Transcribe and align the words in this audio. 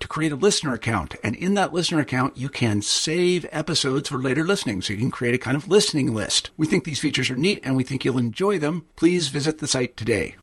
to 0.00 0.08
create 0.08 0.32
a 0.32 0.36
listener 0.36 0.74
account. 0.74 1.14
And 1.22 1.34
in 1.36 1.54
that 1.54 1.72
listener 1.72 2.00
account, 2.00 2.36
you 2.36 2.48
can 2.48 2.82
save 2.82 3.46
episodes 3.50 4.08
for 4.08 4.18
later 4.18 4.44
listening. 4.44 4.82
So 4.82 4.92
you 4.92 4.98
can 4.98 5.10
create 5.10 5.34
a 5.34 5.38
kind 5.38 5.56
of 5.56 5.68
listening 5.68 6.14
list. 6.14 6.50
We 6.56 6.66
think 6.66 6.84
these 6.84 7.00
features 7.00 7.30
are 7.30 7.36
neat 7.36 7.60
and 7.62 7.76
we 7.76 7.84
think 7.84 8.04
you'll 8.04 8.18
enjoy 8.18 8.58
them. 8.58 8.86
Please 8.96 9.28
visit 9.28 9.58
the 9.58 9.66
site 9.66 9.96
today. 9.96 10.36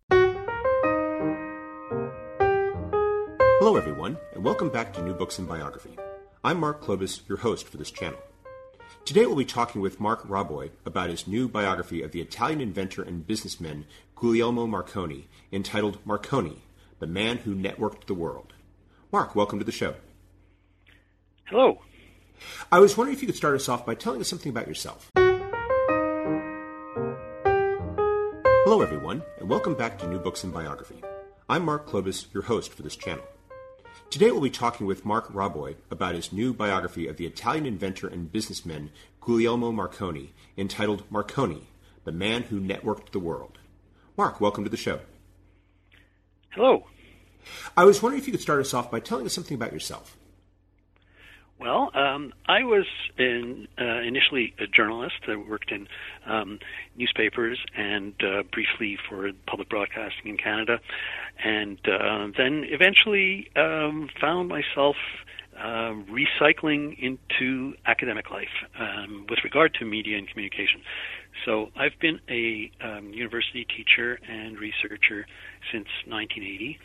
Hello, 3.60 3.78
everyone, 3.78 4.18
and 4.34 4.44
welcome 4.44 4.70
back 4.70 4.94
to 4.94 5.02
New 5.02 5.14
Books 5.14 5.40
in 5.40 5.46
Biography. 5.46 5.98
I'm 6.44 6.60
Mark 6.60 6.82
Klobas, 6.82 7.28
your 7.30 7.38
host 7.38 7.68
for 7.68 7.78
this 7.78 7.92
channel. 7.92 8.20
Today 9.06 9.26
we'll 9.26 9.36
be 9.36 9.46
talking 9.46 9.82
with 9.82 10.00
Marc 10.00 10.28
Raboy 10.28 10.72
about 10.86 11.10
his 11.10 11.28
new 11.28 11.50
biography 11.50 12.02
of 12.02 12.12
the 12.12 12.22
Italian 12.22 12.62
inventor 12.62 13.04
and 13.04 13.28
businessman 13.28 13.86
Guglielmo 14.16 14.66
Marconi, 14.66 15.28
entitled 15.52 15.98
Marconi, 16.06 16.62
the 17.00 17.08
man 17.08 17.38
who 17.38 17.54
networked 17.54 18.06
the 18.06 18.14
world. 18.14 18.53
Mark, 19.14 19.36
welcome 19.36 19.60
to 19.60 19.66
the 19.66 19.72
show. 19.72 19.94
Hello. 21.44 21.84
I 22.72 22.80
was 22.80 22.98
wondering 22.98 23.16
if 23.16 23.22
you 23.22 23.28
could 23.28 23.36
start 23.36 23.54
us 23.54 23.70
off 23.70 23.86
by 23.86 23.94
telling 23.94 24.20
us 24.20 24.28
something 24.28 24.50
about 24.50 24.68
yourself. 24.68 25.12
Hello, 28.66 28.82
everyone, 28.82 29.22
and 29.38 29.48
welcome 29.48 29.76
back 29.76 30.00
to 30.00 30.08
New 30.08 30.18
Books 30.18 30.44
in 30.44 30.50
Biography. 30.50 31.04
I'm 31.48 31.64
Mark 31.64 31.88
Klobas, 31.88 32.34
your 32.34 32.42
host 32.42 32.74
for 32.74 32.82
this 32.82 32.96
channel. 32.96 33.24
Today 34.10 34.32
we'll 34.32 34.42
be 34.42 34.50
talking 34.50 34.88
with 34.88 35.06
Marc 35.06 35.32
Raboy 35.32 35.76
about 35.92 36.16
his 36.16 36.34
new 36.34 36.52
biography 36.52 37.06
of 37.06 37.18
the 37.18 37.28
Italian 37.28 37.68
inventor 37.68 38.08
and 38.08 38.32
businessman 38.32 38.90
Guglielmo 39.22 39.72
Marconi, 39.72 40.34
entitled 40.58 41.04
Marconi, 41.12 41.68
the 42.04 42.12
man 42.12 42.42
who 42.42 42.60
networked 42.60 43.12
the 43.12 43.20
world. 43.20 43.60
Mark, 44.18 44.42
welcome 44.42 44.64
to 44.64 44.72
the 44.72 44.76
show. 44.76 45.02
Hello. 46.50 46.88
I 47.76 47.86
was 47.86 48.02
wondering 48.02 48.22
if 48.22 48.28
you 48.28 48.34
could 48.34 48.42
start 48.42 48.60
us 48.60 48.74
off 48.74 48.92
by 48.92 49.00
telling 49.00 49.26
us 49.26 49.34
something 49.34 49.56
about 49.56 49.74
yourself. 49.74 50.18
Well, 51.60 51.92
um, 51.94 52.34
I 52.46 52.64
was 52.64 52.86
in, 53.18 53.70
uh, 53.80 54.02
initially 54.02 54.54
a 54.60 54.68
journalist. 54.68 55.16
I 55.30 55.38
worked 55.38 55.72
in 55.72 55.88
um, 56.26 56.60
newspapers 56.98 57.58
and 57.78 58.14
uh, 58.22 58.44
briefly 58.52 58.98
for 59.08 59.32
public 59.48 59.70
broadcasting 59.70 60.28
in 60.32 60.38
Canada, 60.38 60.80
and 61.42 61.78
uh, 61.88 62.28
then 62.38 62.66
eventually 62.68 63.50
um, 63.56 64.10
found 64.20 64.50
myself 64.50 64.98
uh, 65.58 65.94
recycling 66.12 66.98
into 67.00 67.76
academic 67.86 68.30
life 68.30 68.48
um, 68.78 69.26
with 69.30 69.40
regard 69.44 69.74
to 69.76 69.86
media 69.86 70.18
and 70.18 70.28
communication. 70.28 70.82
So 71.46 71.70
I've 71.78 71.98
been 72.02 72.20
a 72.30 72.72
um, 72.84 73.14
university 73.14 73.66
teacher 73.66 74.20
and 74.28 74.60
researcher 74.60 75.26
since 75.72 75.88
1980 76.08 76.80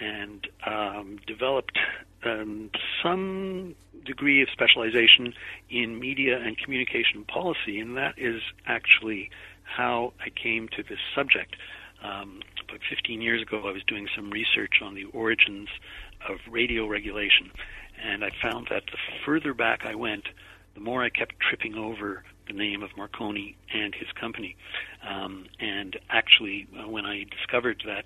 and 0.00 0.46
um, 0.66 1.18
developed 1.26 1.78
um, 2.24 2.70
some 3.02 3.74
degree 4.04 4.42
of 4.42 4.48
specialization 4.50 5.34
in 5.70 5.98
media 5.98 6.38
and 6.38 6.58
communication 6.58 7.24
policy, 7.24 7.78
and 7.78 7.96
that 7.96 8.14
is 8.16 8.42
actually 8.66 9.30
how 9.62 10.12
I 10.20 10.30
came 10.30 10.68
to 10.68 10.82
this 10.82 10.98
subject. 11.14 11.56
Um, 12.02 12.40
about 12.68 12.80
15 12.90 13.22
years 13.22 13.42
ago, 13.42 13.62
I 13.66 13.72
was 13.72 13.82
doing 13.86 14.08
some 14.14 14.30
research 14.30 14.74
on 14.82 14.94
the 14.94 15.04
origins 15.04 15.68
of 16.28 16.38
radio 16.50 16.86
regulation, 16.86 17.50
and 18.02 18.24
I 18.24 18.30
found 18.42 18.68
that 18.70 18.84
the 18.86 18.98
further 19.24 19.54
back 19.54 19.80
I 19.84 19.94
went, 19.94 20.24
the 20.74 20.80
more 20.80 21.02
I 21.02 21.08
kept 21.08 21.34
tripping 21.40 21.76
over 21.76 22.24
the 22.46 22.52
name 22.52 22.82
of 22.82 22.90
Marconi 22.96 23.56
and 23.72 23.94
his 23.94 24.08
company. 24.20 24.56
Um, 25.08 25.46
and 25.60 25.98
actually, 26.10 26.66
uh, 26.78 26.88
when 26.88 27.06
I 27.06 27.24
discovered 27.24 27.82
that 27.86 28.04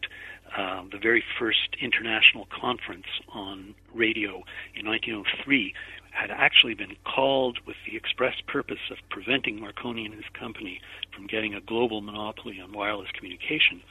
uh, 0.56 0.82
the 0.91 0.98
very 0.98 1.22
first 1.38 1.76
international 1.81 2.47
conference 2.50 3.06
on 3.32 3.75
radio 3.94 4.42
in 4.75 4.86
1903 4.86 5.75
had 6.10 6.31
actually 6.31 6.75
been 6.75 6.97
called 7.04 7.59
with 7.66 7.76
the 7.86 7.97
express 7.97 8.34
purpose 8.47 8.91
of 8.91 8.98
preventing 9.10 9.60
Marconi 9.60 10.04
and 10.04 10.14
his 10.14 10.25
company 10.38 10.81
from 11.14 11.26
getting 11.26 11.54
a 11.54 11.60
global 11.60 12.00
monopoly 12.00 12.60
on 12.60 12.72
wireless 12.72 13.08
communication, 13.16 13.82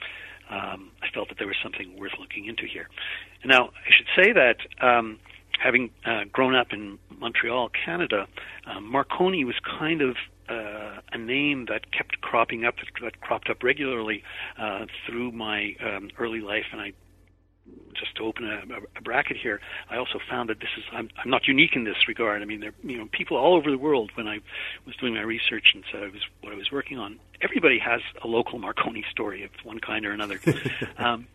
um, 0.50 0.92
I 1.02 1.08
felt 1.14 1.30
that 1.30 1.38
there 1.38 1.48
was 1.48 1.58
something 1.62 1.98
worth 1.98 2.14
looking 2.20 2.46
into 2.46 2.66
here. 2.66 2.88
Now, 3.46 3.70
I 3.70 3.92
should 3.92 4.08
say 4.16 4.34
that 4.34 4.58
um, 4.82 5.20
having 5.60 5.90
uh, 6.06 6.26
grown 6.32 6.56
up 6.56 6.68
in 6.72 7.00
Montreal, 7.18 7.70
Canada, 7.70 8.28
um, 8.66 8.90
Marconi 8.90 9.44
was 9.46 9.56
kind 9.80 10.02
of 10.02 10.16
uh, 10.50 11.02
a 11.12 11.18
name 11.18 11.66
that 11.70 11.92
kept 11.92 12.22
cropping 12.22 12.66
up, 12.66 12.76
that 13.02 13.20
cropped 13.22 13.50
up 13.50 13.64
regularly 13.64 14.24
uh, 14.58 14.86
through 15.06 15.32
my 15.32 15.76
um, 15.84 16.10
early 16.18 16.42
life, 16.42 16.66
and 16.72 16.82
I 16.82 16.94
just 17.96 18.16
to 18.16 18.24
open 18.24 18.46
a, 18.46 18.62
a, 18.98 19.02
bracket 19.02 19.38
here, 19.38 19.60
I 19.90 19.98
also 19.98 20.20
found 20.30 20.50
that 20.50 20.60
this 20.60 20.70
is 20.78 20.84
I'm, 20.94 21.10
I'm 21.24 21.30
not 21.30 21.48
unique 21.48 21.72
in 21.76 21.84
this 21.84 22.08
regard. 22.08 22.42
I 22.42 22.46
mean, 22.46 22.60
there 22.60 22.74
you 22.84 22.98
know 22.98 23.08
people 23.12 23.38
all 23.38 23.56
over 23.56 23.72
the 23.72 23.78
world. 23.78 24.12
When 24.16 24.28
I 24.28 24.40
was 24.86 24.96
doing 24.98 25.16
my 25.16 25.22
research 25.22 25.72
and 25.74 25.84
said 25.92 26.04
I 26.04 26.08
was 26.08 26.22
what 26.42 26.54
I 26.54 26.56
was 26.56 26.72
working 26.72 26.98
on, 26.98 27.20
everybody 27.42 27.80
has 27.80 28.02
a 28.24 28.28
local 28.28 28.60
Marconi 28.60 29.04
story 29.10 29.44
of 29.44 29.52
one 29.64 29.80
kind 29.80 30.06
or 30.06 30.12
another. 30.12 30.40
um, 30.98 31.28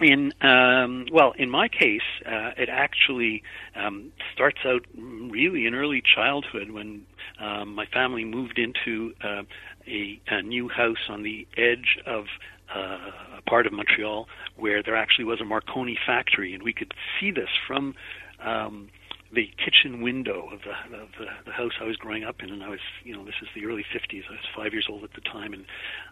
in 0.00 0.32
um, 0.42 1.06
well, 1.12 1.32
in 1.36 1.50
my 1.50 1.68
case, 1.68 2.02
uh, 2.24 2.50
it 2.56 2.68
actually 2.68 3.42
um, 3.74 4.12
starts 4.32 4.58
out 4.64 4.84
really 4.96 5.66
in 5.66 5.74
early 5.74 6.02
childhood 6.02 6.70
when 6.70 7.06
um, 7.40 7.74
my 7.74 7.86
family 7.86 8.24
moved 8.24 8.58
into 8.58 9.14
uh, 9.22 9.42
a, 9.86 10.20
a 10.28 10.42
new 10.42 10.68
house 10.68 11.08
on 11.08 11.22
the 11.22 11.46
edge 11.56 11.98
of 12.06 12.26
uh, 12.74 13.10
a 13.38 13.42
part 13.46 13.66
of 13.66 13.72
Montreal 13.72 14.28
where 14.56 14.82
there 14.82 14.96
actually 14.96 15.24
was 15.24 15.40
a 15.40 15.44
Marconi 15.44 15.98
factory, 16.06 16.54
and 16.54 16.62
we 16.62 16.72
could 16.72 16.92
see 17.20 17.30
this 17.30 17.50
from 17.66 17.94
um, 18.40 18.88
the 19.32 19.50
kitchen 19.62 20.02
window 20.02 20.48
of 20.52 20.60
the, 20.62 20.96
of 20.96 21.08
the 21.18 21.26
the 21.44 21.52
house 21.52 21.72
I 21.80 21.84
was 21.84 21.96
growing 21.96 22.24
up 22.24 22.42
in, 22.42 22.50
and 22.50 22.62
I 22.62 22.68
was, 22.68 22.80
you 23.04 23.14
know, 23.14 23.24
this 23.24 23.34
is 23.42 23.48
the 23.54 23.66
early 23.66 23.84
'50s. 23.94 24.22
I 24.28 24.32
was 24.32 24.40
five 24.54 24.72
years 24.72 24.86
old 24.88 25.04
at 25.04 25.12
the 25.14 25.20
time, 25.20 25.52
and 25.52 25.64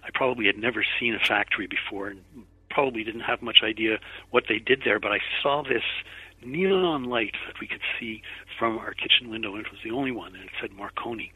I 0.03 0.11
probably 0.13 0.47
had 0.47 0.59
never 0.59 0.85
seen 0.99 1.15
a 1.15 1.19
factory 1.19 1.67
before, 1.67 2.09
and 2.09 2.21
probably 2.75 3.05
didn't 3.05 3.21
have 3.21 3.41
much 3.41 3.59
idea 3.63 3.99
what 4.31 4.45
they 4.49 4.59
did 4.59 4.83
there, 4.85 4.99
but 4.99 5.13
I 5.13 5.19
saw 5.43 5.63
this 5.63 5.85
neon 6.45 7.05
light 7.05 7.35
that 7.47 7.61
we 7.61 7.69
could 7.69 7.81
see 7.99 8.21
from 8.59 8.77
our 8.79 8.93
kitchen 8.93 9.31
window, 9.31 9.55
and 9.55 9.65
it 9.65 9.71
was 9.71 9.81
the 9.85 9.93
only 9.93 10.11
one, 10.11 10.35
and 10.35 10.45
it 10.45 10.51
said 10.61 10.73
Marconi. 10.73 11.33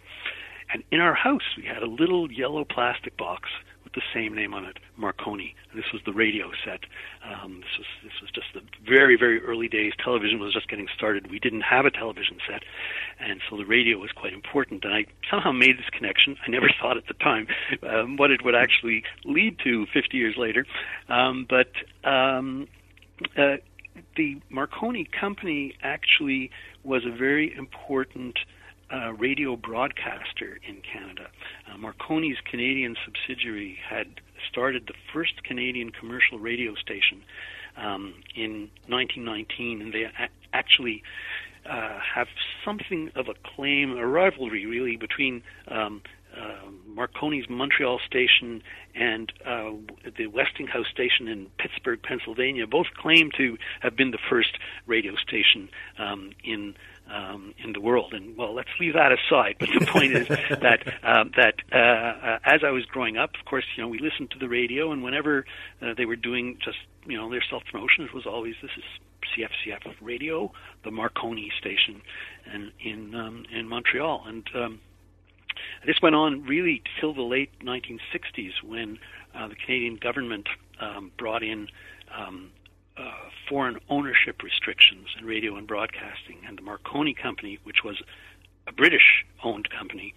And 0.72 0.82
in 0.90 1.00
our 1.00 1.14
house, 1.14 1.56
we 1.56 1.64
had 1.64 1.82
a 1.82 1.86
little 1.86 2.30
yellow 2.30 2.64
plastic 2.64 3.16
box 3.16 3.48
the 3.98 4.06
same 4.14 4.34
name 4.34 4.54
on 4.54 4.64
it, 4.64 4.78
Marconi. 4.96 5.54
And 5.70 5.78
this 5.78 5.90
was 5.92 6.00
the 6.06 6.12
radio 6.12 6.50
set. 6.64 6.80
Um, 7.26 7.60
this 7.60 7.78
was 7.78 7.86
this 8.04 8.20
was 8.22 8.30
just 8.30 8.46
the 8.54 8.62
very 8.88 9.16
very 9.16 9.42
early 9.42 9.66
days. 9.66 9.92
Television 10.02 10.38
was 10.38 10.52
just 10.52 10.68
getting 10.68 10.86
started. 10.96 11.30
We 11.30 11.40
didn't 11.40 11.62
have 11.62 11.84
a 11.84 11.90
television 11.90 12.38
set, 12.48 12.62
and 13.18 13.40
so 13.50 13.56
the 13.56 13.66
radio 13.66 13.98
was 13.98 14.12
quite 14.12 14.32
important. 14.32 14.84
And 14.84 14.94
I 14.94 15.06
somehow 15.28 15.50
made 15.50 15.78
this 15.78 15.90
connection. 15.90 16.36
I 16.46 16.50
never 16.50 16.70
thought 16.80 16.96
at 16.96 17.08
the 17.08 17.14
time 17.14 17.48
um, 17.82 18.16
what 18.16 18.30
it 18.30 18.44
would 18.44 18.54
actually 18.54 19.02
lead 19.24 19.58
to 19.64 19.86
50 19.92 20.16
years 20.16 20.36
later, 20.36 20.64
um, 21.08 21.46
but. 21.48 21.72
Um, 22.08 22.68
uh, 23.36 23.56
the 24.16 24.40
Marconi 24.48 25.08
company 25.20 25.74
actually 25.82 26.52
was 26.84 27.02
a 27.04 27.10
very 27.10 27.52
important 27.52 28.38
radio 29.18 29.56
broadcaster 29.56 30.58
in 30.66 30.80
Canada. 30.80 31.28
Uh, 31.66 31.76
Marconi's 31.76 32.38
Canadian 32.50 32.96
subsidiary 33.04 33.78
had 33.88 34.20
started 34.50 34.86
the 34.86 34.94
first 35.12 35.44
Canadian 35.44 35.90
commercial 35.90 36.38
radio 36.38 36.74
station 36.74 37.22
um, 37.76 38.14
in 38.34 38.70
1919, 38.86 39.82
and 39.82 39.92
they 39.92 40.04
a- 40.04 40.28
actually 40.52 41.02
uh, 41.68 41.98
have 42.14 42.28
something 42.64 43.10
of 43.14 43.28
a 43.28 43.34
claim, 43.54 43.96
a 43.96 44.06
rivalry 44.06 44.66
really 44.66 44.96
between 44.96 45.42
um, 45.68 46.02
uh, 46.36 46.70
Marconi's 46.88 47.48
Montreal 47.48 48.00
station 48.06 48.62
and 48.94 49.32
uh, 49.44 49.70
the 50.16 50.26
Westinghouse 50.26 50.86
station 50.90 51.28
in 51.28 51.46
Pittsburgh, 51.58 52.02
Pennsylvania, 52.02 52.66
both 52.66 52.86
claim 52.96 53.30
to 53.36 53.56
have 53.80 53.96
been 53.96 54.10
the 54.10 54.18
first 54.28 54.58
radio 54.86 55.14
station 55.16 55.68
um, 55.98 56.32
in 56.44 56.74
um, 57.10 57.54
in 57.62 57.72
the 57.72 57.80
world. 57.80 58.12
And 58.12 58.36
well, 58.36 58.54
let's 58.54 58.68
leave 58.80 58.94
that 58.94 59.12
aside. 59.12 59.56
But 59.58 59.68
the 59.78 59.86
point 59.86 60.12
is 60.12 60.28
that 60.60 60.86
um, 61.02 61.32
that 61.36 61.54
uh, 61.72 61.76
uh, 61.76 62.38
as 62.44 62.60
I 62.64 62.70
was 62.70 62.84
growing 62.86 63.16
up, 63.16 63.30
of 63.38 63.44
course, 63.46 63.64
you 63.76 63.82
know, 63.82 63.88
we 63.88 63.98
listened 63.98 64.30
to 64.32 64.38
the 64.38 64.48
radio, 64.48 64.92
and 64.92 65.02
whenever 65.02 65.44
uh, 65.82 65.94
they 65.96 66.04
were 66.04 66.16
doing 66.16 66.58
just 66.64 66.78
you 67.06 67.16
know 67.16 67.30
their 67.30 67.44
self 67.48 67.62
promotion, 67.70 68.04
it 68.04 68.14
was 68.14 68.26
always 68.26 68.54
this 68.62 68.70
is 68.76 68.84
CFCF 69.36 69.94
radio, 70.00 70.52
the 70.84 70.90
Marconi 70.90 71.50
station, 71.58 72.02
and 72.52 72.72
in 72.80 73.14
um, 73.14 73.44
in 73.52 73.68
Montreal, 73.68 74.24
and 74.26 74.48
um, 74.54 74.80
this 75.86 75.96
went 76.02 76.14
on 76.14 76.44
really 76.44 76.82
till 77.00 77.14
the 77.14 77.22
late 77.22 77.50
1960s 77.60 78.62
when 78.64 78.98
uh, 79.34 79.48
the 79.48 79.54
Canadian 79.54 79.96
government 79.96 80.48
um, 80.80 81.10
brought 81.18 81.42
in 81.42 81.68
um, 82.16 82.50
uh, 82.98 83.12
foreign 83.48 83.78
ownership 83.88 84.42
restrictions 84.42 85.08
in 85.18 85.24
radio 85.24 85.56
and 85.56 85.66
broadcasting, 85.66 86.38
and 86.46 86.58
the 86.58 86.62
Marconi 86.62 87.14
Company, 87.14 87.58
which 87.64 87.84
was 87.84 88.02
a 88.66 88.72
British-owned 88.72 89.68
company, 89.70 90.14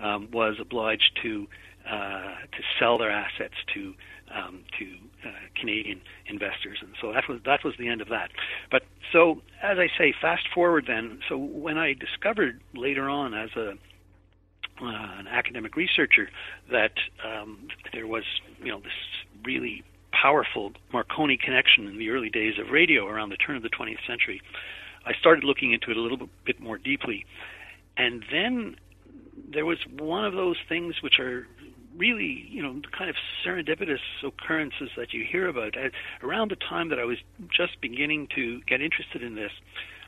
um, 0.00 0.28
was 0.32 0.56
obliged 0.60 1.18
to 1.22 1.46
uh, 1.88 2.36
to 2.50 2.62
sell 2.78 2.96
their 2.96 3.10
assets 3.10 3.54
to 3.74 3.94
um, 4.34 4.64
to 4.78 4.86
uh, 5.28 5.32
Canadian 5.54 6.00
investors, 6.26 6.78
and 6.80 6.94
so 7.00 7.12
that 7.12 7.28
was 7.28 7.40
that 7.44 7.62
was 7.62 7.74
the 7.78 7.88
end 7.88 8.00
of 8.00 8.08
that. 8.08 8.30
But 8.70 8.84
so, 9.12 9.42
as 9.62 9.78
I 9.78 9.88
say, 9.98 10.14
fast 10.18 10.44
forward 10.52 10.86
then. 10.88 11.20
So 11.28 11.36
when 11.36 11.76
I 11.76 11.92
discovered 11.92 12.60
later 12.74 13.08
on, 13.08 13.34
as 13.34 13.50
a 13.56 13.74
uh, 14.82 15.18
an 15.18 15.28
academic 15.28 15.76
researcher, 15.76 16.30
that 16.72 16.94
um, 17.24 17.68
there 17.92 18.06
was 18.06 18.24
you 18.60 18.70
know 18.70 18.80
this 18.80 18.92
really 19.44 19.84
powerful 20.24 20.72
Marconi 20.90 21.36
connection 21.36 21.86
in 21.86 21.98
the 21.98 22.08
early 22.08 22.30
days 22.30 22.54
of 22.58 22.70
radio 22.70 23.06
around 23.06 23.28
the 23.28 23.36
turn 23.36 23.56
of 23.56 23.62
the 23.62 23.68
20th 23.68 24.06
century. 24.06 24.40
I 25.04 25.12
started 25.12 25.44
looking 25.44 25.74
into 25.74 25.90
it 25.90 25.98
a 25.98 26.00
little 26.00 26.30
bit 26.46 26.60
more 26.60 26.78
deeply, 26.78 27.26
and 27.98 28.24
then 28.32 28.76
there 29.52 29.66
was 29.66 29.76
one 29.98 30.24
of 30.24 30.32
those 30.32 30.56
things 30.66 31.02
which 31.02 31.18
are 31.18 31.46
really, 31.98 32.46
you 32.48 32.62
know, 32.62 32.80
kind 32.96 33.10
of 33.10 33.16
serendipitous 33.44 33.98
occurrences 34.24 34.88
that 34.96 35.12
you 35.12 35.26
hear 35.30 35.46
about. 35.46 35.74
around 36.22 36.50
the 36.50 36.56
time 36.56 36.88
that 36.88 36.98
I 36.98 37.04
was 37.04 37.18
just 37.54 37.78
beginning 37.82 38.28
to 38.34 38.62
get 38.62 38.80
interested 38.80 39.22
in 39.22 39.34
this, 39.34 39.52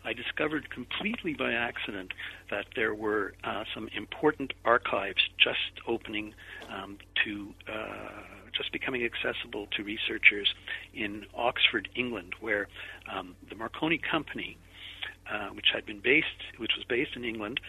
I 0.03 0.15
discovered 0.15 0.71
completely 0.71 1.35
by 1.35 1.53
accident 1.53 2.13
that 2.51 2.67
there 2.75 2.95
were 2.95 3.35
uh, 3.45 3.65
some 3.75 3.91
important 3.95 4.55
archives 4.65 5.29
just 5.37 5.83
opening 5.87 6.33
um, 6.71 6.97
to 7.25 7.53
uh, 7.71 8.23
just 8.57 8.73
becoming 8.73 9.05
accessible 9.05 9.67
to 9.77 9.83
researchers 9.83 10.55
in 10.95 11.27
Oxford, 11.35 11.89
England, 11.95 12.35
where 12.41 12.69
um, 13.13 13.35
the 13.49 13.55
Marconi 13.55 13.99
Company, 13.99 14.57
uh, 15.31 15.49
which 15.49 15.67
had 15.73 15.85
been 15.87 16.01
based, 16.01 16.27
which 16.59 16.73
was 16.77 16.85
based 16.85 17.17
in 17.17 17.25
England, 17.25 17.61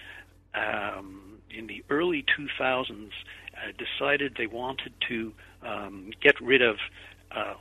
um, 0.54 1.40
in 1.50 1.68
the 1.68 1.84
early 1.90 2.24
2000s, 2.38 3.10
uh, 3.58 3.72
decided 3.78 4.36
they 4.38 4.48
wanted 4.48 4.94
to 5.08 5.34
um, 5.64 6.12
get 6.22 6.40
rid 6.42 6.62
of 6.62 6.78
uh, 7.32 7.56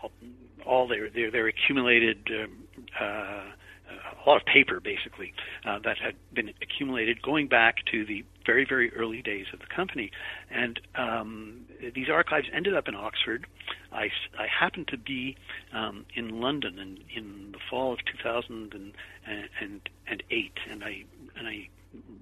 all 0.64 0.86
their 0.86 1.08
their, 1.10 1.30
their 1.30 1.46
accumulated 1.48 2.18
um, 2.30 2.52
uh, 3.00 3.44
a 3.88 4.28
lot 4.28 4.40
of 4.40 4.46
paper, 4.46 4.80
basically, 4.80 5.32
uh, 5.64 5.78
that 5.84 5.98
had 5.98 6.14
been 6.32 6.52
accumulated 6.60 7.22
going 7.22 7.46
back 7.46 7.84
to 7.92 8.04
the 8.04 8.24
very, 8.44 8.64
very 8.64 8.92
early 8.94 9.22
days 9.22 9.46
of 9.52 9.60
the 9.60 9.66
company. 9.66 10.10
And 10.50 10.80
um, 10.96 11.66
these 11.94 12.08
archives 12.10 12.48
ended 12.52 12.74
up 12.74 12.88
in 12.88 12.94
Oxford. 12.94 13.46
I, 13.92 14.10
I 14.38 14.46
happened 14.46 14.88
to 14.88 14.98
be 14.98 15.36
um, 15.72 16.04
in 16.14 16.40
London 16.40 16.78
in, 16.78 16.98
in 17.14 17.52
the 17.52 17.58
fall 17.70 17.92
of 17.92 18.00
2008, 18.04 20.52
and 20.70 20.84
I 20.84 21.04
and 21.38 21.46
I 21.46 21.68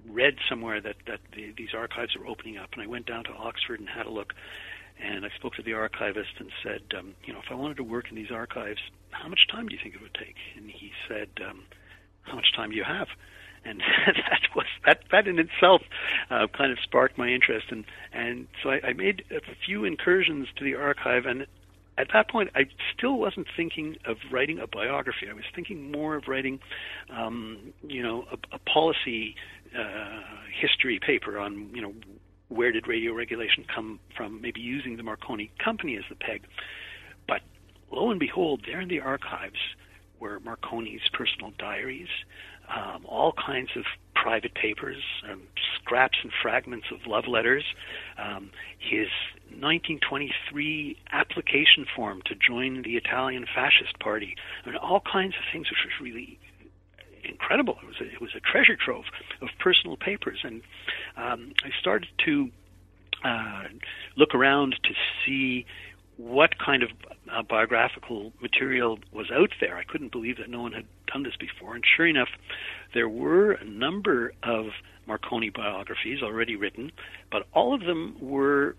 read 0.07 0.35
somewhere 0.47 0.81
that 0.81 0.97
that 1.07 1.19
the, 1.35 1.53
these 1.57 1.73
archives 1.75 2.15
were 2.17 2.27
opening 2.27 2.57
up, 2.57 2.69
and 2.73 2.81
I 2.81 2.87
went 2.87 3.05
down 3.05 3.23
to 3.25 3.31
Oxford 3.31 3.79
and 3.79 3.89
had 3.89 4.05
a 4.05 4.11
look. 4.11 4.33
And 4.97 5.25
I 5.25 5.29
spoke 5.35 5.55
to 5.55 5.61
the 5.61 5.73
archivist 5.73 6.39
and 6.39 6.49
said, 6.63 6.81
um, 6.97 7.15
you 7.25 7.33
know, 7.33 7.39
if 7.39 7.51
I 7.51 7.53
wanted 7.53 7.75
to 7.77 7.83
work 7.83 8.09
in 8.09 8.15
these 8.15 8.31
archives, 8.31 8.79
how 9.21 9.27
much 9.29 9.47
time 9.51 9.67
do 9.67 9.73
you 9.73 9.79
think 9.81 9.95
it 9.95 10.01
would 10.01 10.13
take? 10.13 10.35
And 10.55 10.69
he 10.69 10.91
said, 11.07 11.29
um, 11.47 11.63
how 12.23 12.35
much 12.35 12.53
time 12.55 12.71
do 12.71 12.75
you 12.75 12.83
have? 12.83 13.07
And 13.63 13.79
that 14.05 14.41
was 14.55 14.67
that 14.85 14.99
that 15.11 15.27
in 15.27 15.39
itself 15.39 15.81
uh, 16.29 16.45
kind 16.55 16.71
of 16.71 16.77
sparked 16.83 17.17
my 17.17 17.29
interest, 17.29 17.67
and 17.71 17.83
and 18.13 18.47
so 18.61 18.69
I, 18.69 18.89
I 18.89 18.93
made 18.93 19.23
a 19.31 19.41
few 19.65 19.85
incursions 19.85 20.47
to 20.57 20.63
the 20.63 20.75
archive, 20.75 21.25
and 21.25 21.47
at 21.97 22.07
that 22.13 22.29
point, 22.29 22.49
I 22.55 22.65
still 22.95 23.17
wasn't 23.17 23.47
thinking 23.55 23.95
of 24.05 24.17
writing 24.31 24.59
a 24.59 24.67
biography. 24.67 25.27
I 25.29 25.33
was 25.33 25.45
thinking 25.55 25.91
more 25.91 26.15
of 26.15 26.27
writing, 26.27 26.59
um, 27.09 27.73
you 27.87 28.03
know, 28.03 28.25
a, 28.31 28.55
a 28.55 28.59
policy 28.59 29.35
uh, 29.77 30.21
history 30.61 30.99
paper 31.05 31.39
on, 31.39 31.69
you 31.73 31.81
know, 31.81 31.93
where 32.49 32.71
did 32.71 32.87
radio 32.87 33.13
regulation 33.13 33.65
come 33.73 33.99
from? 34.15 34.41
Maybe 34.41 34.59
using 34.59 34.97
the 34.97 35.03
Marconi 35.03 35.51
Company 35.63 35.97
as 35.97 36.03
the 36.09 36.15
peg. 36.15 36.43
Lo 37.95 38.11
and 38.11 38.19
behold, 38.19 38.61
there 38.65 38.81
in 38.81 38.89
the 38.89 38.99
archives 38.99 39.59
were 40.19 40.41
Marconi's 40.41 41.07
personal 41.13 41.53
diaries, 41.57 42.09
um, 42.67 43.05
all 43.05 43.31
kinds 43.33 43.69
of 43.77 43.85
private 44.13 44.53
papers, 44.53 45.01
um, 45.31 45.41
scraps 45.75 46.17
and 46.21 46.31
fragments 46.41 46.87
of 46.91 46.99
love 47.07 47.25
letters, 47.25 47.63
um, 48.17 48.49
his 48.79 49.07
1923 49.49 50.97
application 51.13 51.85
form 51.95 52.21
to 52.25 52.35
join 52.35 52.81
the 52.81 52.97
Italian 52.97 53.45
Fascist 53.55 53.97
Party, 53.99 54.35
mean, 54.65 54.75
all 54.75 54.99
kinds 54.99 55.35
of 55.35 55.43
things 55.53 55.69
which 55.69 55.79
was 55.85 55.93
really 56.01 56.37
incredible. 57.23 57.77
It 57.81 57.87
was 57.87 58.01
a, 58.01 58.13
it 58.13 58.19
was 58.19 58.31
a 58.35 58.41
treasure 58.41 58.75
trove 58.75 59.05
of 59.41 59.47
personal 59.59 59.95
papers, 59.95 60.39
and 60.43 60.61
um, 61.15 61.53
I 61.63 61.69
started 61.79 62.09
to 62.25 62.49
uh, 63.23 63.63
look 64.17 64.35
around 64.35 64.75
to 64.83 64.93
see 65.25 65.65
what 66.17 66.57
kind 66.57 66.83
of 66.83 66.89
uh, 67.31 67.43
biographical 67.43 68.31
material 68.41 68.99
was 69.11 69.27
out 69.33 69.49
there. 69.59 69.77
I 69.77 69.83
couldn't 69.83 70.11
believe 70.11 70.37
that 70.37 70.49
no 70.49 70.61
one 70.61 70.71
had 70.71 70.85
done 71.11 71.23
this 71.23 71.35
before. 71.39 71.75
And 71.75 71.83
sure 71.95 72.07
enough, 72.07 72.29
there 72.93 73.09
were 73.09 73.51
a 73.51 73.65
number 73.65 74.33
of 74.43 74.67
Marconi 75.07 75.49
biographies 75.49 76.21
already 76.23 76.55
written, 76.55 76.91
but 77.31 77.47
all 77.53 77.73
of 77.73 77.81
them 77.81 78.15
were 78.19 78.75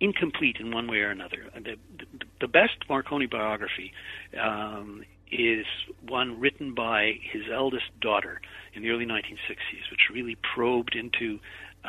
incomplete 0.00 0.56
in 0.60 0.70
one 0.70 0.90
way 0.90 0.98
or 0.98 1.10
another. 1.10 1.44
The, 1.54 1.76
the, 1.98 2.26
the 2.42 2.48
best 2.48 2.76
Marconi 2.88 3.26
biography 3.26 3.92
um, 4.40 5.04
is 5.30 5.64
one 6.06 6.38
written 6.38 6.74
by 6.74 7.14
his 7.32 7.42
eldest 7.52 7.86
daughter 8.00 8.40
in 8.74 8.82
the 8.82 8.90
early 8.90 9.06
1960s, 9.06 9.90
which 9.90 10.10
really 10.12 10.36
probed 10.54 10.94
into 10.94 11.38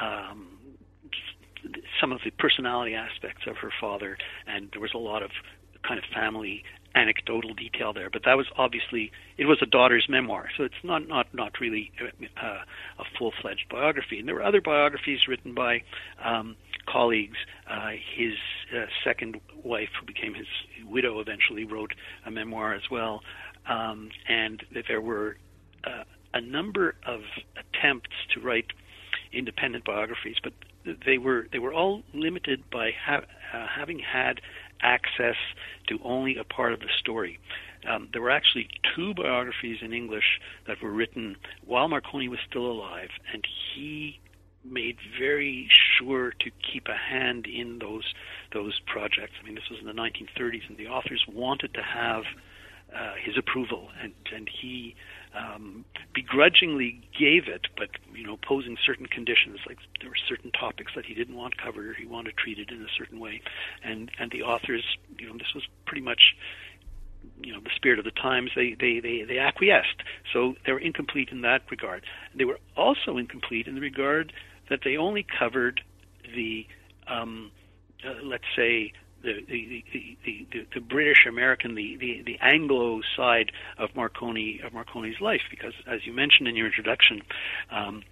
um, 0.01 0.56
some 1.99 2.11
of 2.11 2.19
the 2.23 2.31
personality 2.31 2.95
aspects 2.95 3.43
of 3.47 3.57
her 3.57 3.71
father, 3.79 4.17
and 4.47 4.69
there 4.71 4.81
was 4.81 4.91
a 4.93 4.97
lot 4.99 5.23
of 5.23 5.31
kind 5.87 5.99
of 5.99 6.05
family 6.13 6.63
anecdotal 6.95 7.53
detail 7.53 7.93
there. 7.93 8.09
But 8.09 8.23
that 8.25 8.35
was 8.35 8.47
obviously 8.57 9.11
it 9.37 9.45
was 9.45 9.59
a 9.61 9.65
daughter's 9.65 10.07
memoir, 10.09 10.49
so 10.57 10.63
it's 10.63 10.83
not 10.83 11.07
not 11.07 11.33
not 11.33 11.53
really 11.59 11.91
uh, 12.41 12.63
a 12.99 13.03
full 13.17 13.31
fledged 13.41 13.65
biography. 13.69 14.19
And 14.19 14.27
there 14.27 14.35
were 14.35 14.43
other 14.43 14.61
biographies 14.61 15.27
written 15.27 15.53
by 15.53 15.83
um, 16.23 16.55
colleagues. 16.87 17.37
Uh, 17.69 17.91
his 18.15 18.33
uh, 18.75 18.85
second 19.03 19.39
wife, 19.63 19.89
who 19.99 20.05
became 20.05 20.33
his 20.33 20.47
widow, 20.85 21.19
eventually 21.19 21.65
wrote 21.65 21.93
a 22.25 22.31
memoir 22.31 22.73
as 22.73 22.83
well. 22.89 23.21
Um, 23.69 24.09
and 24.27 24.63
there 24.87 25.01
were 25.01 25.37
uh, 25.83 26.03
a 26.33 26.41
number 26.41 26.95
of 27.05 27.21
attempts 27.57 28.15
to 28.33 28.39
write 28.39 28.67
independent 29.33 29.83
biographies, 29.83 30.37
but 30.41 30.53
they 31.05 31.17
were 31.17 31.47
they 31.51 31.59
were 31.59 31.73
all 31.73 32.03
limited 32.13 32.63
by 32.71 32.91
ha- 32.91 33.25
uh, 33.53 33.67
having 33.67 33.99
had 33.99 34.41
access 34.81 35.35
to 35.87 35.99
only 36.03 36.37
a 36.37 36.43
part 36.43 36.73
of 36.73 36.79
the 36.79 36.89
story. 36.99 37.39
Um, 37.87 38.09
there 38.11 38.21
were 38.21 38.31
actually 38.31 38.67
two 38.95 39.13
biographies 39.13 39.77
in 39.81 39.93
English 39.93 40.39
that 40.67 40.81
were 40.81 40.91
written 40.91 41.37
while 41.65 41.87
Marconi 41.87 42.27
was 42.27 42.39
still 42.47 42.65
alive, 42.65 43.09
and 43.31 43.45
he 43.73 44.19
made 44.63 44.97
very 45.17 45.69
sure 45.97 46.31
to 46.31 46.51
keep 46.71 46.87
a 46.87 46.95
hand 46.95 47.45
in 47.45 47.79
those 47.79 48.13
those 48.53 48.79
projects. 48.85 49.33
I 49.41 49.45
mean, 49.45 49.55
this 49.55 49.69
was 49.69 49.79
in 49.79 49.87
the 49.87 49.93
1930s, 49.93 50.67
and 50.67 50.77
the 50.77 50.87
authors 50.87 51.23
wanted 51.27 51.73
to 51.73 51.81
have 51.81 52.23
uh, 52.95 53.13
his 53.23 53.37
approval, 53.37 53.89
and 54.01 54.13
and 54.33 54.49
he 54.61 54.95
um, 55.35 55.85
begrudgingly 56.13 57.01
gave 57.17 57.47
it, 57.47 57.67
but 57.77 57.89
you 58.13 58.25
know, 58.25 58.37
posing 58.37 58.77
certain 58.83 59.05
conditions, 59.05 59.59
like 59.67 59.77
there 60.01 60.09
were 60.09 60.17
certain 60.27 60.51
topics 60.51 60.93
that 60.95 61.05
he 61.05 61.13
didn't 61.13 61.35
want 61.35 61.57
covered, 61.57 61.87
or 61.87 61.93
he 61.93 62.05
wanted 62.05 62.35
treated 62.37 62.71
in 62.71 62.81
a 62.81 62.89
certain 62.97 63.19
way, 63.19 63.41
and 63.83 64.11
and 64.19 64.31
the 64.31 64.43
authors, 64.43 64.83
you 65.17 65.27
know, 65.27 65.33
this 65.33 65.53
was 65.53 65.63
pretty 65.85 66.01
much 66.01 66.35
you 67.41 67.53
know 67.53 67.59
the 67.59 67.69
spirit 67.75 67.99
of 67.99 68.05
the 68.05 68.11
times. 68.11 68.51
They, 68.55 68.75
they, 68.79 68.99
they, 68.99 69.23
they 69.23 69.39
acquiesced. 69.39 70.01
So 70.33 70.55
they 70.65 70.71
were 70.71 70.79
incomplete 70.79 71.29
in 71.29 71.41
that 71.41 71.61
regard. 71.69 72.03
They 72.35 72.45
were 72.45 72.59
also 72.75 73.17
incomplete 73.17 73.67
in 73.67 73.75
the 73.75 73.81
regard 73.81 74.33
that 74.69 74.79
they 74.83 74.97
only 74.97 75.25
covered 75.37 75.81
the 76.35 76.67
um, 77.07 77.51
uh, 78.05 78.13
let's 78.23 78.43
say 78.55 78.93
the 79.47 79.83
the, 79.93 80.17
the, 80.25 80.67
the, 80.73 80.79
British 80.81 81.25
American 81.27 81.75
the, 81.75 81.97
the, 81.97 82.21
the 82.25 82.37
Anglo 82.41 83.01
side 83.15 83.51
of 83.77 83.89
Marconi 83.95 84.61
of 84.63 84.73
Marconi's 84.73 85.19
life 85.21 85.41
because 85.49 85.73
as 85.85 86.05
you 86.05 86.13
mentioned 86.13 86.47
in 86.47 86.55
your 86.55 86.67
introduction 86.67 87.21
um, 87.71 88.03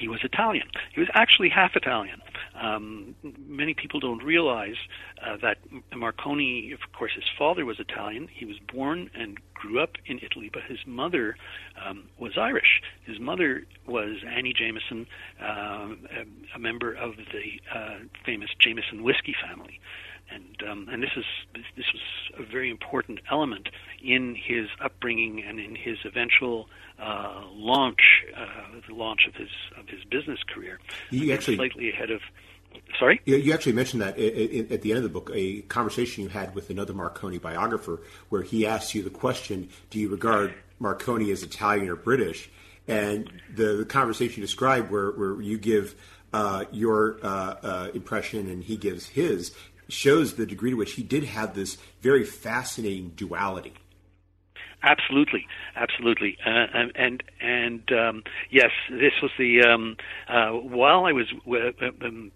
he 0.00 0.08
was 0.08 0.20
Italian. 0.24 0.66
He 0.94 1.00
was 1.00 1.08
actually 1.14 1.50
half 1.50 1.72
Italian. 1.76 2.22
Um, 2.60 3.14
many 3.46 3.74
people 3.74 4.00
don't 4.00 4.22
realize 4.24 4.76
uh, 5.24 5.36
that 5.42 5.58
Marconi, 5.94 6.72
of 6.72 6.80
course, 6.96 7.12
his 7.14 7.24
father 7.38 7.64
was 7.64 7.78
Italian. 7.78 8.28
He 8.32 8.46
was 8.46 8.56
born 8.72 9.10
and 9.14 9.38
grew 9.52 9.80
up 9.80 9.92
in 10.06 10.18
Italy, 10.22 10.50
but 10.52 10.62
his 10.62 10.78
mother 10.86 11.36
um, 11.84 12.04
was 12.18 12.32
Irish. 12.38 12.80
His 13.04 13.20
mother 13.20 13.64
was 13.86 14.16
Annie 14.26 14.54
Jameson, 14.54 15.06
uh, 15.42 15.90
a, 16.54 16.58
member 16.58 16.92
of 16.92 17.16
the 17.16 17.78
uh, 17.78 17.98
famous 18.24 18.50
Jameson 18.58 19.02
whiskey 19.02 19.34
family 19.46 19.80
and 20.32 20.70
um, 20.70 20.88
and 20.90 21.02
this 21.02 21.10
is 21.16 21.24
this 21.54 21.86
was 21.92 22.02
a 22.38 22.50
very 22.50 22.70
important 22.70 23.20
element 23.30 23.68
in 24.02 24.34
his 24.34 24.68
upbringing 24.82 25.42
and 25.46 25.58
in 25.58 25.74
his 25.74 25.98
eventual 26.04 26.68
uh, 26.98 27.42
launch, 27.52 28.00
uh, 28.36 28.46
the 28.86 28.94
launch 28.94 29.26
of 29.26 29.34
his 29.34 29.50
of 29.78 29.88
his 29.88 30.04
business 30.04 30.38
career. 30.52 30.78
You 31.10 31.32
actually 31.32 31.56
slightly 31.56 31.90
ahead 31.90 32.10
of. 32.10 32.20
Sorry, 33.00 33.20
you 33.24 33.52
actually 33.52 33.72
mentioned 33.72 34.00
that 34.02 34.16
at 34.16 34.82
the 34.82 34.90
end 34.90 34.98
of 34.98 35.02
the 35.02 35.08
book, 35.08 35.30
a 35.34 35.62
conversation 35.62 36.22
you 36.22 36.28
had 36.30 36.54
with 36.54 36.70
another 36.70 36.92
Marconi 36.92 37.38
biographer, 37.38 38.00
where 38.28 38.42
he 38.42 38.64
asked 38.64 38.94
you 38.94 39.02
the 39.02 39.10
question, 39.10 39.68
"Do 39.90 39.98
you 39.98 40.08
regard 40.08 40.54
Marconi 40.78 41.32
as 41.32 41.42
Italian 41.42 41.88
or 41.88 41.96
British?" 41.96 42.48
And 42.86 43.30
the, 43.54 43.74
the 43.74 43.84
conversation 43.84 44.40
you 44.40 44.46
described, 44.46 44.90
where 44.90 45.10
where 45.10 45.40
you 45.42 45.58
give 45.58 45.96
uh, 46.32 46.64
your 46.70 47.18
uh, 47.22 47.26
uh, 47.26 47.88
impression 47.94 48.48
and 48.48 48.62
he 48.62 48.76
gives 48.76 49.06
his, 49.06 49.52
shows 49.90 50.34
the 50.34 50.46
degree 50.46 50.70
to 50.70 50.76
which 50.76 50.92
he 50.92 51.02
did 51.02 51.24
have 51.24 51.54
this 51.54 51.76
very 52.00 52.24
fascinating 52.24 53.10
duality. 53.10 53.74
Absolutely, 54.82 55.46
absolutely, 55.76 56.38
uh, 56.46 56.66
and 56.72 56.92
and, 56.94 57.22
and 57.38 57.92
um, 57.92 58.22
yes, 58.50 58.70
this 58.88 59.12
was 59.22 59.30
the 59.38 59.62
um, 59.62 59.96
uh, 60.26 60.52
while 60.52 61.04
I 61.04 61.12
was 61.12 61.26
uh, 61.46 62.06
um, 62.06 62.32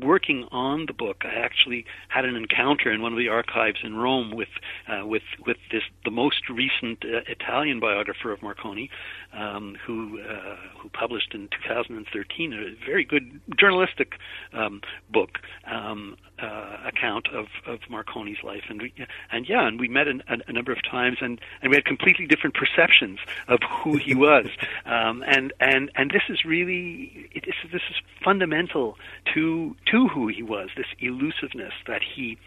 working 0.00 0.46
on 0.50 0.86
the 0.86 0.92
book, 0.92 1.22
I 1.24 1.34
actually 1.40 1.84
had 2.08 2.24
an 2.24 2.36
encounter 2.36 2.92
in 2.92 3.02
one 3.02 3.12
of 3.12 3.18
the 3.18 3.28
archives 3.28 3.78
in 3.82 3.96
Rome 3.96 4.32
with 4.34 4.48
uh, 4.88 5.06
with 5.06 5.22
with 5.46 5.56
this 5.70 5.82
the 6.04 6.10
most 6.10 6.48
recent 6.48 7.04
uh, 7.04 7.20
Italian 7.26 7.80
biographer 7.80 8.32
of 8.32 8.42
Marconi, 8.42 8.90
um, 9.32 9.76
who 9.86 10.20
uh, 10.20 10.56
who 10.78 10.88
published 10.90 11.34
in 11.34 11.48
2013 11.66 12.52
a 12.52 12.86
very 12.86 13.04
good 13.04 13.40
journalistic 13.58 14.14
um, 14.52 14.80
book. 15.10 15.38
Um, 15.66 16.16
uh, 16.40 16.76
account 16.86 17.28
of, 17.32 17.46
of 17.66 17.80
Marconi's 17.90 18.42
life, 18.42 18.64
and 18.68 18.82
we, 18.82 18.92
and 19.30 19.48
yeah, 19.48 19.66
and 19.66 19.80
we 19.80 19.88
met 19.88 20.08
an, 20.08 20.22
a, 20.28 20.38
a 20.48 20.52
number 20.52 20.72
of 20.72 20.78
times, 20.82 21.18
and, 21.20 21.40
and 21.62 21.70
we 21.70 21.76
had 21.76 21.84
completely 21.84 22.26
different 22.26 22.54
perceptions 22.54 23.18
of 23.48 23.60
who 23.82 23.96
he 23.96 24.14
was, 24.28 24.46
um, 24.86 25.24
and 25.26 25.52
and 25.60 25.90
and 25.96 26.10
this 26.10 26.22
is 26.28 26.44
really 26.44 27.28
it, 27.32 27.44
this, 27.46 27.54
this 27.72 27.82
is 27.90 27.96
fundamental 28.24 28.96
to 29.34 29.76
to 29.90 30.08
who 30.08 30.28
he 30.28 30.42
was, 30.42 30.70
this 30.76 30.86
elusiveness 31.00 31.72
that 31.86 32.02
he 32.02 32.38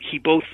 he 0.00 0.18
both 0.18 0.44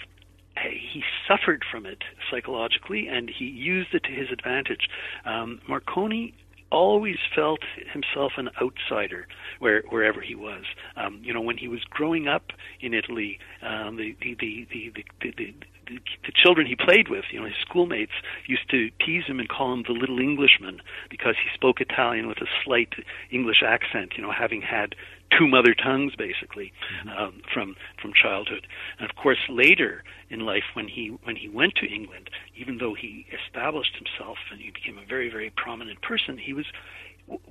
he 0.62 1.02
suffered 1.26 1.64
from 1.70 1.86
it 1.86 2.02
psychologically 2.30 3.08
and 3.08 3.30
he 3.30 3.46
used 3.46 3.94
it 3.94 4.02
to 4.04 4.10
his 4.10 4.30
advantage. 4.30 4.88
Um, 5.24 5.60
Marconi 5.66 6.34
always 6.70 7.16
felt 7.34 7.60
himself 7.92 8.32
an 8.36 8.50
outsider 8.62 9.26
where, 9.58 9.82
wherever 9.88 10.20
he 10.20 10.34
was. 10.34 10.64
Um, 10.96 11.20
you 11.22 11.34
know, 11.34 11.40
when 11.40 11.58
he 11.58 11.68
was 11.68 11.80
growing 11.90 12.28
up 12.28 12.52
in 12.80 12.94
Italy, 12.94 13.38
um, 13.62 13.96
the, 13.96 14.16
the, 14.20 14.36
the, 14.40 14.66
the, 14.72 14.92
the, 15.20 15.30
the, 15.36 15.54
the, 15.90 16.32
children 16.34 16.66
he 16.66 16.76
played 16.76 17.08
with, 17.08 17.24
you 17.30 17.40
know, 17.40 17.46
his 17.46 17.56
schoolmates, 17.60 18.12
used 18.46 18.68
to 18.70 18.90
tease 19.04 19.24
him 19.26 19.40
and 19.40 19.48
call 19.48 19.72
him 19.72 19.84
the 19.86 19.92
little 19.92 20.18
Englishman 20.18 20.80
because 21.08 21.34
he 21.42 21.50
spoke 21.54 21.80
Italian 21.80 22.28
with 22.28 22.38
a 22.38 22.46
slight 22.64 22.94
English 23.30 23.62
accent, 23.66 24.12
you 24.16 24.22
know, 24.22 24.32
having 24.32 24.62
had 24.62 24.94
two 25.36 25.46
mother 25.46 25.74
tongues 25.74 26.14
basically 26.16 26.72
mm-hmm. 27.04 27.08
um, 27.10 27.42
from 27.52 27.76
from 28.00 28.12
childhood. 28.12 28.66
And 28.98 29.08
of 29.08 29.16
course, 29.16 29.38
later 29.48 30.02
in 30.28 30.40
life, 30.40 30.64
when 30.74 30.88
he 30.88 31.16
when 31.24 31.36
he 31.36 31.48
went 31.48 31.74
to 31.76 31.86
England, 31.86 32.30
even 32.56 32.78
though 32.78 32.94
he 32.94 33.26
established 33.46 33.96
himself 33.96 34.38
and 34.50 34.60
he 34.60 34.70
became 34.70 34.98
a 34.98 35.06
very 35.06 35.30
very 35.30 35.50
prominent 35.50 36.02
person, 36.02 36.38
he 36.38 36.52
was 36.52 36.66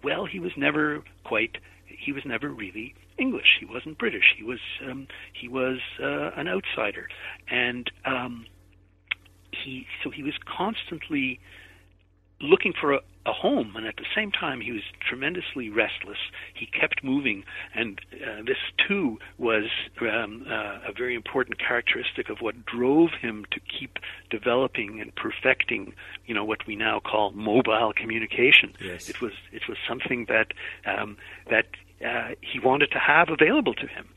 well, 0.03 0.25
he 0.25 0.39
was 0.39 0.51
never 0.57 1.03
quite 1.23 1.57
he 1.87 2.11
was 2.11 2.23
never 2.25 2.49
really 2.49 2.95
English. 3.19 3.57
He 3.59 3.65
wasn't 3.65 3.97
British. 3.97 4.35
He 4.37 4.43
was 4.43 4.59
um, 4.87 5.07
he 5.33 5.47
was 5.47 5.79
uh, 6.01 6.31
an 6.35 6.47
outsider, 6.47 7.09
and 7.49 7.89
um, 8.05 8.45
he 9.51 9.85
so 10.03 10.09
he 10.09 10.23
was 10.23 10.35
constantly 10.45 11.39
looking 12.41 12.73
for 12.79 12.93
a, 12.93 12.99
a 13.25 13.33
home, 13.33 13.75
and 13.75 13.85
at 13.85 13.97
the 13.97 14.05
same 14.15 14.31
time, 14.31 14.61
he 14.61 14.71
was 14.71 14.81
tremendously 15.07 15.69
restless. 15.69 16.17
He 16.53 16.65
kept 16.65 17.03
moving, 17.03 17.43
and 17.75 17.99
uh, 18.13 18.43
this 18.45 18.57
too 18.87 19.19
was 19.37 19.65
um, 20.01 20.45
uh, 20.49 20.79
a 20.87 20.93
very 20.97 21.15
important 21.15 21.59
characteristic 21.59 22.29
of 22.29 22.39
what 22.39 22.65
drove 22.65 23.11
him 23.21 23.45
to 23.51 23.59
keep 23.59 23.99
developing 24.29 25.01
and 25.01 25.13
perfecting, 25.15 25.93
you 26.25 26.33
know, 26.33 26.45
what 26.45 26.65
we 26.65 26.75
now 26.75 26.99
call 26.99 27.31
mobile 27.31 27.93
communication. 27.95 28.73
Yes. 28.79 29.09
It 29.09 29.21
was 29.21 29.33
it 29.51 29.63
was 29.67 29.77
something 29.87 30.25
that 30.29 30.53
um, 30.85 31.17
that 31.49 31.65
uh, 32.05 32.35
he 32.41 32.59
wanted 32.59 32.91
to 32.91 32.99
have 32.99 33.29
available 33.29 33.73
to 33.73 33.87
him. 33.87 34.07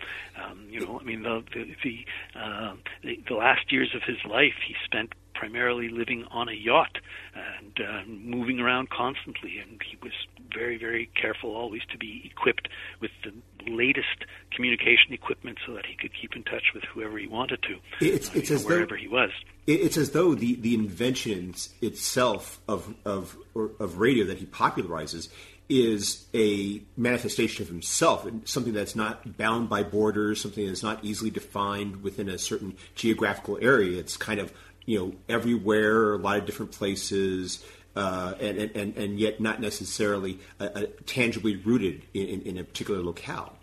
Um, 0.43 0.67
you 0.71 0.81
know, 0.81 0.99
I 1.01 1.05
mean, 1.05 1.23
the 1.23 1.43
the 1.53 1.75
the, 1.83 2.07
uh, 2.39 2.75
the 3.03 3.23
the 3.29 3.35
last 3.35 3.71
years 3.71 3.95
of 3.95 4.03
his 4.03 4.19
life 4.25 4.55
he 4.67 4.75
spent 4.85 5.12
primarily 5.43 5.89
living 5.89 6.25
on 6.31 6.49
a 6.49 6.53
yacht 6.53 6.99
and 7.35 7.81
uh, 7.81 8.03
moving 8.07 8.61
around 8.61 8.91
constantly. 8.91 9.59
And 9.59 9.81
he 9.83 9.99
was 10.01 10.12
very, 10.55 10.79
very 10.79 11.11
careful 11.21 11.57
always 11.57 11.83
to 11.91 11.99
be 11.99 12.23
equipped 12.25 12.69
with 13.01 13.11
the 13.25 13.33
latest 13.69 14.25
communication 14.53 15.12
equipment 15.12 15.59
so 15.67 15.75
that 15.75 15.85
he 15.85 15.97
could 15.97 16.12
keep 16.15 16.37
in 16.37 16.45
touch 16.45 16.71
with 16.73 16.85
whoever 16.85 17.19
he 17.19 17.27
wanted 17.27 17.61
to, 17.62 17.77
it's, 18.01 18.29
uh, 18.29 18.39
it's 18.39 18.51
know, 18.51 18.59
wherever 18.59 18.91
though, 18.91 19.01
he 19.01 19.09
was. 19.09 19.31
It's 19.67 19.97
as 19.97 20.11
though 20.11 20.37
the, 20.37 20.55
the 20.55 20.75
inventions 20.75 21.71
itself 21.81 22.61
of, 22.69 22.95
of, 23.05 23.37
of 23.57 23.99
radio 23.99 24.25
that 24.27 24.39
he 24.39 24.47
popularizes 24.47 25.29
is 25.69 26.26
a 26.35 26.83
manifestation 26.97 27.62
of 27.62 27.69
himself, 27.69 28.26
and 28.26 28.47
something 28.47 28.73
that's 28.73 28.97
not 28.97 29.37
bound 29.37 29.69
by 29.69 29.83
borders, 29.83 30.40
something 30.40 30.66
that's 30.66 30.83
not 30.83 31.04
easily 31.04 31.31
defined 31.31 32.02
within 32.02 32.28
a 32.28 32.38
certain 32.38 32.76
geographical 32.95 33.59
area. 33.61 33.99
It's 33.99 34.16
kind 34.16 34.40
of 34.40 34.52
you 34.87 34.99
know 34.99 35.12
everywhere, 35.28 36.14
a 36.14 36.19
lot 36.19 36.38
of 36.38 36.47
different 36.47 36.73
places, 36.73 37.64
uh, 37.97 38.35
and, 38.40 38.59
and 38.59 38.97
and 38.97 39.19
yet 39.19 39.40
not 39.40 39.61
necessarily 39.61 40.38
uh, 40.61 40.69
uh, 40.75 40.83
tangibly 41.07 41.57
rooted 41.57 42.02
in, 42.14 42.42
in, 42.42 42.59
a 42.59 42.64
particular 42.64 43.00
locale. 43.00 43.57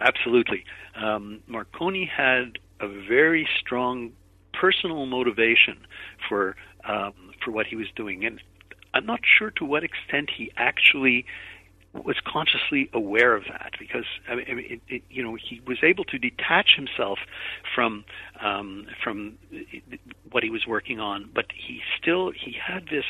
Absolutely, 0.00 0.64
um, 0.96 1.40
Marconi 1.46 2.04
had 2.04 2.58
a 2.80 2.88
very 2.88 3.48
strong 3.60 4.12
personal 4.52 5.06
motivation 5.06 5.78
for 6.28 6.56
um, 6.84 7.12
for 7.44 7.50
what 7.50 7.66
he 7.66 7.76
was 7.76 7.86
doing, 7.94 8.24
and 8.24 8.40
I'm 8.94 9.04
not 9.04 9.20
sure 9.38 9.50
to 9.50 9.64
what 9.64 9.84
extent 9.84 10.30
he 10.34 10.50
actually 10.56 11.26
was 11.92 12.16
consciously 12.26 12.90
aware 12.92 13.34
of 13.36 13.44
that 13.44 13.72
because 13.78 14.04
I 14.28 14.36
mean, 14.36 14.46
it, 14.48 14.80
it, 14.88 15.02
you 15.10 15.22
know 15.22 15.36
he 15.36 15.60
was 15.66 15.78
able 15.82 16.04
to 16.04 16.18
detach 16.18 16.70
himself 16.76 17.18
from 17.74 18.04
um, 18.40 18.86
from 19.02 19.38
what 20.30 20.42
he 20.42 20.50
was 20.50 20.66
working 20.66 20.98
on, 21.00 21.30
but 21.32 21.46
he 21.54 21.80
still 22.00 22.32
he 22.32 22.52
had 22.52 22.86
this 22.86 23.04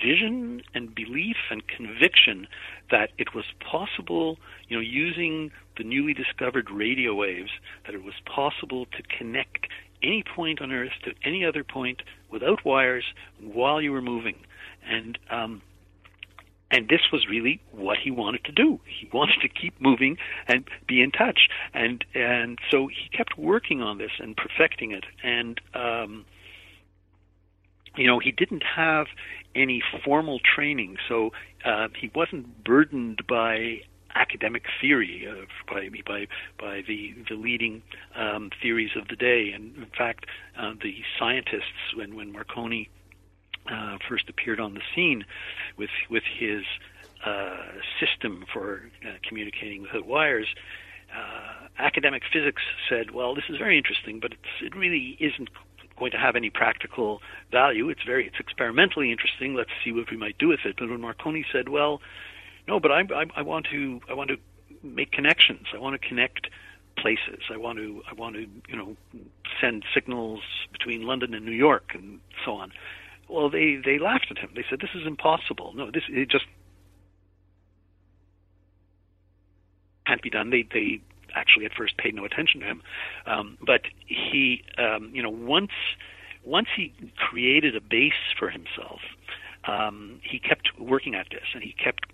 vision 0.00 0.62
and 0.74 0.94
belief 0.94 1.36
and 1.50 1.66
conviction 1.66 2.46
that 2.90 3.10
it 3.18 3.34
was 3.34 3.44
possible, 3.58 4.38
you 4.68 4.76
know, 4.76 4.80
using 4.80 5.50
the 5.76 5.82
newly 5.82 6.14
discovered 6.14 6.70
radio 6.70 7.14
waves, 7.14 7.50
that 7.84 7.94
it 7.94 8.04
was 8.04 8.14
possible 8.24 8.86
to 8.86 9.02
connect 9.02 9.66
any 10.02 10.22
point 10.22 10.60
on 10.60 10.72
Earth 10.72 10.92
to 11.04 11.12
any 11.24 11.44
other 11.44 11.64
point 11.64 12.02
without 12.30 12.64
wires 12.64 13.04
while 13.40 13.80
you 13.80 13.92
were 13.92 14.02
moving. 14.02 14.36
And 14.88 15.18
um, 15.30 15.62
and 16.72 16.88
this 16.88 17.02
was 17.12 17.28
really 17.28 17.60
what 17.70 17.98
he 18.02 18.10
wanted 18.10 18.44
to 18.44 18.52
do. 18.52 18.80
He 18.86 19.08
wanted 19.12 19.40
to 19.42 19.48
keep 19.48 19.78
moving 19.80 20.16
and 20.48 20.64
be 20.88 21.02
in 21.02 21.10
touch, 21.10 21.48
and 21.74 22.04
and 22.14 22.58
so 22.70 22.88
he 22.88 23.14
kept 23.16 23.38
working 23.38 23.82
on 23.82 23.98
this 23.98 24.12
and 24.18 24.36
perfecting 24.36 24.92
it. 24.92 25.04
And 25.22 25.60
um, 25.74 26.24
you 27.96 28.06
know, 28.06 28.18
he 28.18 28.32
didn't 28.32 28.62
have 28.62 29.06
any 29.54 29.82
formal 30.04 30.40
training, 30.40 30.96
so 31.08 31.30
uh, 31.64 31.88
he 31.94 32.10
wasn't 32.14 32.64
burdened 32.64 33.26
by 33.28 33.82
academic 34.14 34.64
theory 34.80 35.26
uh, 35.28 35.44
by 35.72 35.88
by 36.06 36.26
by 36.58 36.82
the 36.86 37.14
the 37.28 37.34
leading 37.34 37.82
um, 38.16 38.50
theories 38.60 38.90
of 38.96 39.08
the 39.08 39.16
day. 39.16 39.52
And 39.54 39.76
in 39.76 39.90
fact, 39.96 40.26
uh, 40.58 40.74
the 40.82 40.96
scientists 41.18 41.94
when 41.96 42.14
when 42.14 42.32
Marconi 42.32 42.88
uh, 43.70 43.98
first 44.08 44.28
appeared 44.28 44.60
on 44.60 44.74
the 44.74 44.82
scene 44.94 45.24
with 45.76 45.90
with 46.10 46.24
his 46.38 46.62
uh, 47.24 47.56
system 48.00 48.44
for 48.52 48.82
uh, 49.06 49.12
communicating 49.26 49.82
without 49.82 50.06
wires. 50.06 50.48
Uh, 51.14 51.68
academic 51.78 52.22
physics 52.32 52.62
said, 52.88 53.10
"Well, 53.12 53.34
this 53.34 53.44
is 53.48 53.58
very 53.58 53.76
interesting, 53.76 54.18
but 54.18 54.32
it 54.62 54.74
really 54.74 55.16
isn't 55.20 55.50
going 55.98 56.10
to 56.12 56.18
have 56.18 56.36
any 56.36 56.50
practical 56.50 57.20
value. 57.50 57.90
It's 57.90 58.02
very, 58.02 58.26
it's 58.26 58.40
experimentally 58.40 59.12
interesting. 59.12 59.54
Let's 59.54 59.70
see 59.84 59.92
what 59.92 60.10
we 60.10 60.16
might 60.16 60.38
do 60.38 60.48
with 60.48 60.60
it." 60.64 60.76
But 60.78 60.88
when 60.88 61.00
Marconi 61.00 61.44
said, 61.52 61.68
"Well, 61.68 62.00
no, 62.68 62.80
but 62.80 62.90
I, 62.90 63.00
I, 63.00 63.24
I 63.36 63.42
want 63.42 63.66
to, 63.70 64.00
I 64.08 64.14
want 64.14 64.30
to 64.30 64.36
make 64.82 65.12
connections. 65.12 65.66
I 65.74 65.78
want 65.78 66.00
to 66.00 66.08
connect 66.08 66.48
places. 66.96 67.40
I 67.50 67.56
want 67.56 67.78
to, 67.78 68.02
I 68.10 68.14
want 68.14 68.36
to, 68.36 68.46
you 68.68 68.76
know, 68.76 68.96
send 69.60 69.84
signals 69.94 70.40
between 70.72 71.02
London 71.02 71.34
and 71.34 71.44
New 71.44 71.52
York 71.52 71.92
and 71.94 72.20
so 72.44 72.52
on." 72.52 72.72
Well, 73.28 73.48
they 73.48 73.76
they 73.82 73.98
laughed 73.98 74.26
at 74.30 74.38
him. 74.38 74.50
They 74.54 74.64
said, 74.68 74.80
"This 74.80 74.90
is 74.94 75.06
impossible. 75.06 75.72
No, 75.74 75.90
this 75.90 76.02
it 76.08 76.28
just 76.28 76.44
can't 80.06 80.22
be 80.22 80.30
done." 80.30 80.50
They 80.50 80.64
they 80.70 81.00
actually 81.34 81.64
at 81.64 81.72
first 81.72 81.96
paid 81.96 82.14
no 82.14 82.24
attention 82.24 82.60
to 82.60 82.66
him, 82.66 82.82
um, 83.26 83.58
but 83.64 83.82
he, 84.06 84.62
um, 84.76 85.10
you 85.14 85.22
know, 85.22 85.30
once 85.30 85.72
once 86.44 86.68
he 86.76 86.92
created 87.16 87.76
a 87.76 87.80
base 87.80 88.12
for 88.38 88.50
himself, 88.50 89.00
um, 89.64 90.20
he 90.22 90.38
kept 90.38 90.78
working 90.78 91.14
at 91.14 91.28
this, 91.30 91.44
and 91.54 91.62
he 91.62 91.72
kept 91.72 92.04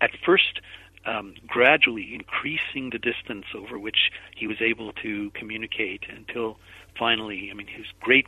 at 0.00 0.10
first. 0.24 0.60
Um, 1.06 1.34
gradually 1.46 2.12
increasing 2.12 2.90
the 2.90 2.98
distance 2.98 3.46
over 3.54 3.78
which 3.78 4.10
he 4.36 4.46
was 4.46 4.58
able 4.60 4.92
to 4.94 5.30
communicate 5.30 6.02
until 6.14 6.58
finally, 6.98 7.48
I 7.50 7.54
mean, 7.54 7.68
his 7.68 7.86
great 8.00 8.26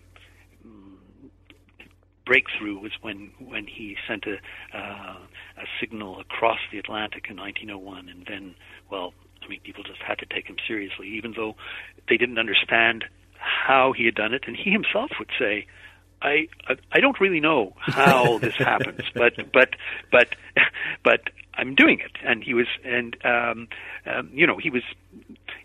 breakthrough 2.31 2.79
was 2.79 2.93
when 3.01 3.33
when 3.41 3.67
he 3.67 3.97
sent 4.07 4.25
a 4.25 4.37
uh, 4.77 5.17
a 5.59 5.67
signal 5.81 6.21
across 6.21 6.61
the 6.71 6.79
Atlantic 6.79 7.27
in 7.29 7.37
1901, 7.37 8.09
and 8.09 8.25
then, 8.29 8.55
well, 8.89 9.13
I 9.43 9.49
mean, 9.49 9.59
people 9.65 9.83
just 9.83 10.01
had 10.01 10.19
to 10.19 10.27
take 10.27 10.47
him 10.47 10.57
seriously, 10.67 11.09
even 11.09 11.35
though 11.37 11.55
they 12.09 12.17
didn't 12.17 12.39
understand 12.39 13.05
how 13.35 13.93
he 13.97 14.05
had 14.05 14.15
done 14.15 14.33
it, 14.33 14.45
and 14.47 14.57
he 14.57 14.71
himself 14.71 15.11
would 15.19 15.31
say. 15.39 15.67
I 16.23 16.49
I 16.93 17.01
don't 17.01 17.19
really 17.21 17.41
know 17.41 17.75
how 17.79 18.39
this 18.41 18.55
happens, 18.57 19.03
but 19.15 19.35
but 19.53 19.71
but 20.11 20.29
but 21.03 21.21
I'm 21.55 21.75
doing 21.75 22.01
it. 22.01 22.13
And 22.25 22.43
he 22.43 22.55
was 22.55 22.67
and 22.85 23.17
um, 23.25 23.69
um, 24.07 24.31
you 24.33 24.47
know 24.47 24.57
he 24.57 24.71
was 24.71 24.83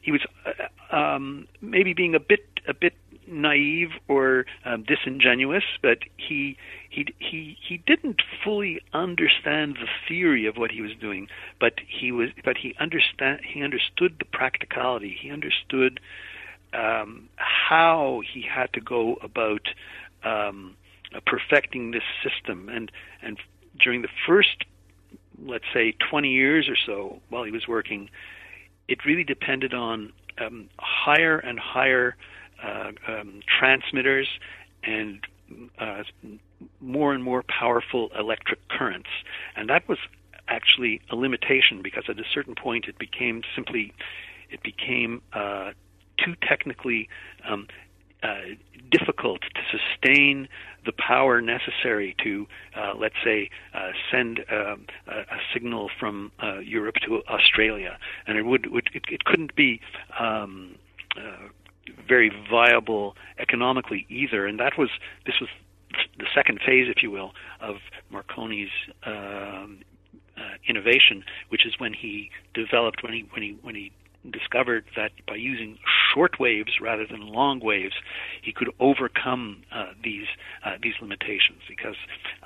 he 0.01 0.11
was 0.11 0.21
uh, 0.45 0.95
um, 0.95 1.47
maybe 1.61 1.93
being 1.93 2.15
a 2.15 2.19
bit 2.19 2.45
a 2.67 2.73
bit 2.73 2.93
naive 3.27 3.89
or 4.07 4.45
um, 4.65 4.83
disingenuous, 4.83 5.63
but 5.81 5.99
he 6.17 6.57
he 6.89 7.05
he 7.17 7.57
he 7.67 7.77
didn't 7.77 8.21
fully 8.43 8.81
understand 8.93 9.75
the 9.75 9.87
theory 10.07 10.45
of 10.45 10.57
what 10.57 10.71
he 10.71 10.81
was 10.81 10.91
doing. 10.99 11.27
But 11.59 11.73
he 11.87 12.11
was 12.11 12.29
but 12.43 12.57
he 12.57 12.75
understand 12.79 13.41
he 13.43 13.63
understood 13.63 14.15
the 14.19 14.25
practicality. 14.25 15.17
He 15.19 15.31
understood 15.31 15.99
um, 16.73 17.29
how 17.37 18.21
he 18.33 18.41
had 18.41 18.73
to 18.73 18.81
go 18.81 19.15
about 19.21 19.67
um, 20.25 20.75
perfecting 21.25 21.91
this 21.91 22.03
system. 22.23 22.69
And 22.69 22.91
and 23.21 23.37
during 23.79 24.01
the 24.01 24.09
first, 24.27 24.65
let's 25.43 25.65
say, 25.73 25.95
20 26.09 26.29
years 26.29 26.67
or 26.69 26.75
so 26.85 27.19
while 27.29 27.43
he 27.43 27.51
was 27.51 27.67
working, 27.67 28.09
it 28.87 29.05
really 29.05 29.23
depended 29.23 29.73
on 29.73 30.11
um, 30.37 30.69
higher 30.79 31.37
and 31.39 31.59
higher 31.59 32.15
uh, 32.63 32.91
um, 33.07 33.39
transmitters 33.59 34.27
and 34.83 35.19
uh, 35.79 36.03
more 36.81 37.13
and 37.13 37.23
more 37.23 37.43
powerful 37.43 38.09
electric 38.17 38.67
currents. 38.69 39.09
And 39.55 39.69
that 39.69 39.87
was 39.87 39.97
actually 40.47 41.01
a 41.09 41.15
limitation 41.15 41.81
because 41.81 42.03
at 42.07 42.19
a 42.19 42.23
certain 42.33 42.55
point 42.55 42.85
it 42.87 42.97
became 42.97 43.41
simply 43.55 43.93
it 44.49 44.61
became 44.61 45.21
uh, 45.33 45.71
too 46.23 46.35
technically 46.47 47.09
um, 47.47 47.67
uh, 48.25 48.55
difficult 48.91 49.41
to 49.41 49.77
sustain 49.77 50.47
the 50.85 50.93
power 50.93 51.41
necessary 51.41 52.15
to, 52.23 52.47
uh, 52.75 52.93
let's 52.97 53.15
say, 53.23 53.49
uh, 53.73 53.91
send 54.11 54.39
um, 54.51 54.85
a, 55.07 55.19
a, 55.19 55.39
signal 55.53 55.89
from 55.99 56.31
uh, 56.41 56.59
Europe 56.59 56.95
to 57.05 57.21
Australia, 57.27 57.97
and 58.27 58.37
it 58.37 58.43
would, 58.43 58.71
would 58.71 58.89
it, 58.93 59.03
it 59.09 59.25
couldn't 59.25 59.55
be 59.55 59.81
um, 60.19 60.75
uh, 61.17 61.47
very 62.07 62.31
viable 62.49 63.15
economically 63.39 64.05
either. 64.09 64.45
And 64.45 64.59
that 64.59 64.77
was 64.77 64.89
this 65.25 65.35
was 65.39 65.49
the 66.17 66.25
second 66.33 66.59
phase, 66.65 66.87
if 66.89 67.01
you 67.01 67.11
will, 67.11 67.31
of 67.61 67.77
Marconi's 68.11 68.71
um, 69.05 69.79
uh, 70.37 70.55
innovation, 70.67 71.23
which 71.49 71.65
is 71.65 71.73
when 71.79 71.93
he 71.93 72.29
developed 72.53 73.03
when 73.03 73.13
he 73.13 73.25
when 73.31 73.41
he 73.41 73.57
when 73.61 73.75
he 73.75 73.91
discovered 74.31 74.85
that 74.95 75.11
by 75.27 75.35
using 75.35 75.77
short 76.13 76.39
waves 76.39 76.73
rather 76.81 77.05
than 77.05 77.21
long 77.27 77.59
waves, 77.59 77.95
he 78.41 78.51
could 78.51 78.69
overcome 78.79 79.63
uh, 79.71 79.91
these 80.03 80.27
uh, 80.65 80.71
these 80.81 80.93
limitations 81.01 81.61
because 81.67 81.95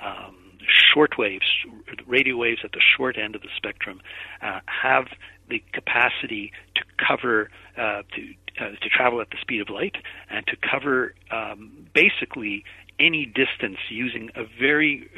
um, 0.04 0.34
short 0.94 1.18
waves, 1.18 1.46
radio 2.06 2.36
waves 2.36 2.60
at 2.64 2.72
the 2.72 2.80
short 2.96 3.16
end 3.16 3.34
of 3.34 3.42
the 3.42 3.48
spectrum, 3.56 4.00
uh, 4.42 4.60
have 4.66 5.06
the 5.48 5.62
capacity 5.72 6.52
to 6.74 6.82
cover 7.04 7.50
uh, 7.76 8.02
to 8.14 8.34
uh, 8.60 8.70
to 8.82 8.88
travel 8.88 9.20
at 9.20 9.30
the 9.30 9.36
speed 9.40 9.60
of 9.60 9.70
light 9.70 9.96
and 10.28 10.46
to 10.46 10.56
cover 10.56 11.14
um, 11.30 11.86
basically 11.94 12.64
any 12.98 13.24
distance 13.24 13.78
using 13.88 14.30
a 14.36 14.42
very 14.60 15.08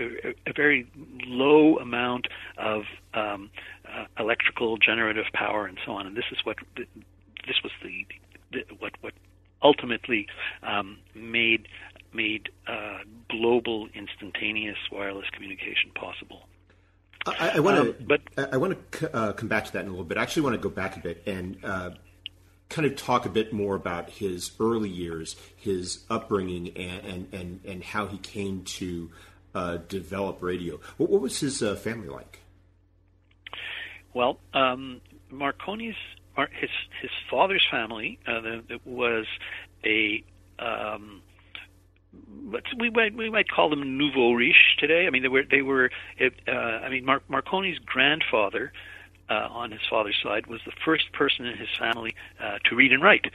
a 0.47 0.53
very 0.55 0.87
low 1.27 1.77
amount 1.79 2.29
of 2.57 2.83
um, 3.15 3.51
uh, 3.95 4.05
electrical 4.19 4.77
generative 4.77 5.27
power 5.33 5.67
and 5.67 5.79
so 5.85 5.93
on. 5.93 6.07
And 6.07 6.17
this 6.17 6.25
is 6.33 6.39
what 6.45 6.57
this 6.77 7.57
was 7.63 7.73
the, 7.83 8.07
the 8.53 8.75
what 8.79 8.93
what 9.01 9.15
ultimately 9.63 10.27
um, 10.63 10.99
made 11.15 11.69
made 12.13 12.51
uh, 12.67 12.99
global 13.29 13.89
instantaneous 13.95 14.79
wireless 14.91 15.27
communication 15.31 15.91
possible. 15.95 16.49
I, 17.25 17.53
I 17.57 17.61
want 17.61 17.77
to, 17.77 17.91
um, 17.91 17.97
but 18.07 18.21
I, 18.37 18.55
I 18.55 18.57
want 18.57 18.93
to 18.93 19.17
uh, 19.17 19.33
come 19.33 19.49
back 19.49 19.67
to 19.67 19.73
that 19.75 19.83
in 19.83 19.87
a 19.87 19.91
little 19.91 20.05
bit. 20.05 20.19
I 20.19 20.23
actually 20.23 20.43
want 20.43 20.55
to 20.55 20.61
go 20.61 20.69
back 20.69 20.97
a 20.97 21.01
bit 21.01 21.23
and 21.27 21.57
uh, 21.63 21.91
kind 22.69 22.87
of 22.87 22.97
talk 22.97 23.27
a 23.27 23.29
bit 23.29 23.53
more 23.53 23.77
about 23.77 24.11
his 24.11 24.53
early 24.59 24.89
years, 24.89 25.37
his 25.57 26.05
upbringing, 26.11 26.77
and 26.77 27.07
and 27.07 27.35
and, 27.35 27.61
and 27.65 27.85
how 27.85 28.07
he 28.07 28.19
came 28.19 28.65
to 28.65 29.11
uh, 29.55 29.79
develop 29.89 30.43
radio. 30.43 30.81
What, 30.97 31.11
what 31.11 31.21
was 31.21 31.39
his 31.41 31.63
uh, 31.63 31.77
family 31.77 32.09
like? 32.09 32.42
Well, 34.15 34.39
um, 34.55 35.01
Marconi's 35.33 35.97
his 36.59 36.71
his 37.01 37.11
father's 37.31 37.67
family 37.71 38.19
uh, 38.27 38.41
was 38.85 39.27
a 39.85 40.25
um, 40.59 41.23
we 42.79 42.91
might 42.91 43.15
we 43.15 43.31
might 43.31 43.49
call 43.49 43.71
them 43.71 43.99
nouveau 43.99 44.33
riche 44.33 44.77
today. 44.79 45.07
I 45.07 45.11
mean, 45.11 45.23
they 45.23 45.29
were 45.29 45.45
they 45.51 45.63
were. 45.63 45.91
Uh, 46.21 46.53
I 46.53 46.89
mean, 46.89 47.05
Mar- 47.05 47.23
Marconi's 47.31 47.79
grandfather 47.79 48.73
uh, 49.29 49.49
on 49.51 49.71
his 49.71 49.81
father's 49.89 50.19
side 50.23 50.47
was 50.47 50.61
the 50.65 50.73
first 50.85 51.13
person 51.13 51.47
in 51.47 51.57
his 51.57 51.69
family 51.79 52.15
uh, 52.41 52.59
to 52.65 52.77
read 52.77 52.93
and 52.93 53.03
write, 53.03 53.27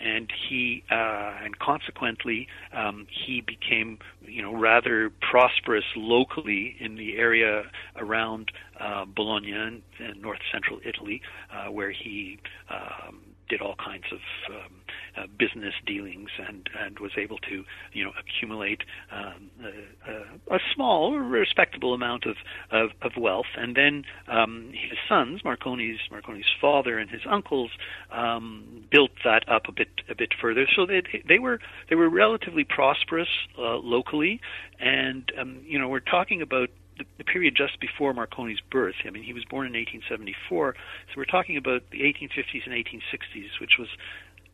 and 0.00 0.30
he 0.48 0.82
uh, 0.90 1.32
and 1.42 1.58
consequently 1.58 2.48
um, 2.72 3.06
he 3.08 3.40
became 3.40 3.98
you 4.22 4.42
know 4.42 4.54
rather 4.54 5.10
prosperous 5.20 5.84
locally 5.96 6.76
in 6.80 6.96
the 6.96 7.16
area 7.16 7.64
around 7.96 8.50
uh, 8.80 9.04
Bologna 9.04 9.52
and, 9.52 9.82
north 10.20 10.40
central 10.52 10.80
Italy, 10.84 11.22
uh, 11.52 11.70
where 11.70 11.90
he 11.90 12.38
um, 12.70 13.20
did 13.48 13.60
all 13.60 13.74
kinds 13.76 14.04
of 14.12 14.18
um, 14.54 14.72
uh, 15.16 15.26
business 15.38 15.74
dealings 15.86 16.30
and 16.48 16.68
and 16.78 16.98
was 16.98 17.12
able 17.16 17.38
to 17.38 17.64
you 17.92 18.04
know 18.04 18.12
accumulate 18.18 18.82
um, 19.12 19.50
a, 19.64 20.54
a, 20.54 20.58
small 20.74 21.16
respectable 21.18 21.94
amount 21.94 22.24
of, 22.26 22.36
of, 22.70 22.90
of 23.02 23.12
wealth. 23.16 23.46
And 23.56 23.76
then 23.76 24.04
um, 24.28 24.72
his 24.72 24.98
sons 25.08 25.42
Marconi's 25.42 26.00
Marconi's 26.10 26.50
father 26.60 26.98
and 26.98 27.10
his 27.10 27.22
uncles 27.30 27.70
um, 28.10 28.84
built 28.90 29.12
that 29.24 29.48
up 29.48 29.62
a 29.68 29.72
bit 29.72 29.88
a 30.10 30.14
bit 30.14 30.32
further. 30.40 30.66
So 30.74 30.86
they 30.86 31.02
they 31.28 31.38
were 31.38 31.60
they 31.88 31.96
were 31.96 32.08
relatively 32.08 32.64
prosperous 32.64 33.28
uh, 33.58 33.76
locally. 33.76 34.40
And 34.80 35.30
um, 35.40 35.60
you 35.64 35.78
know 35.78 35.88
we're 35.88 36.00
talking 36.00 36.42
about 36.42 36.70
the, 36.98 37.04
the 37.18 37.24
period 37.24 37.54
just 37.56 37.80
before 37.80 38.12
Marconi's 38.14 38.60
birth. 38.70 38.94
I 39.04 39.10
mean, 39.10 39.22
he 39.22 39.32
was 39.32 39.44
born 39.44 39.66
in 39.66 39.72
1874, 39.72 40.74
so 41.08 41.12
we're 41.16 41.24
talking 41.24 41.56
about 41.56 41.82
the 41.90 42.00
1850s 42.00 42.64
and 42.64 42.74
1860s, 42.74 43.60
which 43.60 43.78
was 43.78 43.88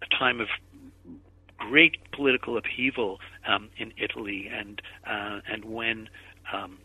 a 0.02 0.18
time 0.18 0.40
of 0.40 0.48
great 1.58 1.98
political 2.12 2.56
upheaval 2.56 3.18
um, 3.46 3.68
in 3.76 3.92
Italy, 3.96 4.48
and 4.52 4.80
uh, 5.06 5.40
and 5.48 5.64
when 5.66 6.08
um, 6.52 6.78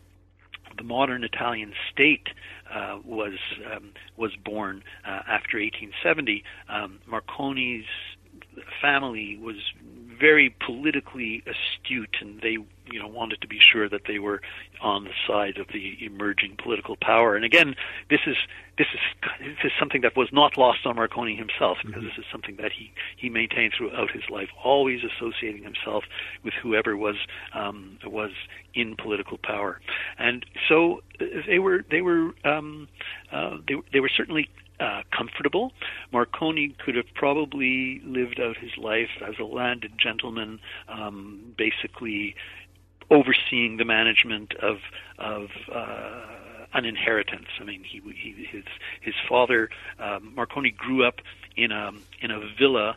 the 0.76 0.84
modern 0.84 1.24
Italian 1.24 1.72
state 1.90 2.28
uh, 2.72 2.98
was 3.04 3.38
um, 3.74 3.92
was 4.16 4.32
born 4.44 4.82
uh, 5.04 5.22
after 5.26 5.58
1870, 5.58 6.44
um, 6.68 6.98
Marconi's 7.10 7.86
family 8.80 9.38
was 9.40 9.56
very 10.18 10.54
politically 10.64 11.42
astute, 11.46 12.16
and 12.20 12.40
they 12.40 12.58
you 12.92 12.98
know 13.00 13.08
wanted 13.08 13.40
to 13.40 13.48
be 13.48 13.58
sure 13.72 13.88
that 13.88 14.02
they 14.06 14.18
were 14.18 14.40
on 14.80 15.04
the 15.04 15.10
side 15.26 15.58
of 15.58 15.68
the 15.68 15.96
emerging 16.04 16.56
political 16.62 16.96
power. 16.96 17.34
And 17.36 17.44
again, 17.44 17.74
this 18.10 18.20
is 18.26 18.36
this 18.78 18.86
is 18.92 19.00
this 19.40 19.64
is 19.64 19.72
something 19.78 20.02
that 20.02 20.16
was 20.16 20.28
not 20.32 20.56
lost 20.56 20.86
on 20.86 20.96
Marconi 20.96 21.36
himself, 21.36 21.78
because 21.84 22.02
mm-hmm. 22.02 22.06
this 22.06 22.18
is 22.18 22.24
something 22.30 22.56
that 22.56 22.72
he 22.72 22.92
he 23.16 23.28
maintained 23.28 23.72
throughout 23.76 24.10
his 24.10 24.24
life, 24.30 24.48
always 24.62 25.00
associating 25.04 25.62
himself 25.62 26.04
with 26.44 26.54
whoever 26.54 26.96
was 26.96 27.16
um, 27.54 27.98
was 28.04 28.30
in 28.74 28.96
political 28.96 29.38
power. 29.38 29.80
And 30.18 30.44
so 30.68 31.02
uh, 31.20 31.24
they 31.46 31.58
were 31.58 31.84
they 31.90 32.02
were 32.02 32.32
um, 32.44 32.88
uh, 33.32 33.58
they 33.66 33.74
they 33.92 34.00
were 34.00 34.10
certainly 34.14 34.48
uh, 34.80 35.02
comfortable. 35.16 35.72
Marconi 36.12 36.74
could 36.84 36.96
have 36.96 37.12
probably 37.14 38.00
lived 38.04 38.40
out 38.40 38.56
his 38.56 38.76
life 38.76 39.10
as 39.26 39.34
a 39.38 39.44
landed 39.44 39.92
gentleman, 39.98 40.60
um, 40.88 41.54
basically 41.56 42.34
overseeing 43.10 43.76
the 43.76 43.84
management 43.84 44.54
of 44.56 44.78
of 45.18 45.48
uh, 45.72 46.20
an 46.74 46.84
inheritance. 46.84 47.46
I 47.60 47.64
mean, 47.64 47.82
he, 47.84 48.00
he 48.00 48.46
his 48.50 48.64
his 49.00 49.14
father 49.28 49.70
um, 49.98 50.34
Marconi 50.34 50.70
grew 50.70 51.04
up 51.04 51.20
in 51.56 51.72
a 51.72 51.92
in 52.20 52.30
a 52.30 52.40
villa 52.58 52.96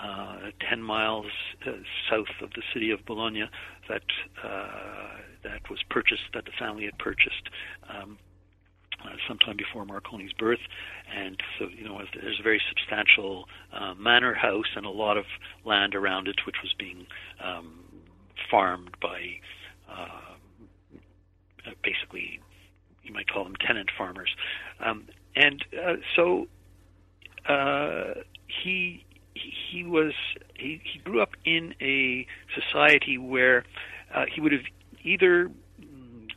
uh, 0.00 0.50
ten 0.68 0.82
miles 0.82 1.26
uh, 1.66 1.72
south 2.08 2.40
of 2.40 2.50
the 2.54 2.62
city 2.72 2.90
of 2.90 3.04
Bologna 3.04 3.48
that 3.88 4.02
uh, 4.42 5.18
that 5.42 5.68
was 5.70 5.82
purchased 5.88 6.22
that 6.34 6.44
the 6.44 6.52
family 6.58 6.84
had 6.84 6.98
purchased. 6.98 7.48
Um, 7.88 8.18
uh, 9.04 9.10
sometime 9.26 9.56
before 9.56 9.84
Marconi's 9.84 10.32
birth, 10.32 10.60
and 11.14 11.36
so 11.58 11.66
you 11.68 11.84
know 11.84 12.00
there's 12.14 12.38
a 12.38 12.42
very 12.42 12.60
substantial 12.68 13.48
uh, 13.72 13.94
manor 13.94 14.34
house 14.34 14.66
and 14.76 14.84
a 14.86 14.90
lot 14.90 15.16
of 15.16 15.24
land 15.64 15.94
around 15.94 16.28
it, 16.28 16.40
which 16.46 16.56
was 16.62 16.72
being 16.78 17.06
um, 17.42 17.80
farmed 18.50 18.94
by 19.00 19.40
uh, 19.90 20.34
basically 21.82 22.40
you 23.02 23.12
might 23.12 23.28
call 23.28 23.44
them 23.44 23.56
tenant 23.56 23.90
farmers, 23.96 24.34
um, 24.84 25.06
and 25.34 25.64
uh, 25.84 25.94
so 26.14 26.46
uh, 27.48 28.14
he 28.46 29.04
he 29.34 29.84
was 29.84 30.12
he, 30.54 30.80
he 30.84 30.98
grew 31.00 31.20
up 31.20 31.30
in 31.44 31.74
a 31.80 32.26
society 32.54 33.16
where 33.18 33.64
uh, 34.14 34.24
he 34.32 34.40
would 34.40 34.52
have 34.52 34.64
either 35.02 35.50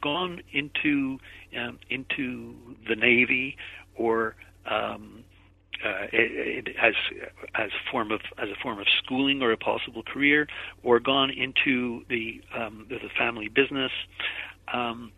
gone 0.02 0.42
into 0.52 1.18
um, 1.58 1.80
into 1.90 2.56
the 2.88 2.96
Navy 2.96 3.58
or 3.96 4.36
um, 4.66 5.24
uh, 5.84 6.08
it, 6.14 6.68
it, 6.68 6.76
as 6.82 6.94
as 7.56 7.70
form 7.92 8.12
of 8.12 8.22
as 8.42 8.50
a 8.50 8.56
form 8.62 8.80
of 8.80 8.88
schooling 9.04 9.42
or 9.42 9.52
a 9.52 9.58
possible 9.58 10.04
career, 10.04 10.48
or 10.82 11.00
gone 11.00 11.30
into 11.30 12.04
the 12.10 12.42
um, 12.58 12.86
the 12.90 13.00
family 13.18 13.50
business. 13.50 13.92
Um, 14.74 15.12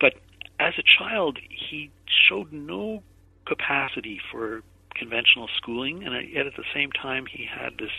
but 0.00 0.14
as 0.60 0.74
a 0.78 0.82
child, 0.98 1.38
he 1.48 1.90
showed 2.28 2.52
no 2.52 3.02
capacity 3.46 4.20
for 4.30 4.62
conventional 4.94 5.48
schooling, 5.56 6.04
and 6.04 6.14
yet 6.30 6.46
at 6.46 6.54
the 6.56 6.64
same 6.72 6.92
time, 6.92 7.26
he 7.26 7.44
had 7.44 7.76
this 7.78 7.90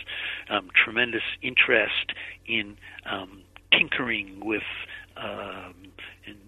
um, 0.48 0.70
tremendous 0.74 1.22
interest 1.42 2.12
in 2.46 2.76
um, 3.04 3.42
tinkering 3.72 4.40
with 4.44 4.62
um, 5.16 5.74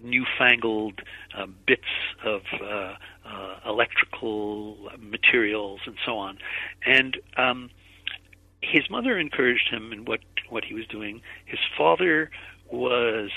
newfangled 0.03 1.01
uh, 1.37 1.45
bits 1.65 1.81
of 2.25 2.41
uh, 2.61 2.95
uh, 3.25 3.59
electrical 3.65 4.89
materials 4.99 5.81
and 5.85 5.95
so 6.05 6.17
on. 6.17 6.37
And 6.85 7.17
um, 7.37 7.69
his 8.61 8.89
mother 8.89 9.17
encouraged 9.17 9.69
him 9.69 9.91
in 9.91 10.05
what 10.05 10.19
what 10.49 10.63
he 10.63 10.73
was 10.73 10.87
doing. 10.87 11.21
His 11.45 11.59
father 11.77 12.31
was 12.71 13.29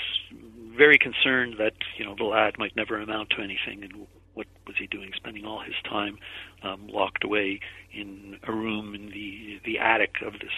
very 0.77 0.97
concerned 0.97 1.55
that 1.59 1.73
you 1.97 2.05
know 2.05 2.15
the 2.17 2.23
lad 2.23 2.57
might 2.57 2.75
never 2.75 2.99
amount 2.99 3.29
to 3.31 3.41
anything 3.41 3.83
and 3.83 4.07
what 4.33 4.47
was 4.65 4.75
he 4.77 4.87
doing? 4.87 5.11
Spending 5.15 5.45
all 5.45 5.61
his 5.61 5.75
time 5.87 6.17
um, 6.63 6.87
locked 6.87 7.23
away 7.23 7.59
in 7.93 8.37
a 8.47 8.51
room 8.51 8.95
in 8.95 9.09
the 9.09 9.59
the 9.65 9.79
attic 9.79 10.15
of 10.25 10.33
this 10.33 10.51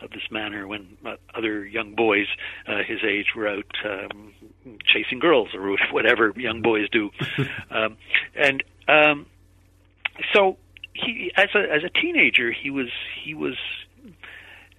of 0.00 0.10
this 0.10 0.22
manor 0.30 0.66
when 0.66 0.96
uh, 1.04 1.16
other 1.34 1.66
young 1.66 1.94
boys 1.94 2.26
uh, 2.66 2.78
his 2.86 2.98
age 3.06 3.26
were 3.36 3.48
out 3.48 3.76
um, 3.84 4.32
chasing 4.86 5.18
girls 5.18 5.48
or 5.54 5.76
whatever 5.92 6.32
young 6.36 6.62
boys 6.62 6.88
do, 6.90 7.10
um, 7.70 7.96
and 8.34 8.62
um, 8.88 9.26
so 10.32 10.56
he 10.94 11.30
as 11.36 11.48
a 11.54 11.60
as 11.72 11.84
a 11.84 11.90
teenager 12.00 12.52
he 12.52 12.70
was 12.70 12.88
he 13.22 13.34
was 13.34 13.56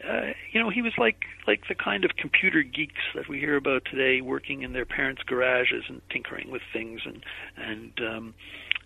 uh, 0.07 0.33
you 0.51 0.62
know, 0.62 0.69
he 0.69 0.81
was 0.81 0.93
like 0.97 1.23
like 1.47 1.67
the 1.67 1.75
kind 1.75 2.05
of 2.05 2.12
computer 2.15 2.63
geeks 2.63 3.01
that 3.15 3.27
we 3.27 3.39
hear 3.39 3.55
about 3.55 3.83
today, 3.85 4.21
working 4.21 4.62
in 4.62 4.73
their 4.73 4.85
parents' 4.85 5.21
garages 5.23 5.83
and 5.89 6.01
tinkering 6.09 6.49
with 6.51 6.62
things, 6.71 7.01
and 7.05 7.23
and 7.57 7.99
um, 7.99 8.33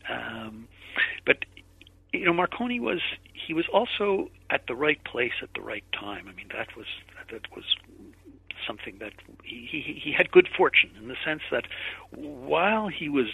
um, 0.10 0.68
but 1.26 1.46
you 2.12 2.26
know, 2.26 2.34
Marconi 2.34 2.80
was 2.80 3.02
he 3.34 3.54
was 3.54 3.66
also 3.72 4.30
at 4.50 4.68
the 4.68 4.76
right 4.76 5.04
place 5.04 5.34
at 5.42 5.50
the 5.56 5.62
right 5.62 5.84
time. 5.94 6.28
I 6.28 6.34
mean, 6.34 6.50
that 6.56 6.76
was 6.76 6.88
that 7.32 7.42
was 7.56 7.66
something 8.66 8.98
that 9.00 9.14
he, 9.44 9.68
he, 9.70 10.00
he 10.02 10.14
had 10.14 10.32
good 10.32 10.48
fortune 10.56 10.92
in 10.98 11.10
the 11.10 11.16
sense 11.26 11.42
that 11.52 11.66
while 12.12 12.88
he 12.88 13.10
was 13.10 13.28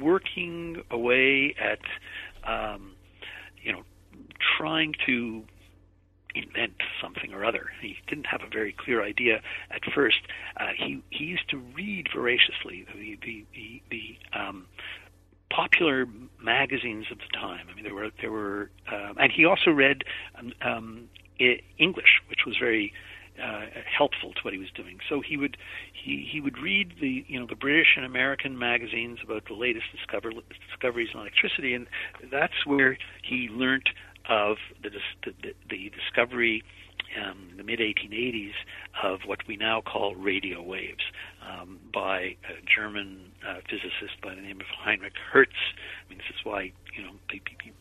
working 0.00 0.82
away 0.90 1.54
at 1.60 1.80
um, 2.50 2.92
you 3.62 3.72
know 3.72 3.82
trying 4.58 4.94
to 5.06 5.44
invent 6.42 6.74
something 7.02 7.32
or 7.32 7.44
other. 7.44 7.70
He 7.80 7.96
didn't 8.06 8.26
have 8.26 8.42
a 8.42 8.48
very 8.48 8.72
clear 8.72 9.02
idea 9.02 9.40
at 9.70 9.82
first. 9.94 10.20
Uh, 10.56 10.68
he 10.76 11.02
he 11.10 11.24
used 11.24 11.48
to 11.50 11.58
read 11.58 12.08
voraciously 12.14 12.86
the 12.94 13.18
the 13.24 13.44
the, 13.54 13.82
the 13.90 14.38
um, 14.38 14.66
popular 15.50 16.06
magazines 16.42 17.06
of 17.10 17.18
the 17.18 17.36
time. 17.36 17.66
I 17.70 17.74
mean, 17.74 17.84
there 17.84 17.94
were 17.94 18.10
there 18.20 18.32
were, 18.32 18.70
um, 18.90 19.16
and 19.18 19.32
he 19.32 19.44
also 19.44 19.70
read 19.70 20.04
um, 20.38 20.52
um, 20.62 21.08
English, 21.78 22.22
which 22.28 22.40
was 22.46 22.56
very 22.58 22.92
uh, 23.42 23.66
helpful 23.96 24.32
to 24.32 24.40
what 24.42 24.52
he 24.52 24.58
was 24.58 24.70
doing. 24.74 24.98
So 25.08 25.20
he 25.20 25.36
would 25.36 25.56
he 25.92 26.28
he 26.30 26.40
would 26.40 26.58
read 26.58 26.94
the 27.00 27.24
you 27.26 27.38
know 27.38 27.46
the 27.46 27.54
British 27.54 27.94
and 27.96 28.04
American 28.04 28.58
magazines 28.58 29.18
about 29.24 29.46
the 29.46 29.54
latest 29.54 29.86
discover, 29.96 30.30
discoveries 30.68 31.08
in 31.14 31.20
electricity, 31.20 31.74
and 31.74 31.86
that's 32.30 32.66
where 32.66 32.98
he 33.22 33.48
learned 33.50 33.88
of 34.30 34.56
the, 34.82 34.90
the, 35.24 35.54
the 35.68 35.90
discovery 35.90 36.62
um, 37.20 37.48
in 37.50 37.56
the 37.56 37.64
mid 37.64 37.80
1880s 37.80 38.52
of 39.02 39.20
what 39.26 39.40
we 39.46 39.56
now 39.56 39.80
call 39.80 40.14
radio 40.14 40.62
waves 40.62 41.02
um, 41.46 41.78
by 41.92 42.36
a 42.48 42.62
German 42.64 43.32
uh, 43.46 43.56
physicist 43.68 44.20
by 44.22 44.34
the 44.34 44.40
name 44.40 44.60
of 44.60 44.66
Heinrich 44.78 45.14
Hertz. 45.32 45.52
I 46.06 46.08
mean, 46.08 46.18
this 46.18 46.28
is 46.30 46.44
why 46.44 46.72
you 46.96 47.02
know 47.02 47.12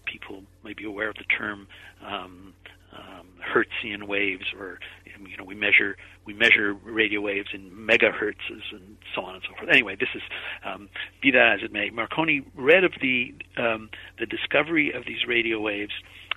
people 0.05 0.43
may 0.63 0.73
be 0.73 0.85
aware 0.85 1.09
of 1.09 1.15
the 1.15 1.25
term 1.25 1.67
um, 2.05 2.53
um, 2.91 3.27
Hertzian 3.53 4.07
waves, 4.07 4.45
or 4.57 4.79
you 5.05 5.38
know 5.38 5.43
we 5.43 5.55
measure 5.55 5.95
we 6.25 6.33
measure 6.33 6.73
radio 6.73 7.21
waves 7.21 7.49
in 7.53 7.69
megahertzes 7.71 8.63
and 8.71 8.97
so 9.13 9.21
on 9.21 9.35
and 9.35 9.43
so 9.43 9.55
forth. 9.55 9.69
Anyway, 9.69 9.95
this 9.95 10.09
is 10.15 10.23
um, 10.65 10.89
be 11.21 11.31
that 11.31 11.53
as 11.57 11.63
it 11.63 11.71
may. 11.71 11.89
Marconi 11.91 12.41
read 12.55 12.83
of 12.83 12.93
the 13.01 13.33
um, 13.57 13.89
the 14.17 14.25
discovery 14.25 14.91
of 14.91 15.05
these 15.05 15.27
radio 15.27 15.59
waves 15.59 15.93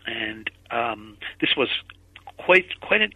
and 0.07 0.51
um, 0.71 1.17
this 1.41 1.51
was 1.57 1.69
quite 2.39 2.81
quite 2.81 3.03
an, 3.03 3.13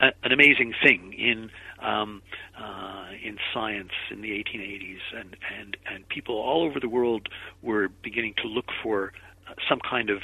a, 0.00 0.12
an 0.22 0.32
amazing 0.32 0.74
thing 0.82 1.12
in 1.12 1.50
um, 1.80 2.22
uh, 2.58 3.06
in 3.22 3.38
science 3.52 3.92
in 4.10 4.22
the 4.22 4.30
1880s, 4.30 4.98
and 5.16 5.36
and 5.58 5.76
and 5.90 6.08
people 6.08 6.36
all 6.36 6.62
over 6.62 6.80
the 6.80 6.88
world 6.88 7.28
were 7.62 7.88
beginning 8.02 8.34
to 8.42 8.48
look 8.48 8.66
for 8.82 9.12
uh, 9.48 9.54
some 9.68 9.80
kind 9.80 10.10
of 10.10 10.20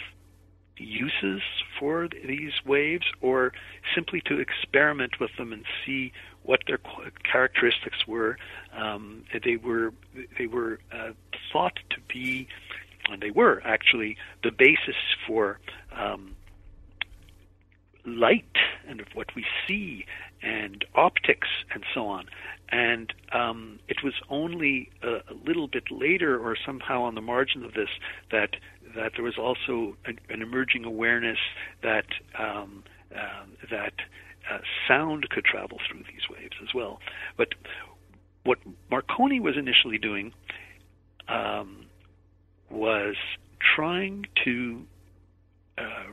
uses 0.78 1.42
for 1.78 2.08
these 2.26 2.52
waves 2.64 3.04
or 3.20 3.52
simply 3.94 4.20
to 4.22 4.38
experiment 4.38 5.20
with 5.20 5.30
them 5.36 5.52
and 5.52 5.64
see 5.84 6.12
what 6.42 6.60
their 6.66 6.80
characteristics 7.30 8.06
were. 8.06 8.36
Um, 8.76 9.24
they 9.44 9.56
were 9.56 9.92
they 10.38 10.46
were 10.46 10.80
uh, 10.92 11.10
thought 11.52 11.78
to 11.90 11.96
be, 12.12 12.48
and 13.10 13.22
they 13.22 13.30
were 13.30 13.60
actually 13.64 14.16
the 14.42 14.50
basis 14.50 14.96
for 15.26 15.58
um, 15.96 16.34
light 18.04 18.56
and 18.88 19.02
what 19.14 19.34
we 19.34 19.44
see 19.66 20.04
and 20.42 20.84
optics 20.94 21.48
and 21.72 21.84
so 21.94 22.06
on. 22.06 22.26
And 22.70 23.12
um, 23.32 23.78
it 23.88 24.02
was 24.02 24.14
only 24.30 24.90
a, 25.02 25.16
a, 25.16 25.34
little 25.46 25.68
bit 25.68 25.84
later, 25.90 26.38
or 26.38 26.56
somehow 26.64 27.02
on 27.02 27.14
the 27.14 27.20
margin 27.20 27.64
of 27.64 27.74
this, 27.74 27.90
that 28.30 28.56
that 28.96 29.12
there 29.14 29.24
was 29.24 29.38
also 29.38 29.96
an, 30.04 30.18
an 30.28 30.42
emerging 30.42 30.84
awareness 30.84 31.38
that 31.82 32.06
um, 32.38 32.82
uh, 33.14 33.44
that 33.70 33.92
uh, 34.50 34.58
sound 34.88 35.28
could 35.30 35.44
travel 35.44 35.78
through 35.88 36.00
these 36.00 36.28
waves 36.30 36.56
as 36.62 36.74
well. 36.74 36.98
But 37.36 37.48
what 38.44 38.58
Marconi 38.90 39.38
was 39.38 39.56
initially 39.56 39.98
doing 39.98 40.32
um, 41.28 41.86
was 42.72 43.16
trying 43.76 44.26
to 44.44 44.82
uh, 45.78 46.12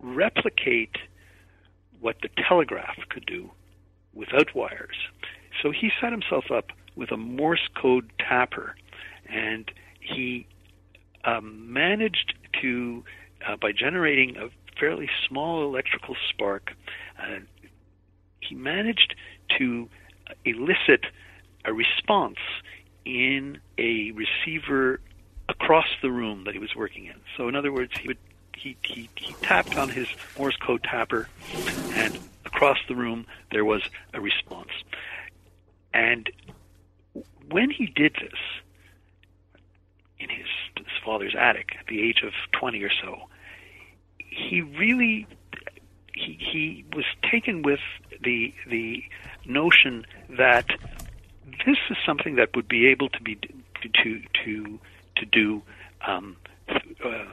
replicate 0.00 0.96
what 2.00 2.16
the 2.22 2.28
telegraph 2.48 2.96
could 3.10 3.26
do 3.26 3.50
without 4.14 4.54
wires. 4.54 4.96
So 5.62 5.70
he 5.70 5.90
set 6.00 6.12
himself 6.12 6.44
up 6.50 6.66
with 6.96 7.10
a 7.10 7.16
Morse 7.16 7.68
code 7.80 8.10
tapper, 8.18 8.76
and 9.28 9.70
he 10.00 10.46
um, 11.24 11.72
managed 11.72 12.34
to, 12.62 13.04
uh, 13.46 13.56
by 13.56 13.72
generating 13.72 14.36
a 14.36 14.48
fairly 14.78 15.08
small 15.28 15.64
electrical 15.64 16.16
spark, 16.30 16.72
uh, 17.18 17.40
he 18.40 18.54
managed 18.54 19.14
to 19.58 19.88
elicit 20.44 21.06
a 21.64 21.72
response 21.72 22.38
in 23.04 23.58
a 23.78 24.12
receiver 24.12 25.00
across 25.48 25.86
the 26.02 26.10
room 26.10 26.44
that 26.44 26.54
he 26.54 26.60
was 26.60 26.74
working 26.74 27.06
in. 27.06 27.14
So, 27.36 27.48
in 27.48 27.56
other 27.56 27.72
words, 27.72 27.92
he 27.98 28.08
would 28.08 28.18
he, 28.56 28.76
he, 28.82 29.08
he 29.14 29.32
tapped 29.34 29.76
on 29.76 29.88
his 29.88 30.08
Morse 30.36 30.56
code 30.56 30.82
tapper, 30.82 31.28
and 31.92 32.18
across 32.44 32.78
the 32.88 32.94
room 32.94 33.26
there 33.52 33.64
was 33.64 33.82
a 34.14 34.20
response. 34.20 34.70
And 35.94 36.28
when 37.50 37.70
he 37.70 37.86
did 37.86 38.14
this 38.20 38.38
in 40.18 40.28
his, 40.28 40.46
his 40.76 40.86
father's 41.04 41.34
attic 41.38 41.76
at 41.78 41.86
the 41.86 42.02
age 42.02 42.22
of 42.24 42.32
20 42.52 42.82
or 42.82 42.90
so, 42.90 43.28
he 44.18 44.60
really 44.60 45.26
he, 46.14 46.36
he 46.40 46.84
was 46.94 47.04
taken 47.30 47.62
with 47.62 47.80
the 48.22 48.52
the 48.68 49.02
notion 49.46 50.04
that 50.36 50.66
this 51.64 51.78
is 51.90 51.96
something 52.04 52.36
that 52.36 52.54
would 52.54 52.68
be 52.68 52.86
able 52.86 53.08
to 53.08 53.22
be 53.22 53.36
to 53.36 54.22
to 54.44 54.78
to 55.18 55.26
do 55.26 55.62
um, 56.06 56.36
uh, 57.04 57.24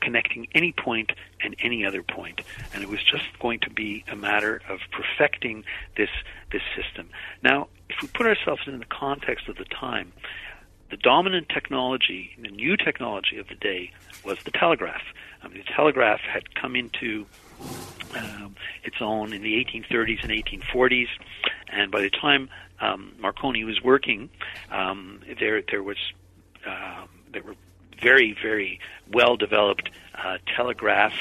connecting 0.00 0.46
any 0.54 0.72
point 0.72 1.12
and 1.42 1.54
any 1.60 1.84
other 1.84 2.02
point, 2.02 2.40
and 2.72 2.82
it 2.82 2.88
was 2.88 3.00
just 3.02 3.24
going 3.40 3.60
to 3.60 3.70
be 3.70 4.04
a 4.10 4.16
matter 4.16 4.62
of 4.68 4.80
perfecting 4.90 5.64
this 5.96 6.10
this 6.52 6.62
system. 6.74 7.08
Now, 7.42 7.68
if 7.90 7.96
we 8.02 8.08
put 8.08 8.26
ourselves 8.26 8.62
in 8.66 8.78
the 8.78 8.86
context 8.86 9.48
of 9.48 9.56
the 9.56 9.64
time, 9.64 10.12
the 10.90 10.96
dominant 10.96 11.48
technology, 11.48 12.30
the 12.40 12.48
new 12.48 12.76
technology 12.76 13.38
of 13.38 13.48
the 13.48 13.54
day, 13.54 13.92
was 14.24 14.38
the 14.44 14.50
telegraph. 14.50 15.02
I 15.42 15.48
mean, 15.48 15.58
the 15.58 15.72
telegraph 15.72 16.20
had 16.20 16.54
come 16.54 16.74
into 16.74 17.26
um, 18.16 18.56
its 18.84 18.96
own 19.00 19.32
in 19.32 19.42
the 19.42 19.54
1830s 19.64 20.22
and 20.22 20.32
1840s, 20.32 21.08
and 21.68 21.90
by 21.90 22.00
the 22.00 22.10
time 22.10 22.48
um, 22.80 23.12
Marconi 23.18 23.64
was 23.64 23.82
working, 23.82 24.30
um, 24.70 25.20
there 25.38 25.62
there 25.70 25.82
was 25.82 25.98
uh, 26.66 27.06
there 27.32 27.42
were 27.42 27.56
very 28.00 28.36
very 28.40 28.78
well 29.12 29.36
developed 29.36 29.90
uh, 30.14 30.38
telegraph 30.56 31.12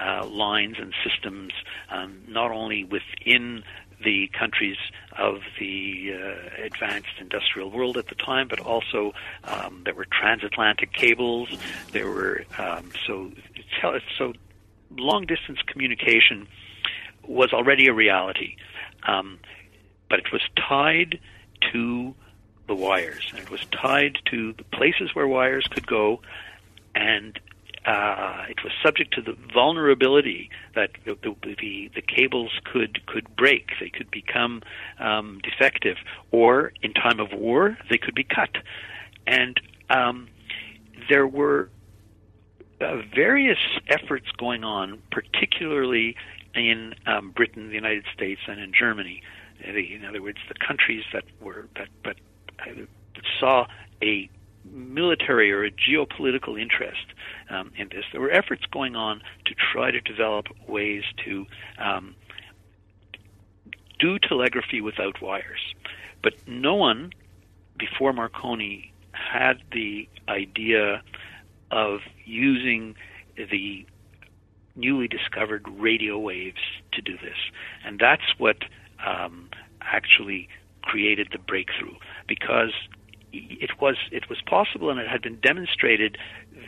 uh, 0.00 0.26
lines 0.26 0.76
and 0.78 0.92
systems, 1.08 1.52
um, 1.90 2.22
not 2.28 2.50
only 2.50 2.84
within 2.84 3.62
the 4.02 4.28
countries 4.38 4.76
of 5.16 5.40
the 5.58 6.12
uh, 6.12 6.64
advanced 6.64 7.14
industrial 7.20 7.70
world 7.70 7.96
at 7.96 8.08
the 8.08 8.14
time, 8.14 8.48
but 8.48 8.60
also 8.60 9.12
um, 9.44 9.82
there 9.84 9.94
were 9.94 10.06
transatlantic 10.06 10.92
cables. 10.92 11.48
There 11.92 12.08
were 12.08 12.44
um, 12.58 12.90
so 13.06 13.30
so 14.18 14.32
long 14.90 15.26
distance 15.26 15.60
communication 15.66 16.46
was 17.26 17.52
already 17.52 17.86
a 17.86 17.92
reality, 17.92 18.56
um, 19.06 19.38
but 20.10 20.18
it 20.18 20.32
was 20.32 20.42
tied 20.56 21.18
to 21.72 22.14
the 22.66 22.74
wires, 22.74 23.26
and 23.30 23.38
it 23.38 23.50
was 23.50 23.64
tied 23.66 24.18
to 24.30 24.52
the 24.54 24.64
places 24.64 25.14
where 25.14 25.26
wires 25.26 25.66
could 25.70 25.86
go, 25.86 26.20
and 26.94 27.38
uh, 27.84 28.44
it 28.48 28.62
was 28.64 28.72
subject 28.82 29.12
to 29.14 29.20
the 29.20 29.36
vulnerability 29.52 30.48
that 30.74 30.90
the, 31.04 31.16
the, 31.22 31.90
the, 31.94 32.02
cables 32.02 32.50
could 32.64 33.04
could 33.06 33.34
break, 33.36 33.70
they 33.78 33.90
could 33.90 34.10
become 34.10 34.62
um, 34.98 35.40
defective, 35.42 35.98
or 36.30 36.72
in 36.82 36.94
time 36.94 37.20
of 37.20 37.32
war 37.32 37.76
they 37.90 37.98
could 37.98 38.14
be 38.14 38.24
cut, 38.24 38.56
and 39.26 39.60
um, 39.90 40.28
there 41.10 41.26
were 41.26 41.68
uh, 42.80 42.96
various 43.14 43.58
efforts 43.88 44.26
going 44.38 44.64
on, 44.64 45.00
particularly 45.10 46.16
in 46.54 46.94
um, 47.06 47.30
Britain, 47.30 47.68
the 47.68 47.74
United 47.74 48.04
States, 48.14 48.40
and 48.48 48.60
in 48.60 48.72
Germany. 48.72 49.22
In 49.64 50.04
other 50.08 50.22
words, 50.22 50.38
the 50.48 50.54
countries 50.54 51.04
that 51.12 51.24
were 51.40 51.68
that, 51.76 51.88
that 52.04 52.16
saw 53.40 53.66
a 54.02 54.28
military 54.64 55.52
or 55.52 55.64
a 55.64 55.70
geopolitical 55.70 56.60
interest 56.60 57.06
um, 57.50 57.70
in 57.76 57.88
this. 57.88 58.04
There 58.12 58.20
were 58.20 58.30
efforts 58.30 58.62
going 58.72 58.96
on 58.96 59.20
to 59.46 59.54
try 59.72 59.90
to 59.90 60.00
develop 60.00 60.46
ways 60.66 61.02
to 61.24 61.46
um, 61.78 62.14
do 63.98 64.18
telegraphy 64.18 64.80
without 64.80 65.20
wires. 65.22 65.74
But 66.22 66.34
no 66.46 66.74
one 66.74 67.12
before 67.78 68.12
Marconi 68.12 68.92
had 69.12 69.62
the 69.72 70.08
idea 70.28 71.02
of 71.70 72.00
using 72.24 72.94
the 73.36 73.86
newly 74.76 75.08
discovered 75.08 75.66
radio 75.68 76.18
waves 76.18 76.60
to 76.92 77.00
do 77.00 77.16
this. 77.18 77.36
And 77.84 77.98
that's 77.98 78.22
what 78.38 78.56
um, 79.04 79.48
actually 79.82 80.48
created 80.82 81.28
the 81.32 81.38
breakthrough 81.38 81.94
because 82.26 82.72
it 83.32 83.80
was 83.80 83.96
it 84.12 84.28
was 84.28 84.40
possible 84.42 84.90
and 84.90 85.00
it 85.00 85.08
had 85.08 85.22
been 85.22 85.40
demonstrated 85.40 86.16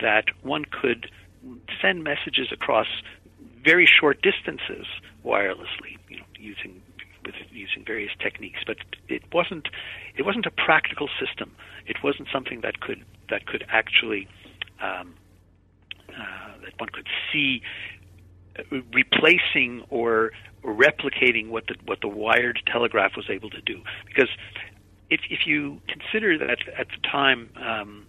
that 0.01 0.25
one 0.43 0.65
could 0.65 1.11
send 1.81 2.03
messages 2.03 2.49
across 2.51 2.89
very 3.65 3.87
short 3.87 4.23
distances 4.23 4.87
wirelessly, 5.25 5.99
you 6.09 6.19
know, 6.19 6.25
using 6.39 6.83
with 7.25 7.35
using 7.51 7.85
various 7.85 8.13
techniques. 8.19 8.61
But 8.67 8.79
it 9.09 9.23
wasn't 9.33 9.69
it 10.17 10.25
wasn't 10.25 10.47
a 10.47 10.51
practical 10.51 11.09
system. 11.21 11.53
It 11.87 12.03
wasn't 12.03 12.29
something 12.33 12.61
that 12.63 12.81
could 12.81 13.05
that 13.29 13.47
could 13.47 13.65
actually 13.69 14.29
um, 14.81 15.15
uh, 16.09 16.53
that 16.65 16.79
one 16.79 16.89
could 16.91 17.09
see 17.33 17.63
uh, 18.59 18.63
replacing 18.93 19.85
or, 19.91 20.33
or 20.63 20.75
replicating 20.75 21.49
what 21.49 21.67
the 21.67 21.75
what 21.85 22.01
the 22.01 22.09
wired 22.09 22.61
telegraph 22.67 23.13
was 23.17 23.29
able 23.29 23.51
to 23.51 23.61
do. 23.61 23.83
Because 24.07 24.29
if 25.11 25.21
if 25.31 25.47
you 25.47 25.81
consider 25.89 26.39
that 26.39 26.59
at 26.79 26.89
the 26.89 27.09
time 27.09 27.51
um, 27.57 28.07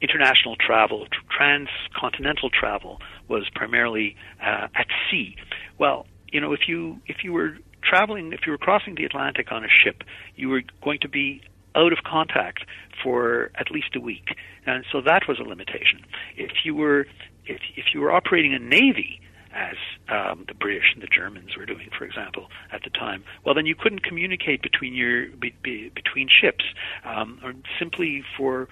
international 0.00 0.56
travel, 0.56 1.06
transcontinental 1.30 2.50
travel 2.50 3.00
was 3.28 3.48
primarily 3.54 4.16
uh, 4.42 4.68
at 4.74 4.86
sea. 5.10 5.36
Well, 5.78 6.06
you 6.30 6.40
know, 6.40 6.52
if 6.52 6.68
you 6.68 7.00
if 7.06 7.24
you 7.24 7.32
were 7.32 7.56
traveling, 7.82 8.32
if 8.32 8.40
you 8.46 8.52
were 8.52 8.58
crossing 8.58 8.94
the 8.96 9.04
Atlantic 9.04 9.52
on 9.52 9.64
a 9.64 9.68
ship, 9.68 10.02
you 10.34 10.48
were 10.48 10.62
going 10.82 10.98
to 11.00 11.08
be 11.08 11.42
out 11.74 11.92
of 11.92 11.98
contact 12.04 12.64
for 13.02 13.50
at 13.56 13.70
least 13.70 13.94
a 13.94 14.00
week, 14.00 14.36
and 14.66 14.84
so 14.90 15.00
that 15.00 15.22
was 15.28 15.38
a 15.38 15.42
limitation. 15.42 16.00
If 16.36 16.64
you 16.64 16.74
were 16.74 17.06
if, 17.46 17.60
if 17.76 17.86
you 17.94 18.00
were 18.00 18.12
operating 18.12 18.54
a 18.54 18.58
navy, 18.58 19.20
as 19.56 19.76
um, 20.08 20.44
the 20.46 20.54
British 20.54 20.92
and 20.94 21.02
the 21.02 21.08
Germans 21.08 21.56
were 21.56 21.66
doing, 21.66 21.88
for 21.96 22.04
example, 22.04 22.48
at 22.72 22.82
the 22.84 22.90
time, 22.90 23.24
well, 23.44 23.54
then 23.54 23.66
you 23.66 23.74
couldn't 23.74 24.02
communicate 24.02 24.62
between 24.62 24.94
your 24.94 25.26
be, 25.28 25.54
be, 25.62 25.90
between 25.94 26.28
ships, 26.28 26.64
um, 27.04 27.40
or 27.42 27.54
simply 27.78 28.22
for 28.36 28.68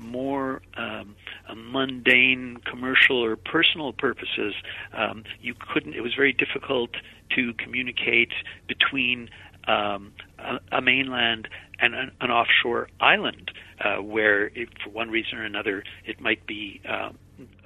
more 0.00 0.62
um, 0.76 1.16
mundane 1.54 2.58
commercial 2.68 3.22
or 3.22 3.36
personal 3.36 3.92
purposes, 3.92 4.54
um, 4.92 5.24
you 5.40 5.54
couldn't. 5.54 5.94
It 5.94 6.02
was 6.02 6.14
very 6.14 6.32
difficult 6.32 6.90
to 7.36 7.52
communicate 7.54 8.32
between 8.66 9.30
um, 9.66 10.12
a, 10.38 10.58
a 10.78 10.80
mainland 10.80 11.48
and 11.78 11.94
an, 11.94 12.10
an 12.20 12.30
offshore 12.30 12.88
island, 13.00 13.50
uh, 13.80 14.02
where, 14.02 14.50
for 14.82 14.90
one 14.90 15.10
reason 15.10 15.38
or 15.38 15.44
another, 15.44 15.84
it 16.04 16.20
might 16.20 16.46
be 16.46 16.80
uh, 16.88 17.10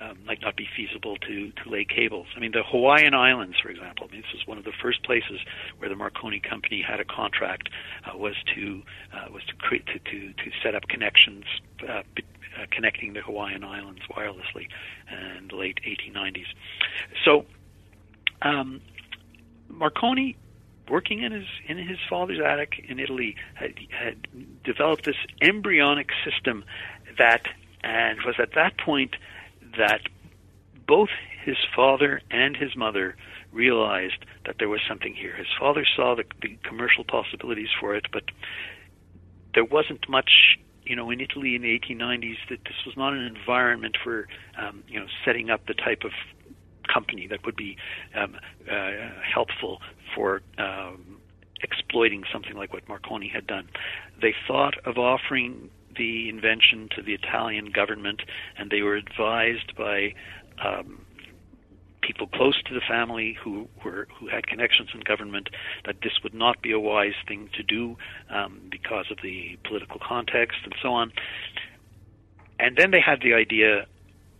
um, 0.00 0.18
might 0.26 0.40
not 0.40 0.56
be 0.56 0.66
feasible 0.76 1.16
to, 1.16 1.50
to 1.52 1.70
lay 1.70 1.84
cables. 1.84 2.26
I 2.36 2.40
mean, 2.40 2.52
the 2.52 2.62
Hawaiian 2.62 3.14
Islands, 3.14 3.56
for 3.60 3.68
example, 3.68 4.06
I 4.08 4.12
mean, 4.12 4.22
this 4.22 4.32
was 4.32 4.46
one 4.46 4.58
of 4.58 4.64
the 4.64 4.72
first 4.82 5.02
places 5.04 5.40
where 5.78 5.88
the 5.88 5.96
Marconi 5.96 6.40
Company 6.40 6.82
had 6.86 7.00
a 7.00 7.04
contract 7.04 7.68
uh, 8.04 8.16
was 8.16 8.34
to 8.54 8.82
uh, 9.12 9.32
was 9.32 9.44
to 9.44 9.54
create 9.54 9.86
to, 9.86 9.98
to 9.98 10.32
to 10.32 10.50
set 10.62 10.74
up 10.74 10.88
connections 10.88 11.44
uh, 11.88 12.02
uh, 12.56 12.66
connecting 12.70 13.14
the 13.14 13.20
Hawaiian 13.20 13.64
Islands 13.64 14.02
wirelessly 14.10 14.68
in 15.38 15.48
the 15.48 15.56
late 15.56 15.80
1890s. 15.84 16.46
So, 17.24 17.46
um, 18.42 18.80
Marconi 19.68 20.36
working 20.88 21.22
in 21.22 21.32
his 21.32 21.46
in 21.66 21.78
his 21.78 21.98
father's 22.08 22.40
attic 22.40 22.84
in 22.88 22.98
Italy 22.98 23.36
had, 23.54 23.74
had 23.90 24.26
developed 24.62 25.04
this 25.04 25.16
embryonic 25.40 26.10
system 26.24 26.64
that 27.18 27.42
and 27.82 28.18
was 28.22 28.34
at 28.38 28.54
that 28.54 28.76
point 28.78 29.16
that 29.78 30.00
both 30.86 31.08
his 31.44 31.56
father 31.74 32.20
and 32.30 32.56
his 32.56 32.76
mother 32.76 33.16
realized 33.52 34.24
that 34.46 34.56
there 34.58 34.68
was 34.68 34.80
something 34.88 35.14
here. 35.14 35.36
His 35.36 35.46
father 35.58 35.86
saw 35.96 36.14
the, 36.14 36.24
the 36.42 36.58
commercial 36.62 37.04
possibilities 37.04 37.68
for 37.78 37.94
it, 37.94 38.06
but 38.12 38.24
there 39.54 39.64
wasn't 39.64 40.08
much, 40.08 40.58
you 40.84 40.96
know, 40.96 41.10
in 41.10 41.20
Italy 41.20 41.54
in 41.54 41.62
the 41.62 41.78
1890s. 41.78 42.36
That 42.50 42.64
this 42.64 42.84
was 42.84 42.96
not 42.96 43.12
an 43.12 43.24
environment 43.24 43.96
for, 44.02 44.26
um, 44.58 44.82
you 44.88 44.98
know, 44.98 45.06
setting 45.24 45.50
up 45.50 45.66
the 45.66 45.74
type 45.74 46.02
of 46.04 46.10
company 46.92 47.26
that 47.28 47.44
would 47.46 47.56
be 47.56 47.76
um, 48.16 48.36
uh, 48.70 48.90
helpful 49.32 49.80
for 50.14 50.42
um, 50.58 51.18
exploiting 51.62 52.24
something 52.32 52.54
like 52.54 52.72
what 52.72 52.86
Marconi 52.88 53.28
had 53.28 53.46
done. 53.46 53.68
They 54.20 54.34
thought 54.46 54.74
of 54.84 54.98
offering 54.98 55.70
the 55.96 56.28
invention 56.28 56.88
to 56.96 57.02
the 57.02 57.14
Italian 57.14 57.70
government, 57.70 58.22
and 58.56 58.70
they 58.70 58.82
were 58.82 58.96
advised 58.96 59.74
by 59.76 60.14
um, 60.64 61.04
people 62.00 62.26
close 62.26 62.60
to 62.62 62.74
the 62.74 62.80
family 62.86 63.36
who 63.42 63.68
were 63.84 64.06
who 64.18 64.28
had 64.28 64.46
connections 64.46 64.90
in 64.94 65.00
government 65.00 65.48
that 65.84 65.96
this 66.02 66.12
would 66.22 66.34
not 66.34 66.62
be 66.62 66.72
a 66.72 66.78
wise 66.78 67.14
thing 67.26 67.48
to 67.54 67.62
do 67.62 67.96
um, 68.30 68.60
because 68.70 69.06
of 69.10 69.18
the 69.22 69.58
political 69.64 70.00
context 70.06 70.58
and 70.64 70.74
so 70.82 70.92
on. 70.92 71.12
And 72.58 72.76
then 72.76 72.90
they 72.90 73.00
had 73.00 73.20
the 73.22 73.34
idea 73.34 73.86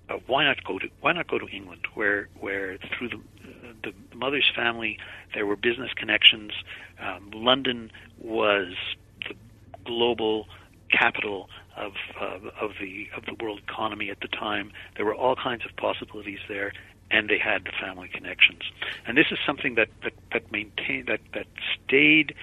of 0.08 0.20
why 0.26 0.44
not 0.44 0.62
go 0.64 0.78
to 0.78 0.88
why 1.00 1.12
not 1.12 1.28
go 1.28 1.38
to 1.38 1.48
England, 1.48 1.86
where 1.94 2.28
where 2.38 2.78
through 2.96 3.08
the 3.08 3.20
the 3.82 4.16
mother's 4.16 4.50
family 4.54 4.98
there 5.34 5.46
were 5.46 5.56
business 5.56 5.90
connections. 5.96 6.52
Um, 7.00 7.30
London 7.34 7.90
was 8.18 8.74
the 9.28 9.34
global 9.84 10.46
capital 10.90 11.48
of 11.76 11.92
uh, 12.20 12.38
of 12.60 12.72
the 12.80 13.08
of 13.16 13.24
the 13.26 13.34
world 13.42 13.60
economy 13.68 14.10
at 14.10 14.20
the 14.20 14.28
time. 14.28 14.72
There 14.96 15.04
were 15.04 15.14
all 15.14 15.36
kinds 15.36 15.64
of 15.64 15.76
possibilities 15.76 16.40
there, 16.48 16.72
and 17.10 17.28
they 17.28 17.38
had 17.38 17.64
the 17.64 17.72
family 17.80 18.08
connections. 18.08 18.62
And 19.06 19.16
this 19.16 19.26
is 19.30 19.38
something 19.46 19.74
that 19.74 19.88
that, 20.02 20.12
that 20.32 20.52
maintained 20.52 21.08
that 21.08 21.20
that 21.32 21.46
stayed 21.86 22.34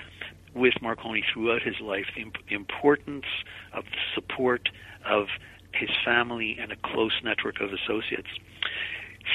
with 0.53 0.73
Marconi 0.81 1.23
throughout 1.33 1.61
his 1.61 1.79
life. 1.79 2.05
The 2.15 2.23
imp- 2.23 2.49
importance 2.49 3.25
of 3.73 3.85
the 3.85 3.97
support 4.15 4.69
of 5.05 5.27
his 5.73 5.89
family 6.03 6.57
and 6.59 6.71
a 6.71 6.75
close 6.75 7.13
network 7.23 7.61
of 7.61 7.71
associates. 7.71 8.27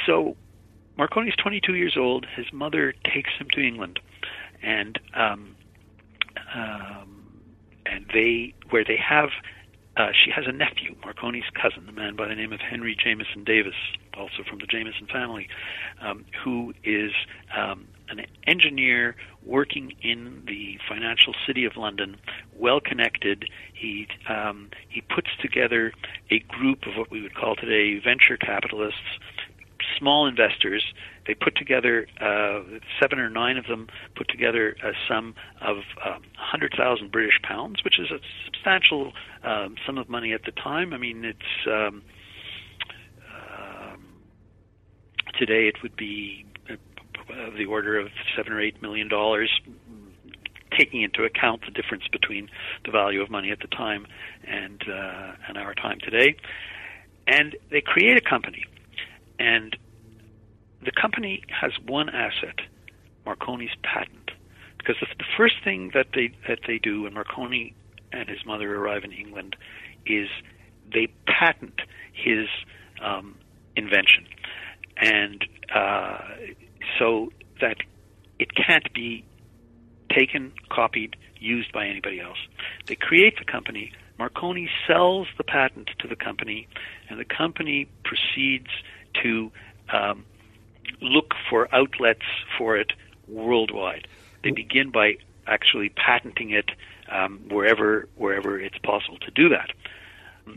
So 0.05 0.37
Marconi's 0.99 1.37
22 1.37 1.75
years 1.75 1.97
old. 1.97 2.27
His 2.37 2.47
mother 2.53 2.95
takes 3.05 3.31
him 3.38 3.49
to 3.53 3.61
England, 3.61 4.01
and 4.62 4.99
um, 5.14 5.57
um, 6.55 7.15
and 7.90 8.07
they 8.12 8.55
where 8.70 8.85
they 8.85 8.96
have 8.96 9.31
uh, 9.96 10.09
she 10.12 10.31
has 10.31 10.44
a 10.46 10.53
nephew, 10.53 10.94
Marconi's 10.96 11.49
cousin, 11.55 11.88
a 11.88 11.92
man 11.92 12.16
by 12.16 12.29
the 12.29 12.35
name 12.35 12.53
of 12.53 12.61
Henry 12.61 12.94
Jameson 13.03 13.44
Davis, 13.44 13.75
also 14.14 14.42
from 14.46 14.59
the 14.59 14.66
Jameson 14.66 15.07
family, 15.07 15.49
um, 16.03 16.27
who 16.44 16.75
is 16.85 17.12
um, 17.57 17.88
an 18.11 18.27
engineer 18.46 19.16
working 19.42 19.94
in 20.03 20.42
the 20.46 20.79
financial 20.87 21.35
city 21.46 21.64
of 21.64 21.79
London, 21.79 22.16
well 22.55 22.79
connected. 22.79 23.46
He 23.72 24.07
um, 24.29 24.70
he 24.88 25.01
puts 25.01 25.29
together 25.40 25.92
a 26.31 26.40
group 26.40 26.87
of 26.87 26.96
what 26.96 27.11
we 27.11 27.22
would 27.22 27.35
call 27.35 27.57
today 27.57 27.99
venture 27.99 28.37
capitalists 28.37 29.01
small 29.98 30.26
investors. 30.26 30.85
They 31.26 31.35
put 31.35 31.56
together 31.56 32.06
uh, 32.20 32.62
seven 33.00 33.18
or 33.18 33.28
nine 33.28 33.56
of 33.56 33.66
them 33.66 33.88
put 34.14 34.28
together 34.28 34.76
a 34.82 34.92
sum 35.09 35.35
of 35.61 35.78
um, 36.04 36.22
100,000 36.37 37.11
British 37.11 37.40
pounds, 37.42 37.82
which 37.85 37.98
is 37.98 38.11
a 38.11 38.18
substantial 38.44 39.12
um, 39.42 39.76
sum 39.85 39.98
of 39.98 40.09
money 40.09 40.32
at 40.32 40.44
the 40.44 40.52
time. 40.52 40.92
I 40.92 40.98
mean, 40.98 41.24
it's 41.24 41.66
um, 41.66 42.02
um, 43.30 44.04
today 45.38 45.68
it 45.68 45.82
would 45.82 45.96
be 45.96 46.46
of 47.30 47.54
the 47.56 47.64
order 47.64 47.98
of 47.98 48.09
seven 48.37 48.52
or 48.52 48.61
eight 48.61 48.80
million 48.82 49.09
dollars, 49.09 49.50
taking 50.76 51.02
into 51.02 51.24
account 51.24 51.62
the 51.64 51.70
difference 51.70 52.04
between 52.11 52.48
the 52.85 52.90
value 52.90 53.20
of 53.22 53.30
money 53.30 53.50
at 53.50 53.61
the 53.61 53.66
time 53.68 54.06
and 54.46 54.85
uh, 54.88 55.32
and 55.48 55.59
our 55.59 55.74
time 55.74 55.98
today. 56.02 56.37
And 57.26 57.56
they 57.70 57.80
create 57.80 58.16
a 58.16 58.20
company 58.20 58.64
and 59.38 59.76
the 60.85 60.93
company 60.93 61.43
has 61.49 61.73
one 61.87 62.09
asset, 62.09 62.61
Marconi's 63.25 63.75
patent. 63.83 64.31
Because 64.79 64.97
the, 65.01 65.25
first 65.37 65.57
thing 65.65 65.91
that 65.95 66.09
they 66.15 66.31
that 66.47 66.61
they 66.67 66.79
do 66.79 67.03
when 67.03 67.15
Marconi 67.15 67.75
and 68.12 68.29
his 68.29 68.39
mother 68.47 68.73
arrive 68.77 69.03
in 69.03 69.12
England 69.12 69.57
is 70.07 70.29
they 70.93 71.09
patent 71.27 71.81
his 72.12 72.47
um, 73.03 73.35
invention, 73.75 74.27
and 74.97 75.45
uh, 75.75 76.19
so 76.99 77.33
that 77.61 77.79
it 78.39 78.55
can't 78.55 78.93
be 78.95 79.25
taken, 80.11 80.53
copied, 80.71 81.17
used 81.41 81.73
by 81.73 81.87
anybody 81.87 82.21
else. 82.21 82.39
They 82.87 82.95
create 82.95 83.39
the 83.39 83.45
company. 83.45 83.93
Marconi 84.19 84.69
sells 84.87 85.27
the 85.37 85.45
patent 85.45 85.91
to 85.99 86.09
the 86.09 86.17
company, 86.17 86.69
and 87.09 87.19
the 87.19 87.25
company 87.25 87.89
proceeds 88.05 88.71
to 89.23 89.51
um, 89.93 90.25
look 91.00 91.35
for 91.48 91.74
outlets 91.74 92.22
for 92.59 92.76
it 92.76 92.92
worldwide. 93.28 94.06
They 94.42 94.50
begin 94.50 94.90
by 94.90 95.16
actually 95.46 95.90
patenting 95.90 96.50
it 96.50 96.70
um, 97.11 97.40
wherever 97.48 98.09
wherever 98.16 98.59
it's 98.59 98.78
possible 98.78 99.18
to 99.18 99.30
do 99.30 99.48
that. 99.50 99.70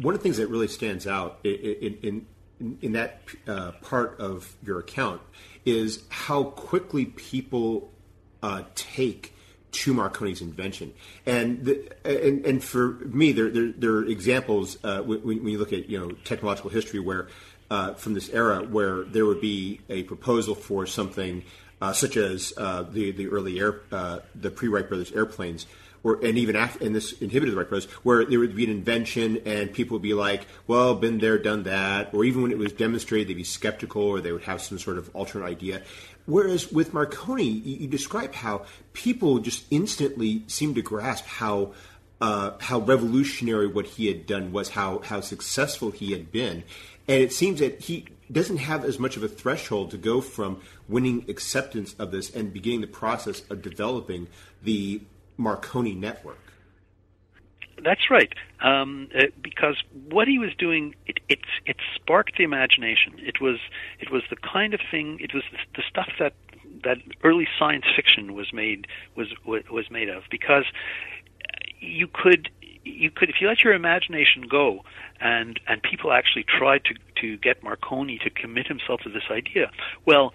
One 0.02 0.14
of 0.14 0.20
the 0.20 0.24
things 0.24 0.38
that 0.38 0.48
really 0.48 0.68
stands 0.68 1.08
out 1.08 1.40
in 1.44 2.26
in, 2.60 2.78
in 2.82 2.92
that 2.94 3.22
uh, 3.48 3.72
part 3.82 4.20
of 4.20 4.56
your 4.64 4.80
account 4.80 5.22
is 5.66 6.04
how 6.10 6.44
quickly 6.44 7.06
people 7.06 7.92
uh, 8.42 8.64
take 8.76 9.34
to 9.72 9.94
Marconi's 9.94 10.42
invention. 10.42 10.94
And 11.26 11.64
the, 11.64 11.92
and, 12.04 12.46
and 12.46 12.64
for 12.64 12.94
me, 13.06 13.32
there, 13.32 13.50
there, 13.50 13.72
there 13.72 13.92
are 13.92 14.06
examples 14.06 14.78
uh, 14.84 15.02
when, 15.02 15.24
when, 15.24 15.48
you 15.48 15.60
look 15.60 15.74
at 15.74 15.90
you 15.90 16.00
know 16.00 16.12
technological 16.24 16.70
history 16.72 17.00
where 17.00 17.28
uh, 17.70 17.94
from 17.94 18.14
this 18.14 18.30
era 18.30 18.64
where 18.64 19.04
there 19.04 19.26
would 19.26 19.42
be 19.42 19.82
a 19.90 20.04
proposal 20.04 20.56
for 20.56 20.86
something 20.86 21.44
uh, 21.82 21.94
such 21.94 22.18
as 22.18 22.54
uh, 22.58 22.84
the 22.84 23.12
the 23.12 23.28
early 23.28 23.60
air 23.60 23.82
uh, 23.92 24.20
the 24.36 24.52
pre 24.52 24.68
Wright 24.68 24.88
brothers 24.88 25.12
airplanes. 25.12 25.66
Or, 26.02 26.24
and 26.24 26.38
even 26.38 26.56
after, 26.56 26.86
and 26.86 26.96
this 26.96 27.12
inhibited 27.12 27.54
the 27.54 27.58
Wright 27.58 27.68
brothers, 27.68 27.92
where 28.04 28.24
there 28.24 28.40
would 28.40 28.56
be 28.56 28.64
an 28.64 28.70
invention 28.72 29.42
and 29.46 29.74
people 29.74 29.96
would 29.96 30.02
be 30.02 30.14
like, 30.14 30.48
well, 30.66 30.96
been 30.96 31.18
there, 31.18 31.38
done 31.38 31.64
that. 31.64 32.14
Or 32.14 32.24
even 32.24 32.42
when 32.42 32.52
it 32.54 32.58
was 32.58 32.72
demonstrated, 32.72 33.28
they'd 33.28 33.34
be 33.34 33.44
skeptical 33.44 34.04
or 34.04 34.22
they 34.22 34.32
would 34.32 34.44
have 34.44 34.62
some 34.62 34.80
sort 34.80 34.98
of 34.98 35.14
alternate 35.14 35.44
idea. 35.44 35.82
Whereas 36.26 36.72
with 36.72 36.94
Marconi, 36.94 37.44
you, 37.44 37.80
you 37.80 37.88
describe 37.88 38.34
how 38.34 38.66
people 38.94 39.40
just 39.40 39.66
instantly 39.72 40.44
seemed 40.48 40.76
to 40.76 40.82
grasp 40.82 41.26
how 41.26 41.74
uh, 42.22 42.52
how 42.60 42.80
revolutionary 42.80 43.68
what 43.68 43.86
he 43.86 44.08
had 44.08 44.26
done 44.26 44.52
was, 44.52 44.70
how 44.70 45.00
how 45.00 45.22
successful 45.22 45.92
he 45.92 46.12
had 46.12 46.32
been, 46.32 46.64
and 47.10 47.24
it 47.24 47.34
seems 47.34 47.60
that 47.60 47.82
he 47.82 48.06
doesn't 48.32 48.58
have 48.58 48.86
as 48.86 49.00
much 49.00 49.18
of 49.18 49.24
a 49.24 49.28
threshold 49.28 49.90
to 49.90 49.98
go 49.98 50.22
from 50.22 50.62
winning 50.88 51.26
acceptance 51.28 51.96
of 51.98 52.12
this 52.12 52.30
and 52.30 52.54
beginning 52.54 52.82
the 52.82 52.88
process 52.88 53.42
of 53.50 53.64
developing 53.64 54.28
the 54.62 55.02
Marconi 55.36 55.96
network. 55.96 56.38
That's 57.84 58.12
right, 58.12 58.32
um, 58.62 59.08
uh, 59.18 59.24
because 59.42 59.82
what 60.10 60.28
he 60.28 60.38
was 60.38 60.52
doing 60.60 60.94
it, 61.08 61.20
it 61.30 61.40
it 61.66 61.78
sparked 61.96 62.38
the 62.38 62.44
imagination. 62.44 63.14
It 63.18 63.42
was 63.42 63.58
it 64.00 64.12
was 64.12 64.22
the 64.30 64.36
kind 64.36 64.74
of 64.74 64.82
thing. 64.92 65.18
It 65.20 65.34
was 65.34 65.44
the 65.76 65.84
stuff 65.90 66.10
that 66.20 66.34
that 66.84 66.98
early 67.24 67.48
science 67.58 67.86
fiction 67.96 68.34
was 68.36 68.54
made 68.54 68.86
was 69.16 69.28
was 69.46 69.90
made 69.90 70.10
of 70.10 70.24
because 70.30 70.66
you 71.80 72.08
could 72.12 72.50
you 72.90 73.12
could 73.12 73.30
if 73.30 73.36
you 73.42 73.48
let 73.48 73.64
your 73.64 73.74
imagination 73.74 74.44
go 74.50 74.84
and 75.20 75.60
and 75.68 75.82
people 75.82 76.12
actually 76.12 76.44
tried 76.44 76.84
to 76.86 76.94
to 77.22 77.38
get 77.38 77.64
Marconi 77.64 78.20
to 78.20 78.30
commit 78.30 78.68
himself 78.68 79.02
to 79.02 79.10
this 79.10 79.24
idea 79.32 79.72
well 80.06 80.34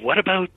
what 0.00 0.18
about 0.18 0.50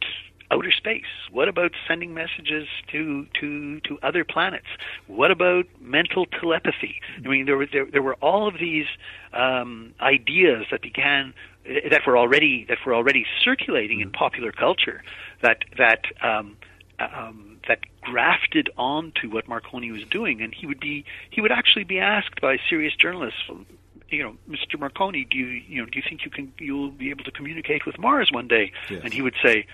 outer 0.53 0.71
space? 0.71 1.03
What 1.31 1.47
about 1.47 1.71
sending 1.87 2.13
messages 2.13 2.67
to 2.91 3.25
to 3.39 3.79
to 3.81 3.99
other 4.03 4.23
planets? 4.23 4.67
What 5.07 5.31
about 5.31 5.65
mental 5.81 6.25
telepathy? 6.25 7.01
I 7.17 7.27
mean, 7.27 7.45
there 7.45 7.57
were 7.57 7.67
there, 7.71 7.85
there 7.85 8.01
were 8.01 8.15
all 8.15 8.47
of 8.47 8.55
these 8.59 8.85
um, 9.33 9.93
ideas 9.99 10.65
that 10.71 10.81
began 10.81 11.33
that 11.65 12.01
were 12.05 12.17
already 12.17 12.65
that 12.69 12.79
were 12.85 12.93
already 12.93 13.25
circulating 13.43 14.01
in 14.01 14.11
popular 14.11 14.51
culture 14.51 15.03
that 15.41 15.63
that 15.77 16.01
um, 16.21 16.57
um, 16.99 17.52
that 17.52 17.52
grafted 18.03 18.69
onto 18.77 19.29
what 19.29 19.47
Marconi 19.47 19.91
was 19.91 20.03
doing, 20.05 20.41
and 20.41 20.53
he 20.53 20.65
would 20.67 20.79
be 20.79 21.05
he 21.29 21.41
would 21.41 21.51
actually 21.51 21.83
be 21.85 21.99
asked 21.99 22.41
by 22.41 22.57
serious 22.69 22.93
journalists, 22.95 23.41
you 24.09 24.23
know, 24.23 24.35
Mr. 24.49 24.79
Marconi, 24.79 25.25
do 25.29 25.37
you 25.37 25.47
you 25.67 25.81
know 25.81 25.85
do 25.89 25.97
you 25.97 26.03
think 26.07 26.23
you 26.23 26.31
can 26.31 26.53
you'll 26.59 26.91
be 26.91 27.09
able 27.09 27.23
to 27.23 27.31
communicate 27.31 27.85
with 27.85 27.97
Mars 27.97 28.29
one 28.31 28.47
day? 28.47 28.71
Yes. 28.89 29.01
And 29.03 29.13
he 29.13 29.21
would 29.21 29.35
say. 29.43 29.65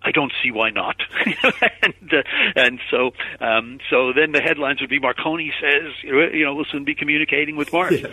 I 0.00 0.12
don't 0.12 0.32
see 0.44 0.52
why 0.52 0.70
not, 0.70 0.94
and 1.82 2.14
uh, 2.14 2.22
and 2.54 2.78
so 2.88 3.10
um, 3.40 3.80
so 3.90 4.12
then 4.12 4.30
the 4.30 4.40
headlines 4.40 4.80
would 4.80 4.88
be 4.90 5.00
Marconi 5.00 5.52
says 5.60 5.92
you 6.04 6.44
know 6.44 6.54
we'll 6.54 6.66
soon 6.70 6.84
be 6.84 6.94
communicating 6.94 7.56
with 7.56 7.72
Mars. 7.72 8.04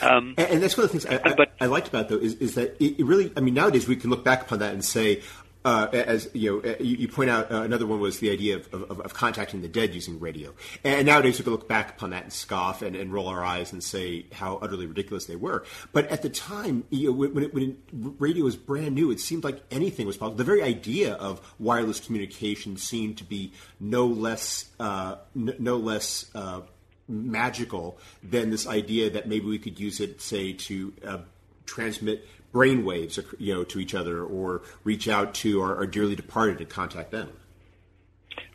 Um, 0.00 0.32
And, 0.38 0.52
and 0.52 0.62
that's 0.62 0.74
one 0.78 0.86
of 0.86 0.92
the 0.92 0.98
things 1.00 1.04
I, 1.04 1.20
I, 1.22 1.34
But- 1.34 1.52
I 1.60 1.66
liked 1.66 1.88
about 1.88 2.06
it, 2.06 2.08
though 2.08 2.16
is, 2.16 2.32
is 2.36 2.54
that 2.54 2.76
it 2.82 3.04
really. 3.04 3.30
I 3.36 3.40
mean, 3.40 3.52
nowadays 3.52 3.86
we 3.86 3.94
can 3.96 4.08
look 4.08 4.24
back 4.24 4.40
upon 4.44 4.60
that 4.60 4.72
and 4.72 4.82
say, 4.82 5.20
uh, 5.64 5.88
as 5.92 6.28
you 6.34 6.62
know, 6.62 6.70
uh, 6.70 6.76
you, 6.78 6.96
you 6.96 7.08
point 7.08 7.30
out, 7.30 7.50
uh, 7.50 7.62
another 7.62 7.86
one 7.86 7.98
was 7.98 8.18
the 8.18 8.30
idea 8.30 8.56
of, 8.56 8.72
of, 8.74 9.00
of 9.00 9.14
contacting 9.14 9.62
the 9.62 9.68
dead 9.68 9.94
using 9.94 10.20
radio. 10.20 10.52
And 10.84 11.06
nowadays 11.06 11.38
we 11.38 11.44
can 11.44 11.52
look 11.52 11.66
back 11.66 11.90
upon 11.90 12.10
that 12.10 12.24
and 12.24 12.32
scoff 12.32 12.82
and, 12.82 12.94
and 12.94 13.12
roll 13.12 13.28
our 13.28 13.42
eyes 13.42 13.72
and 13.72 13.82
say 13.82 14.26
how 14.32 14.56
utterly 14.56 14.86
ridiculous 14.86 15.24
they 15.24 15.36
were. 15.36 15.64
But 15.92 16.08
at 16.08 16.20
the 16.20 16.28
time, 16.28 16.84
you 16.90 17.08
know, 17.08 17.16
when, 17.16 17.34
when, 17.34 17.44
it, 17.44 17.54
when 17.54 17.78
radio 18.18 18.44
was 18.44 18.56
brand 18.56 18.94
new, 18.94 19.10
it 19.10 19.20
seemed 19.20 19.42
like 19.42 19.62
anything 19.70 20.06
was 20.06 20.18
possible. 20.18 20.36
The 20.36 20.44
very 20.44 20.62
idea 20.62 21.14
of 21.14 21.40
wireless 21.58 21.98
communication 21.98 22.76
seemed 22.76 23.18
to 23.18 23.24
be 23.24 23.52
no 23.80 24.06
less, 24.06 24.66
uh, 24.78 25.16
n- 25.34 25.56
no 25.58 25.76
less. 25.76 26.30
Uh, 26.34 26.62
magical 27.06 27.98
than 28.22 28.48
this 28.48 28.66
idea 28.66 29.10
that 29.10 29.28
maybe 29.28 29.44
we 29.44 29.58
could 29.58 29.78
use 29.78 30.00
it, 30.00 30.22
say, 30.22 30.54
to 30.54 30.90
uh, 31.06 31.18
transmit 31.66 32.26
brain 32.54 32.84
waves, 32.84 33.18
you 33.38 33.52
know, 33.52 33.64
to 33.64 33.80
each 33.80 33.94
other, 33.96 34.22
or 34.22 34.62
reach 34.84 35.08
out 35.08 35.34
to 35.34 35.60
our, 35.60 35.74
our 35.74 35.86
dearly 35.86 36.14
departed 36.14 36.60
and 36.60 36.70
contact 36.70 37.10
them. 37.10 37.28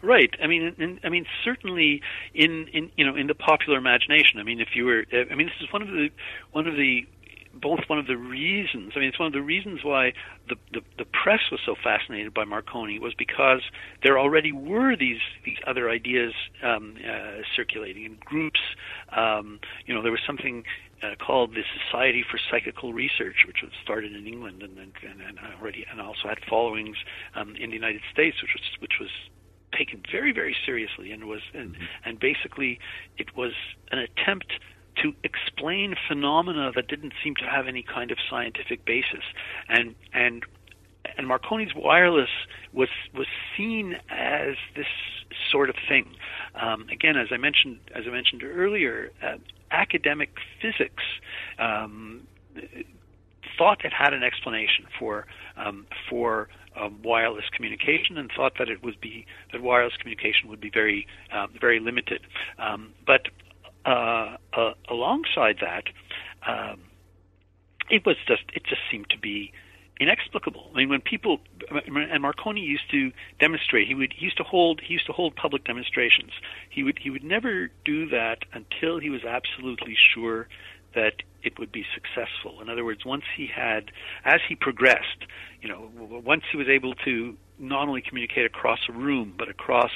Right. 0.02 0.34
I 0.42 0.48
mean, 0.48 0.74
in, 0.78 1.00
I 1.04 1.10
mean, 1.10 1.26
certainly 1.44 2.02
in, 2.34 2.68
in 2.72 2.92
you 2.96 3.06
know 3.06 3.16
in 3.16 3.28
the 3.28 3.36
popular 3.36 3.78
imagination. 3.78 4.40
I 4.40 4.44
mean, 4.44 4.62
if 4.62 4.70
you 4.74 4.86
were, 4.86 5.06
I 5.12 5.36
mean, 5.36 5.48
this 5.48 5.62
is 5.62 5.72
one 5.74 5.82
of 5.82 5.90
the 5.90 6.10
one 6.54 6.66
of 6.66 6.76
the 6.76 7.06
both 7.54 7.80
one 7.88 8.00
of 8.00 8.08
the 8.08 8.18
reasons. 8.18 8.94
I 8.96 9.00
mean, 9.00 9.10
it's 9.10 9.20
one 9.20 9.28
of 9.28 9.34
the 9.34 9.42
reasons 9.42 9.84
why 9.84 10.14
the, 10.48 10.56
the 10.72 10.82
the 10.98 11.06
press 11.06 11.42
was 11.52 11.60
so 11.66 11.76
fascinated 11.82 12.34
by 12.34 12.46
Marconi 12.46 13.00
was 13.00 13.14
because 13.14 13.62
there 14.04 14.20
already 14.20 14.52
were 14.52 14.96
these 14.96 15.22
these 15.46 15.58
other 15.66 15.90
ideas 15.90 16.34
um, 16.64 16.96
uh, 17.08 17.42
circulating 17.56 18.06
in 18.06 18.18
groups. 18.24 18.60
Um, 19.16 19.60
you 19.86 19.94
know, 19.94 20.02
there 20.02 20.12
was 20.12 20.22
something 20.26 20.64
uh, 21.02 21.16
called 21.16 21.52
the 21.52 21.64
Society 21.86 22.24
for 22.30 22.40
Psychical 22.52 22.94
Research, 22.94 23.46
which 23.48 23.62
was 23.64 23.72
started 23.82 24.16
in 24.16 24.28
England 24.28 24.62
and 24.62 24.78
and, 24.78 24.94
and, 25.04 25.22
and 25.22 25.40
already 25.60 25.86
and 25.90 26.00
also 26.00 26.28
had 26.28 26.40
followings 26.50 26.98
um, 27.36 27.56
in 27.56 27.70
the 27.70 27.76
United 27.76 28.02
States, 28.12 28.42
which 28.42 28.54
was 28.54 28.64
which 28.80 29.00
was 29.00 29.10
taken 29.78 30.02
very 30.12 30.32
very 30.32 30.56
seriously 30.66 31.12
and 31.12 31.26
was 31.26 31.42
and, 31.54 31.76
and 32.04 32.20
basically 32.20 32.80
it 33.18 33.36
was 33.38 33.54
an 33.92 34.00
attempt 34.00 34.54
to 35.02 35.14
explain 35.24 35.96
phenomena 36.08 36.72
that 36.76 36.88
didn't 36.88 37.14
seem 37.24 37.36
to 37.36 37.46
have 37.46 37.68
any 37.68 37.84
kind 37.84 38.12
of 38.12 38.18
scientific 38.30 38.86
basis 38.86 39.24
and 39.68 39.96
and 40.14 40.44
and 41.18 41.28
Marconi's 41.28 41.74
wireless 41.76 42.30
was 42.74 42.90
was 43.14 43.28
seen 43.58 43.96
as 44.10 44.56
this 44.76 44.88
sort 45.52 45.70
of 45.70 45.76
thing. 45.88 46.08
Um, 46.56 46.88
again, 46.90 47.18
as 47.18 47.28
I 47.32 47.38
mentioned 47.38 47.80
as 47.96 48.06
I 48.08 48.12
mentioned 48.12 48.44
earlier, 48.44 49.12
uh, 49.24 49.38
academic 49.72 50.30
physics 50.62 51.04
um, 51.58 52.28
thought 53.58 53.84
it 53.84 53.94
had 53.94 54.14
an 54.14 54.24
explanation 54.24 54.86
for 54.98 55.26
um, 55.58 55.86
for 56.10 56.50
um, 56.80 57.00
wireless 57.04 57.46
communication 57.56 58.18
and 58.18 58.32
thought 58.36 58.54
that 58.60 58.70
it 58.70 58.84
would 58.84 59.00
be 59.02 59.26
that 59.52 59.62
wireless 59.62 59.96
communication 59.98 60.50
would 60.50 60.62
be 60.62 60.70
very 60.70 61.08
um, 61.34 61.50
very 61.60 61.80
limited. 61.80 62.22
Um, 62.58 62.94
but 63.06 63.28
uh, 63.90 64.38
uh, 64.54 64.74
alongside 64.88 65.58
that, 65.62 65.86
um, 66.48 66.80
it 67.90 68.06
was 68.06 68.18
just 68.28 68.44
it 68.54 68.64
just 68.64 68.82
seemed 68.92 69.10
to 69.10 69.18
be 69.18 69.52
inexplicable. 70.00 70.70
I 70.74 70.78
mean, 70.78 70.90
when 70.90 71.02
people 71.02 71.40
and 71.72 72.22
Marconi 72.22 72.62
used 72.62 72.90
to 72.92 73.12
demonstrate, 73.40 73.88
he 73.88 73.96
would 73.96 74.14
he 74.16 74.26
used 74.26 74.38
to 74.38 74.44
hold 74.44 74.82
he 74.86 74.94
used 74.94 75.08
to 75.08 75.14
hold 75.14 75.36
public 75.36 75.66
demonstrations. 75.66 76.32
He 76.70 76.84
would 76.84 77.00
he 77.02 77.10
would 77.10 77.24
never 77.24 77.72
do 77.84 78.08
that 78.10 78.40
until 78.54 79.00
he 79.00 79.10
was 79.10 79.24
absolutely 79.24 79.98
sure 80.14 80.48
that 80.94 81.24
it 81.44 81.58
would 81.58 81.72
be 81.72 81.86
successful. 81.94 82.62
In 82.62 82.70
other 82.70 82.84
words, 82.84 83.06
once 83.06 83.24
he 83.38 83.48
had, 83.48 83.92
as 84.26 84.40
he 84.48 84.56
progressed, 84.56 85.26
you 85.62 85.70
know, 85.70 85.90
once 85.96 86.44
he 86.52 86.58
was 86.58 86.68
able 86.68 86.94
to 87.06 87.38
not 87.58 87.88
only 87.88 88.02
communicate 88.02 88.46
across 88.46 88.80
a 88.90 88.92
room, 88.92 89.34
but 89.38 89.50
across 89.50 89.92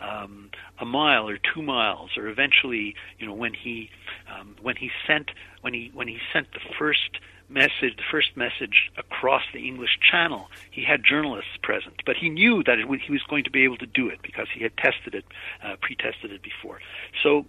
um, 0.00 0.50
a 0.78 0.84
mile 0.84 1.28
or 1.28 1.38
two 1.38 1.62
miles, 1.62 2.10
or 2.16 2.28
eventually, 2.28 2.94
you 3.18 3.26
know, 3.26 3.34
when 3.34 3.54
he 3.54 3.90
um, 4.32 4.56
when 4.60 4.76
he 4.76 4.90
sent 5.06 5.30
when 5.60 5.74
he 5.74 5.90
when 5.94 6.08
he 6.08 6.18
sent 6.32 6.52
the 6.52 6.60
first 6.78 7.18
message, 7.48 7.96
the 7.96 8.02
first 8.10 8.36
message 8.36 8.90
across 8.96 9.42
the 9.52 9.66
English 9.66 9.98
Channel, 10.10 10.48
he 10.70 10.82
had 10.82 11.04
journalists 11.04 11.56
present, 11.62 12.02
but 12.06 12.16
he 12.16 12.28
knew 12.28 12.62
that 12.64 12.78
it, 12.78 12.86
he 13.06 13.12
was 13.12 13.22
going 13.28 13.44
to 13.44 13.50
be 13.50 13.64
able 13.64 13.76
to 13.76 13.86
do 13.86 14.08
it 14.08 14.20
because 14.22 14.46
he 14.54 14.62
had 14.62 14.76
tested 14.76 15.14
it, 15.14 15.24
uh, 15.62 15.76
pre-tested 15.80 16.32
it 16.32 16.42
before. 16.42 16.80
So 17.22 17.40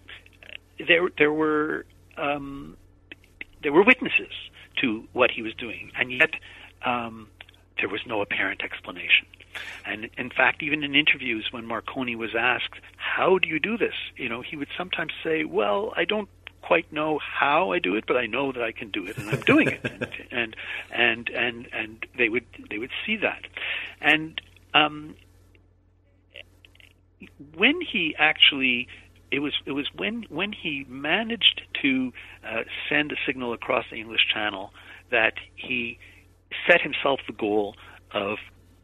uh, 0.43 0.85
there 0.87 1.09
there 1.17 1.33
were 1.33 1.85
um, 2.17 2.77
there 3.63 3.71
were 3.71 3.83
witnesses 3.83 4.33
to 4.81 5.07
what 5.13 5.31
he 5.31 5.41
was 5.41 5.53
doing, 5.55 5.91
and 5.97 6.11
yet 6.11 6.31
um, 6.85 7.27
there 7.79 7.89
was 7.89 8.01
no 8.05 8.21
apparent 8.21 8.61
explanation. 8.63 9.25
And 9.85 10.09
in 10.17 10.29
fact, 10.29 10.63
even 10.63 10.83
in 10.83 10.95
interviews, 10.95 11.47
when 11.51 11.65
Marconi 11.65 12.15
was 12.15 12.35
asked, 12.37 12.79
"How 12.97 13.37
do 13.37 13.47
you 13.47 13.59
do 13.59 13.77
this?" 13.77 13.95
you 14.15 14.29
know, 14.29 14.41
he 14.41 14.55
would 14.55 14.69
sometimes 14.77 15.13
say, 15.23 15.43
"Well, 15.43 15.93
I 15.95 16.05
don't 16.05 16.29
quite 16.61 16.91
know 16.91 17.19
how 17.19 17.71
I 17.71 17.79
do 17.79 17.95
it, 17.95 18.05
but 18.07 18.17
I 18.17 18.25
know 18.25 18.51
that 18.51 18.63
I 18.63 18.71
can 18.71 18.89
do 18.89 19.05
it, 19.05 19.17
and 19.17 19.29
I'm 19.29 19.41
doing 19.41 19.67
it." 19.67 19.81
and 19.83 20.07
and 20.31 20.55
and 20.91 21.29
and 21.29 21.67
and 21.73 22.05
they 22.17 22.29
would 22.29 22.45
they 22.69 22.77
would 22.77 22.91
see 23.05 23.17
that, 23.17 23.45
and 24.01 24.41
um, 24.73 25.15
when 27.55 27.81
he 27.81 28.15
actually 28.17 28.87
it 29.31 29.39
was 29.39 29.53
it 29.65 29.71
was 29.71 29.87
when 29.95 30.25
when 30.29 30.53
he 30.53 30.85
managed 30.87 31.61
to 31.81 32.11
uh, 32.47 32.63
send 32.89 33.11
a 33.11 33.15
signal 33.25 33.53
across 33.53 33.85
the 33.89 33.97
English 33.97 34.27
Channel 34.33 34.71
that 35.11 35.33
he 35.55 35.97
set 36.67 36.81
himself 36.81 37.19
the 37.27 37.33
goal 37.33 37.75
of 38.11 38.37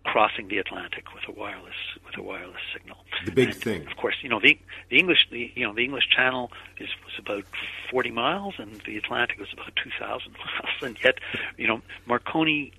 crossing 0.04 0.48
the 0.48 0.58
Atlantic 0.58 1.14
with 1.14 1.24
a 1.28 1.32
wireless 1.40 1.76
with 2.06 2.18
a 2.18 2.22
wireless 2.24 2.62
signal. 2.74 2.98
The 3.26 3.32
big 3.32 3.50
And, 3.50 3.58
thing. 3.58 3.88
of 3.88 3.96
course. 3.98 4.16
You 4.22 4.30
know 4.30 4.40
the 4.40 4.58
the 4.90 4.98
English 4.98 5.28
the 5.32 5.52
you 5.56 5.66
know 5.66 5.74
the 5.74 5.84
English 5.84 6.10
Channel 6.10 6.52
is 6.80 6.90
was 7.06 7.14
about 7.20 7.46
forty 7.90 8.12
miles, 8.12 8.56
and 8.58 8.82
the 8.86 8.98
Atlantic 8.98 9.40
was 9.40 9.50
about 9.54 9.74
two 9.76 9.92
thousand 10.00 10.34
miles, 10.34 10.82
and 10.82 10.98
yet 11.04 11.20
you 11.58 11.68
know 11.68 11.82
Marconi 12.06 12.74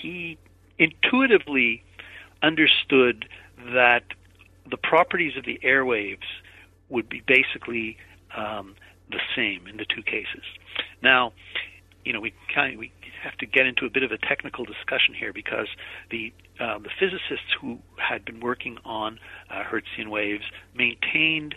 he 0.00 0.38
intuitively 0.78 1.82
understood 2.42 3.28
that 3.72 4.04
the 4.70 4.76
properties 4.76 5.36
of 5.36 5.44
the 5.44 5.58
airwaves 5.64 6.28
would 6.88 7.08
be 7.08 7.22
basically 7.26 7.96
um, 8.36 8.74
the 9.10 9.20
same 9.34 9.66
in 9.66 9.76
the 9.78 9.84
two 9.86 10.02
cases. 10.02 10.44
Now, 11.02 11.32
you 12.04 12.12
know, 12.12 12.20
we 12.20 12.34
kind 12.54 12.74
of, 12.74 12.78
we 12.78 12.92
have 13.26 13.36
to 13.38 13.46
get 13.46 13.66
into 13.66 13.84
a 13.84 13.90
bit 13.90 14.02
of 14.02 14.12
a 14.12 14.18
technical 14.18 14.64
discussion 14.64 15.14
here 15.14 15.32
because 15.32 15.68
the 16.10 16.32
uh, 16.60 16.78
the 16.78 16.90
physicists 16.98 17.52
who 17.60 17.78
had 17.98 18.24
been 18.24 18.40
working 18.40 18.78
on 18.84 19.18
uh, 19.50 19.62
Hertzian 19.62 20.08
waves 20.08 20.44
maintained 20.74 21.54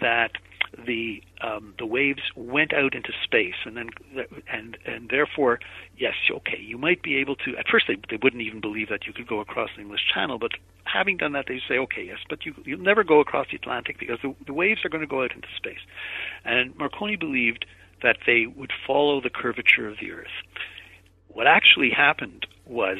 that 0.00 0.32
the 0.86 1.22
um, 1.40 1.74
the 1.78 1.86
waves 1.86 2.22
went 2.36 2.72
out 2.72 2.94
into 2.94 3.10
space 3.24 3.54
and 3.64 3.76
then 3.76 3.88
and 4.52 4.78
and 4.86 5.08
therefore 5.08 5.58
yes 5.96 6.14
okay 6.30 6.58
you 6.60 6.78
might 6.78 7.02
be 7.02 7.16
able 7.16 7.36
to 7.36 7.56
at 7.56 7.66
first 7.68 7.86
they, 7.88 7.96
they 8.10 8.18
wouldn't 8.22 8.42
even 8.42 8.60
believe 8.60 8.88
that 8.88 9.06
you 9.06 9.12
could 9.12 9.26
go 9.26 9.40
across 9.40 9.70
the 9.76 9.82
English 9.82 10.02
Channel 10.12 10.38
but 10.38 10.52
having 10.84 11.16
done 11.16 11.32
that 11.32 11.46
they 11.48 11.60
say 11.68 11.78
okay 11.78 12.04
yes 12.04 12.18
but 12.28 12.44
you 12.44 12.54
you'll 12.64 12.80
never 12.80 13.02
go 13.02 13.20
across 13.20 13.46
the 13.50 13.56
Atlantic 13.56 13.98
because 13.98 14.18
the, 14.22 14.34
the 14.46 14.52
waves 14.52 14.84
are 14.84 14.88
going 14.88 15.00
to 15.00 15.06
go 15.06 15.22
out 15.22 15.34
into 15.34 15.48
space. 15.56 15.80
And 16.44 16.76
Marconi 16.76 17.16
believed 17.16 17.66
that 18.02 18.18
they 18.26 18.46
would 18.46 18.72
follow 18.86 19.20
the 19.20 19.30
curvature 19.30 19.88
of 19.88 19.96
the 20.00 20.12
Earth 20.12 20.36
what 21.28 21.46
actually 21.46 21.90
happened 21.90 22.46
was 22.66 22.98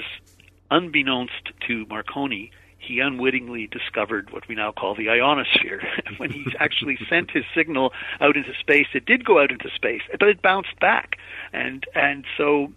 unbeknownst 0.70 1.52
to 1.66 1.86
Marconi 1.86 2.50
he 2.88 3.00
unwittingly 3.00 3.66
discovered 3.66 4.30
what 4.30 4.48
we 4.48 4.54
now 4.54 4.72
call 4.72 4.94
the 4.94 5.10
ionosphere. 5.10 5.82
when 6.16 6.30
he 6.30 6.46
actually 6.58 6.98
sent 7.08 7.30
his 7.30 7.44
signal 7.54 7.92
out 8.20 8.36
into 8.36 8.52
space, 8.60 8.86
it 8.94 9.04
did 9.04 9.24
go 9.24 9.40
out 9.40 9.50
into 9.50 9.68
space, 9.74 10.02
but 10.18 10.28
it 10.28 10.40
bounced 10.40 10.78
back. 10.80 11.16
And 11.52 11.84
and 11.94 12.24
so 12.36 12.72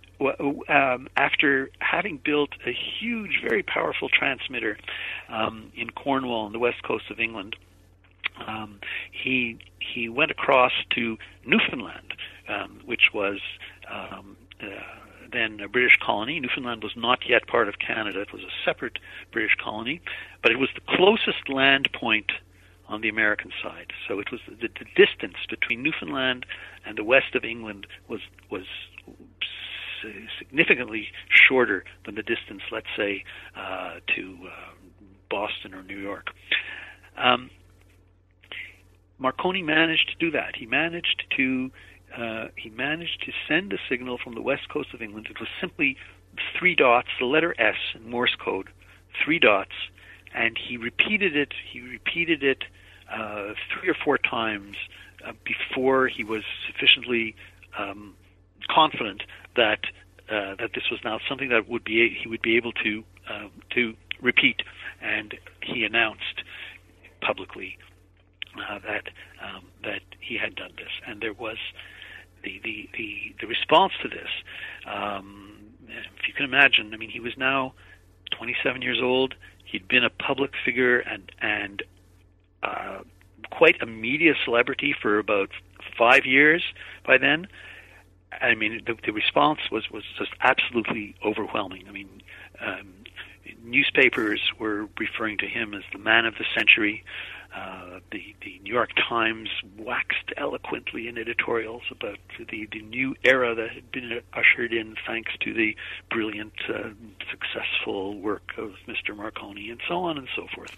um, 0.68 1.08
after 1.16 1.70
having 1.80 2.18
built 2.18 2.50
a 2.66 2.72
huge, 2.72 3.40
very 3.42 3.64
powerful 3.64 4.10
transmitter 4.10 4.78
um, 5.30 5.72
in 5.76 5.90
Cornwall 5.92 6.46
on 6.46 6.52
the 6.52 6.60
west 6.60 6.84
coast 6.84 7.06
of 7.10 7.20
England, 7.20 7.56
um, 8.46 8.80
he 9.12 9.58
he 9.80 10.10
went 10.10 10.32
across 10.32 10.74
to 10.96 11.18
Newfoundland, 11.46 12.14
um, 12.50 12.82
which 12.86 13.14
was 13.14 13.40
um, 13.90 14.36
uh, 14.62 14.68
then 15.32 15.60
a 15.60 15.68
British 15.68 15.98
colony. 16.02 16.40
Newfoundland 16.40 16.84
was 16.84 16.94
not 16.96 17.28
yet 17.28 17.48
part 17.48 17.68
of 17.68 17.80
Canada; 17.80 18.22
it 18.22 18.34
was 18.34 18.44
a 18.44 18.54
separate 18.66 19.00
British 19.32 19.56
colony, 19.62 20.02
but 20.42 20.52
it 20.52 20.60
was 20.60 20.70
the 20.76 20.82
closest 20.96 21.50
land 21.50 21.90
point 21.94 22.32
on 22.88 23.02
the 23.02 23.10
American 23.10 23.52
side. 23.64 23.94
So 24.08 24.20
it 24.20 24.32
was 24.32 24.42
the, 24.48 24.68
the 24.68 24.86
distance 24.96 25.38
between 25.50 25.82
Newfoundland 25.82 26.46
and 26.86 26.98
the 26.98 27.04
west 27.04 27.36
of 27.36 27.44
England 27.44 27.88
was 28.08 28.22
was 28.50 28.66
significantly 30.40 31.10
shorter 31.30 31.84
than 32.06 32.16
the 32.16 32.24
distance, 32.24 32.64
let's 32.72 32.88
say, 32.98 33.24
uh, 33.56 34.00
to 34.16 34.38
uh, 34.48 34.74
Boston 35.30 35.74
or 35.74 35.84
New 35.84 35.98
York. 35.98 36.30
Um, 37.18 37.50
Marconi 39.20 39.62
managed 39.62 40.10
to 40.10 40.16
do 40.16 40.32
that. 40.32 40.56
He 40.56 40.66
managed 40.66 41.26
to 41.38 41.70
uh, 42.18 42.48
he 42.56 42.70
managed 42.70 43.24
to 43.26 43.32
send 43.48 43.74
a 43.74 43.78
signal 43.90 44.18
from 44.18 44.36
the 44.36 44.42
west 44.42 44.70
coast 44.70 44.94
of 44.94 45.02
England. 45.02 45.28
It 45.30 45.40
was 45.40 45.50
simply 45.60 45.98
three 46.58 46.76
dots, 46.76 47.08
the 47.20 47.26
letter 47.26 47.56
S 47.60 47.76
in 47.96 48.10
Morse 48.10 48.36
code, 48.36 48.70
three 49.24 49.40
dots, 49.40 49.72
and 50.34 50.58
he 50.58 50.78
repeated 50.78 51.36
it. 51.36 51.54
He 51.72 51.82
repeated 51.82 52.44
it 52.44 52.64
uh, 53.12 53.54
three 53.72 53.90
or 53.90 53.94
four 53.94 54.18
times 54.18 54.76
uh, 55.26 55.34
before 55.44 56.08
he 56.08 56.24
was 56.24 56.44
sufficiently 56.68 57.36
um, 57.78 58.16
confident 58.70 59.24
that 59.56 59.80
uh, 60.30 60.56
that 60.56 60.72
this 60.74 60.90
was 60.90 61.00
now 61.04 61.20
something 61.28 61.50
that 61.50 61.68
would 61.68 61.84
be 61.84 62.18
he 62.22 62.28
would 62.30 62.42
be 62.42 62.56
able 62.56 62.72
to 62.72 63.04
uh, 63.30 63.48
to 63.72 63.94
repeat. 64.22 64.62
And 65.02 65.38
he 65.62 65.84
announced 65.84 66.44
publicly 67.22 67.78
uh, 68.58 68.80
that 68.80 69.10
um, 69.44 69.66
that 69.84 70.02
he 70.20 70.38
had 70.38 70.56
done 70.56 70.72
this, 70.78 70.92
and 71.06 71.22
there 71.22 71.34
was 71.34 71.58
the 72.44 72.60
the 72.64 72.90
the, 72.98 73.36
the 73.42 73.48
response 73.48 73.94
to 74.02 74.08
this. 74.08 74.30
Um, 74.86 75.58
if 75.88 76.28
you 76.28 76.34
can 76.34 76.46
imagine, 76.46 76.94
I 76.94 76.98
mean, 76.98 77.10
he 77.10 77.20
was 77.20 77.34
now 77.38 77.74
27 78.32 78.82
years 78.82 79.00
old. 79.02 79.36
He'd 79.66 79.88
been 79.88 80.04
a 80.04 80.10
public 80.10 80.52
figure 80.64 81.00
and 81.00 81.32
and 81.42 81.84
uh, 82.64 83.00
quite 83.52 83.82
a 83.82 83.86
media 83.86 84.34
celebrity 84.44 84.96
for 85.00 85.20
about 85.20 85.50
five 85.98 86.26
years 86.26 86.64
by 87.06 87.18
then. 87.18 87.48
I 88.42 88.56
mean, 88.56 88.82
the, 88.86 88.96
the 89.06 89.12
response 89.12 89.60
was 89.72 89.90
was 89.92 90.04
just 90.18 90.32
absolutely 90.42 91.16
overwhelming. 91.24 91.86
I 91.88 91.92
mean, 91.92 92.22
um, 92.60 92.94
newspapers 93.64 94.52
were 94.60 94.88
referring 94.98 95.38
to 95.40 95.48
him 95.48 95.74
as 95.74 95.84
the 95.92 96.00
man 96.00 96.26
of 96.26 96.36
the 96.36 96.46
century. 96.56 97.04
Uh, 97.54 98.00
the 98.12 98.34
the 98.42 98.60
New 98.64 98.74
York 98.74 98.92
Times 99.10 99.50
waxed 99.78 100.32
eloquently 100.38 101.10
in 101.10 101.18
editorials 101.18 101.84
about 101.92 102.18
the 102.38 102.68
the 102.72 102.82
new 102.82 103.14
era 103.26 103.54
that 103.54 103.72
had 103.72 103.92
been 103.92 104.22
ushered 104.34 104.72
in 104.72 104.96
thanks 105.06 105.32
to 105.42 105.54
the 105.54 105.76
brilliant, 106.10 106.54
uh, 106.70 106.90
successful 107.30 108.18
work 108.20 108.54
of 108.58 108.76
Mr. 108.88 109.16
Marconi, 109.16 109.70
and 109.70 109.82
so 109.88 110.04
on 110.04 110.18
and 110.18 110.30
so 110.34 110.48
forth. 110.56 110.76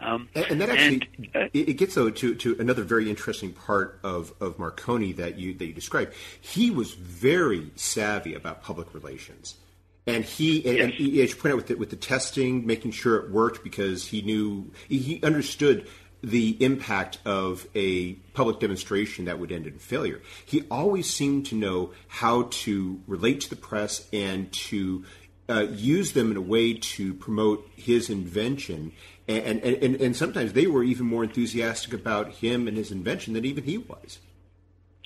Um, 0.00 0.28
and, 0.34 0.46
and, 0.46 0.60
that 0.60 0.70
actually 0.70 1.08
and, 1.18 1.28
uh, 1.34 1.48
it, 1.52 1.76
gets 1.76 1.94
though 1.96 2.10
to, 2.10 2.34
to 2.36 2.56
another 2.60 2.84
very 2.84 3.10
interesting 3.10 3.52
part 3.52 3.98
of, 4.04 4.32
of 4.40 4.58
Marconi 4.58 5.12
that 5.14 5.38
you 5.38 5.54
that 5.54 5.66
you 5.66 5.72
described. 5.72 6.14
He 6.40 6.70
was 6.70 6.92
very 6.92 7.70
savvy 7.74 8.34
about 8.34 8.62
public 8.62 8.94
relations. 8.94 9.56
And 10.04 10.24
he, 10.24 10.66
and, 10.66 10.76
yes. 10.76 10.84
and 10.84 10.92
he, 10.92 11.22
as 11.22 11.30
you 11.30 11.36
point 11.36 11.52
out, 11.52 11.56
with 11.56 11.66
the, 11.68 11.74
with 11.76 11.90
the 11.90 11.96
testing, 11.96 12.66
making 12.66 12.90
sure 12.90 13.16
it 13.18 13.30
worked 13.30 13.62
because 13.62 14.04
he 14.04 14.20
knew 14.20 14.72
he 14.88 15.20
understood 15.22 15.86
the 16.22 16.56
impact 16.64 17.18
of 17.24 17.66
a 17.74 18.12
public 18.34 18.60
demonstration 18.60 19.24
that 19.24 19.38
would 19.38 19.50
end 19.50 19.66
in 19.66 19.78
failure. 19.78 20.20
He 20.46 20.64
always 20.70 21.12
seemed 21.12 21.46
to 21.46 21.54
know 21.56 21.92
how 22.06 22.48
to 22.50 23.00
relate 23.06 23.40
to 23.42 23.50
the 23.50 23.56
press 23.56 24.06
and 24.12 24.52
to 24.52 25.04
uh, 25.48 25.66
use 25.70 26.12
them 26.12 26.30
in 26.30 26.36
a 26.36 26.42
way 26.42 26.74
to 26.74 27.14
promote 27.14 27.68
his 27.74 28.08
invention. 28.08 28.92
And, 29.26 29.62
and, 29.62 29.82
and, 29.82 30.00
and 30.00 30.16
sometimes 30.16 30.52
they 30.52 30.66
were 30.66 30.84
even 30.84 31.06
more 31.06 31.24
enthusiastic 31.24 31.92
about 31.92 32.32
him 32.34 32.68
and 32.68 32.76
his 32.76 32.92
invention 32.92 33.34
than 33.34 33.44
even 33.44 33.64
he 33.64 33.78
was. 33.78 34.18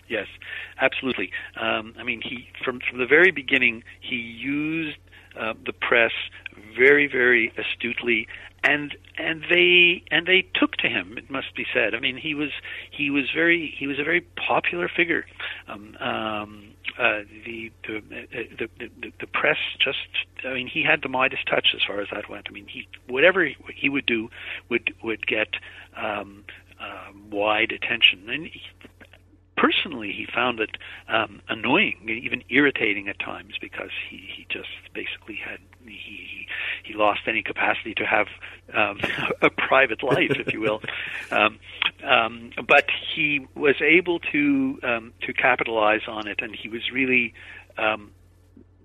Yes, 0.09 0.27
absolutely. 0.81 1.33
Um, 1.61 1.95
I 1.99 2.05
mean, 2.05 2.21
he 2.23 2.49
from 2.65 2.81
from 2.89 2.99
the 2.99 3.07
very 3.07 3.33
beginning 3.33 3.83
he 4.01 4.15
used 4.15 4.99
uh, 5.39 5.55
the 5.65 5.73
press 5.73 6.13
very, 6.77 7.07
very 7.07 7.53
astutely 7.59 8.29
and 8.67 8.97
and 9.17 9.45
they 9.49 10.03
and 10.11 10.27
they 10.27 10.45
took 10.55 10.77
to 10.77 10.89
him. 10.89 11.17
It 11.17 11.31
must 11.31 11.55
be 11.55 11.65
said. 11.73 11.95
I 11.95 12.01
mean, 12.01 12.17
he 12.17 12.35
was 12.35 12.51
he 12.91 13.11
was 13.11 13.25
very 13.35 13.75
he 13.79 13.87
was 13.87 13.99
a 13.99 14.05
very 14.05 14.21
popular 14.21 14.89
figure. 14.89 15.25
Um, 15.69 15.97
um, 16.01 16.63
uh, 16.99 17.21
the, 17.45 17.71
the, 17.87 18.01
the 18.59 18.69
the 18.79 19.13
the 19.21 19.27
press 19.27 19.59
just 19.79 20.09
I 20.45 20.55
mean 20.55 20.67
he 20.67 20.83
had 20.83 21.03
the 21.03 21.09
Midas 21.09 21.41
touch 21.49 21.69
as 21.75 21.83
far 21.87 22.01
as 22.01 22.09
that 22.13 22.29
went. 22.29 22.47
I 22.49 22.53
mean 22.53 22.67
he 22.67 22.89
whatever 23.09 23.49
he 23.75 23.89
would 23.89 24.07
do 24.07 24.31
would 24.69 24.93
would 25.03 25.27
get 25.27 25.49
um, 25.97 26.45
uh, 26.81 27.13
wide 27.31 27.73
attention 27.73 28.29
and 28.29 28.47
he, 28.47 28.61
personally 29.57 30.13
he 30.13 30.27
found 30.33 30.61
it 30.61 30.77
um, 31.09 31.41
annoying 31.49 31.97
even 32.09 32.43
irritating 32.51 33.09
at 33.09 33.19
times 33.19 33.55
because 33.61 33.91
he 34.09 34.29
he 34.37 34.47
just 34.51 34.69
basically 34.95 35.37
had 35.37 35.59
he 35.85 35.93
he 35.93 36.46
lost 36.95 37.21
any 37.27 37.43
capacity 37.43 37.95
to 37.95 38.05
have 38.05 38.27
um, 38.75 39.01
a 39.43 39.51
private 39.51 40.03
life, 40.03 40.31
if 40.31 40.53
you 40.53 40.61
will. 40.61 40.83
Um, 41.29 41.59
um, 42.05 42.51
but 42.69 42.85
he 43.15 43.47
was 43.57 43.75
able 43.83 44.21
to 44.21 44.79
um, 44.85 45.13
to 45.23 45.33
capitalize 45.33 46.03
on 46.07 46.29
it, 46.29 46.39
and 46.41 46.55
he 46.55 46.69
was 46.69 46.83
really. 46.93 47.35
Um, 47.77 48.13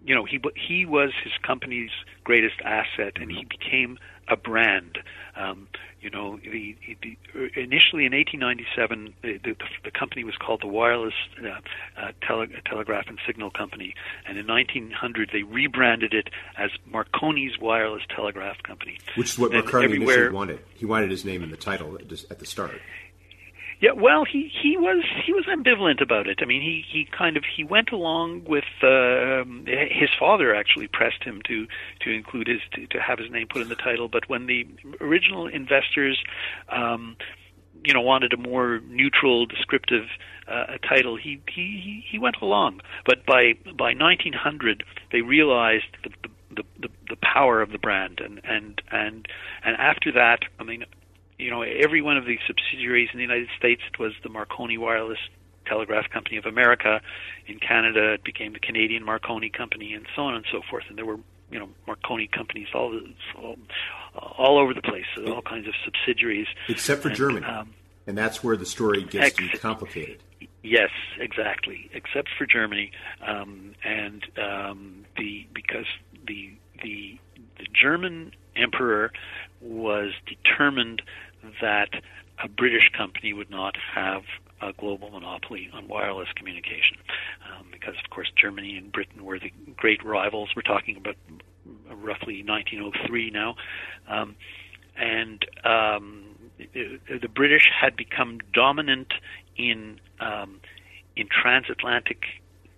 you 0.03 0.15
know, 0.15 0.25
he 0.25 0.39
he 0.55 0.85
was 0.85 1.11
his 1.23 1.33
company's 1.45 1.91
greatest 2.23 2.55
asset, 2.65 3.13
and 3.17 3.31
he 3.31 3.45
became 3.45 3.99
a 4.31 4.35
brand. 4.35 4.97
Um, 5.35 5.67
you 6.01 6.09
know, 6.09 6.37
the, 6.37 6.75
the, 7.01 7.17
initially 7.55 8.05
in 8.05 8.13
1897, 8.13 9.13
the, 9.21 9.37
the, 9.37 9.55
the 9.83 9.91
company 9.91 10.23
was 10.23 10.35
called 10.35 10.61
the 10.61 10.67
Wireless 10.67 11.13
uh, 11.39 11.49
uh, 11.95 12.11
Tele, 12.25 12.47
Telegraph 12.65 13.05
and 13.07 13.19
Signal 13.25 13.51
Company, 13.51 13.93
and 14.27 14.37
in 14.39 14.47
1900 14.47 15.29
they 15.31 15.43
rebranded 15.43 16.13
it 16.13 16.29
as 16.57 16.71
Marconi's 16.91 17.59
Wireless 17.59 18.01
Telegraph 18.13 18.63
Company. 18.63 18.97
Which 19.15 19.33
is 19.33 19.39
what 19.39 19.51
Marconi 19.51 19.95
initially 19.95 20.29
wanted. 20.29 20.59
He 20.73 20.85
wanted 20.85 21.11
his 21.11 21.23
name 21.23 21.43
in 21.43 21.51
the 21.51 21.57
title 21.57 21.95
at 21.95 22.39
the 22.39 22.45
start. 22.45 22.81
Yeah, 23.81 23.93
well, 23.93 24.25
he 24.25 24.51
he 24.61 24.77
was 24.77 25.03
he 25.25 25.33
was 25.33 25.45
ambivalent 25.45 26.01
about 26.01 26.27
it. 26.27 26.39
I 26.43 26.45
mean, 26.45 26.61
he 26.61 26.85
he 26.87 27.05
kind 27.05 27.35
of 27.35 27.43
he 27.43 27.63
went 27.63 27.91
along 27.91 28.43
with 28.45 28.63
uh, 28.83 29.43
his 29.65 30.09
father 30.19 30.53
actually 30.53 30.87
pressed 30.87 31.23
him 31.23 31.41
to 31.47 31.65
to 32.01 32.11
include 32.11 32.47
his 32.47 32.59
to, 32.73 32.85
to 32.85 33.01
have 33.01 33.17
his 33.17 33.31
name 33.31 33.47
put 33.51 33.63
in 33.63 33.69
the 33.69 33.75
title, 33.75 34.07
but 34.07 34.29
when 34.29 34.45
the 34.45 34.67
original 35.01 35.47
investors 35.47 36.23
um 36.69 37.17
you 37.83 37.91
know 37.91 38.01
wanted 38.01 38.33
a 38.33 38.37
more 38.37 38.81
neutral 38.87 39.47
descriptive 39.47 40.05
uh, 40.47 40.77
title 40.87 41.15
he 41.15 41.41
he 41.47 42.05
he 42.07 42.19
went 42.19 42.35
along. 42.39 42.81
But 43.03 43.25
by 43.25 43.53
by 43.65 43.93
1900 43.95 44.83
they 45.11 45.21
realized 45.21 45.85
the 46.03 46.11
the 46.55 46.63
the, 46.79 46.89
the 47.09 47.15
power 47.23 47.63
of 47.63 47.71
the 47.71 47.79
brand. 47.79 48.19
And 48.19 48.41
and 48.43 48.79
and 48.91 49.27
and 49.63 49.75
after 49.77 50.11
that 50.11 50.41
i 50.59 50.63
mean 50.63 50.85
you 51.41 51.49
know, 51.49 51.63
every 51.63 52.01
one 52.01 52.17
of 52.17 52.25
the 52.25 52.37
subsidiaries 52.45 53.09
in 53.11 53.17
the 53.17 53.23
United 53.23 53.49
States 53.57 53.81
it 53.91 53.99
was 53.99 54.13
the 54.23 54.29
Marconi 54.29 54.77
Wireless 54.77 55.17
Telegraph 55.65 56.09
Company 56.09 56.37
of 56.37 56.45
America. 56.45 57.01
In 57.47 57.59
Canada, 57.59 58.13
it 58.13 58.23
became 58.23 58.53
the 58.53 58.59
Canadian 58.59 59.03
Marconi 59.03 59.49
Company, 59.49 59.93
and 59.93 60.05
so 60.15 60.23
on 60.23 60.35
and 60.35 60.45
so 60.51 60.61
forth. 60.69 60.83
And 60.87 60.97
there 60.97 61.05
were, 61.05 61.17
you 61.49 61.59
know, 61.59 61.69
Marconi 61.87 62.27
companies 62.27 62.67
all 62.75 62.99
all, 63.37 63.55
all 64.15 64.59
over 64.59 64.73
the 64.73 64.81
place, 64.81 65.05
all 65.25 65.41
kinds 65.41 65.67
of 65.67 65.73
subsidiaries, 65.83 66.47
except 66.69 67.01
for 67.01 67.09
and, 67.09 67.17
Germany. 67.17 67.45
Um, 67.45 67.73
and 68.05 68.17
that's 68.17 68.43
where 68.43 68.55
the 68.55 68.65
story 68.65 69.03
gets 69.03 69.39
ex- 69.39 69.59
complicated. 69.59 70.21
Yes, 70.63 70.89
exactly. 71.19 71.89
Except 71.93 72.29
for 72.37 72.45
Germany, 72.45 72.91
um, 73.25 73.73
and 73.83 74.23
um, 74.37 75.05
the 75.17 75.47
because 75.53 75.87
the 76.27 76.53
the 76.83 77.17
the 77.57 77.65
German 77.73 78.33
emperor 78.55 79.11
was 79.61 80.11
determined 80.25 81.01
that 81.61 81.89
a 82.43 82.47
British 82.47 82.89
company 82.95 83.33
would 83.33 83.49
not 83.49 83.75
have 83.93 84.23
a 84.61 84.73
global 84.73 85.09
monopoly 85.09 85.69
on 85.73 85.87
wireless 85.87 86.29
communication, 86.35 86.97
um, 87.49 87.67
because 87.71 87.95
of 88.03 88.09
course 88.09 88.31
Germany 88.35 88.77
and 88.77 88.91
Britain 88.91 89.25
were 89.25 89.39
the 89.39 89.51
great 89.75 90.03
rivals. 90.03 90.49
We're 90.55 90.61
talking 90.61 90.97
about 90.97 91.15
roughly 91.89 92.43
1903 92.43 93.31
now, 93.31 93.55
um, 94.07 94.35
and 94.95 95.45
um, 95.63 96.23
the 96.57 97.29
British 97.33 97.69
had 97.79 97.95
become 97.95 98.39
dominant 98.53 99.13
in 99.57 99.99
um, 100.19 100.59
in 101.15 101.27
transatlantic 101.27 102.23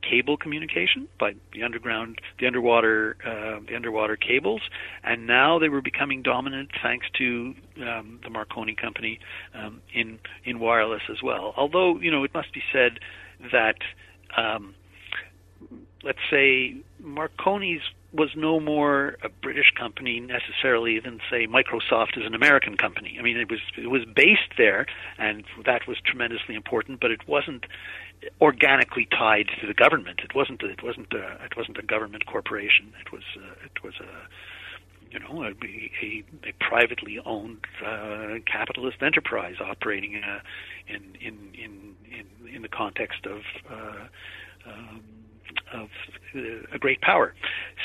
cable 0.09 0.37
communication 0.37 1.07
by 1.19 1.33
the 1.53 1.63
underground, 1.63 2.19
the 2.39 2.47
underwater, 2.47 3.17
uh, 3.25 3.59
the 3.67 3.75
underwater 3.75 4.15
cables, 4.15 4.61
and 5.03 5.27
now 5.27 5.59
they 5.59 5.69
were 5.69 5.81
becoming 5.81 6.21
dominant 6.21 6.69
thanks 6.81 7.07
to 7.17 7.55
um, 7.81 8.19
the 8.23 8.29
Marconi 8.29 8.75
company 8.75 9.19
um, 9.53 9.81
in 9.93 10.19
in 10.43 10.59
wireless 10.59 11.03
as 11.09 11.21
well. 11.23 11.53
Although 11.57 11.99
you 11.99 12.11
know 12.11 12.23
it 12.23 12.33
must 12.33 12.53
be 12.53 12.61
said 12.71 12.99
that 13.51 13.77
um, 14.37 14.75
let's 16.03 16.19
say 16.29 16.75
Marconi's 17.01 17.81
was 18.13 18.29
no 18.35 18.59
more 18.59 19.17
a 19.23 19.29
British 19.29 19.71
company 19.77 20.19
necessarily 20.19 20.99
than 20.99 21.19
say 21.31 21.47
Microsoft 21.47 22.15
is 22.15 22.25
an 22.25 22.35
American 22.35 22.77
company. 22.77 23.17
I 23.19 23.23
mean, 23.23 23.37
it 23.37 23.49
was 23.49 23.59
it 23.75 23.87
was 23.87 24.05
based 24.05 24.53
there, 24.57 24.85
and 25.17 25.43
that 25.65 25.87
was 25.87 25.97
tremendously 26.05 26.53
important. 26.55 26.99
But 26.99 27.11
it 27.11 27.27
wasn't 27.27 27.65
organically 28.41 29.07
tied 29.11 29.47
to 29.61 29.68
the 29.68 29.74
government. 29.74 30.22
It 30.24 30.36
wasn't. 30.36 30.61
It 30.64 30.84
wasn't. 30.84 31.14
A, 31.14 31.43
it 31.43 31.57
wasn't 31.57 31.78
a 31.78 31.84
government 31.84 32.26
corporation. 32.26 32.93
It 33.01 33.11
was. 33.11 33.24
Uh, 33.38 33.66
it 33.66 33.84
was 33.84 33.93
a 33.99 34.28
you 35.14 35.20
know, 35.20 35.43
a, 35.43 35.49
a, 35.49 36.24
a 36.43 36.53
privately 36.59 37.20
owned 37.24 37.66
uh, 37.86 38.39
capitalist 38.51 38.97
enterprise 39.03 39.55
operating 39.64 40.14
in, 40.14 40.24
a, 40.24 40.41
in, 40.88 41.16
in, 41.22 41.38
in, 41.53 41.95
in, 42.11 42.55
in 42.55 42.61
the 42.64 42.68
context 42.68 43.28
of 43.28 43.41
uh, 43.70 44.07
um, 44.66 45.03
of 45.72 45.89
uh, 46.36 46.39
a 46.74 46.80
great 46.80 47.01
power. 47.01 47.34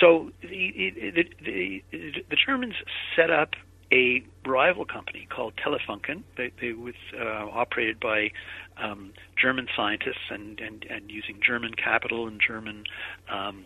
So 0.00 0.30
the, 0.40 0.92
the, 0.94 1.24
the, 1.44 1.82
the 2.30 2.36
Germans 2.46 2.74
set 3.14 3.30
up 3.30 3.50
a 3.92 4.22
rival 4.46 4.84
company 4.84 5.26
called 5.30 5.54
Telefunken. 5.56 6.22
They, 6.36 6.52
they 6.60 6.72
was 6.72 6.94
uh, 7.18 7.24
operated 7.24 8.00
by 8.00 8.32
um, 8.76 9.12
German 9.40 9.68
scientists 9.74 10.30
and, 10.30 10.60
and, 10.60 10.84
and 10.88 11.10
using 11.10 11.40
German 11.40 11.74
capital 11.74 12.26
and 12.26 12.40
German 12.40 12.84
um, 13.28 13.64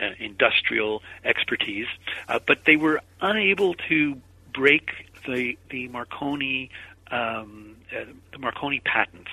uh, 0.00 0.10
industrial 0.18 1.02
expertise, 1.24 1.86
uh, 2.28 2.38
but 2.46 2.64
they 2.64 2.76
were 2.76 3.00
unable 3.20 3.74
to 3.88 4.20
break 4.54 4.90
the 5.26 5.56
the 5.70 5.88
Marconi 5.88 6.70
um, 7.10 7.76
uh, 7.94 8.04
the 8.32 8.38
Marconi 8.38 8.80
patents 8.80 9.30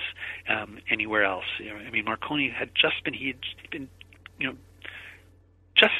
um, 0.48 0.78
anywhere 0.90 1.24
else. 1.24 1.44
You 1.58 1.70
know, 1.70 1.76
I 1.76 1.90
mean, 1.90 2.04
Marconi 2.04 2.50
had 2.50 2.70
just 2.74 3.02
been 3.04 3.14
he 3.14 3.28
had 3.28 3.70
been 3.70 3.88
you 4.40 4.48
know, 4.48 4.56
just 5.76 5.94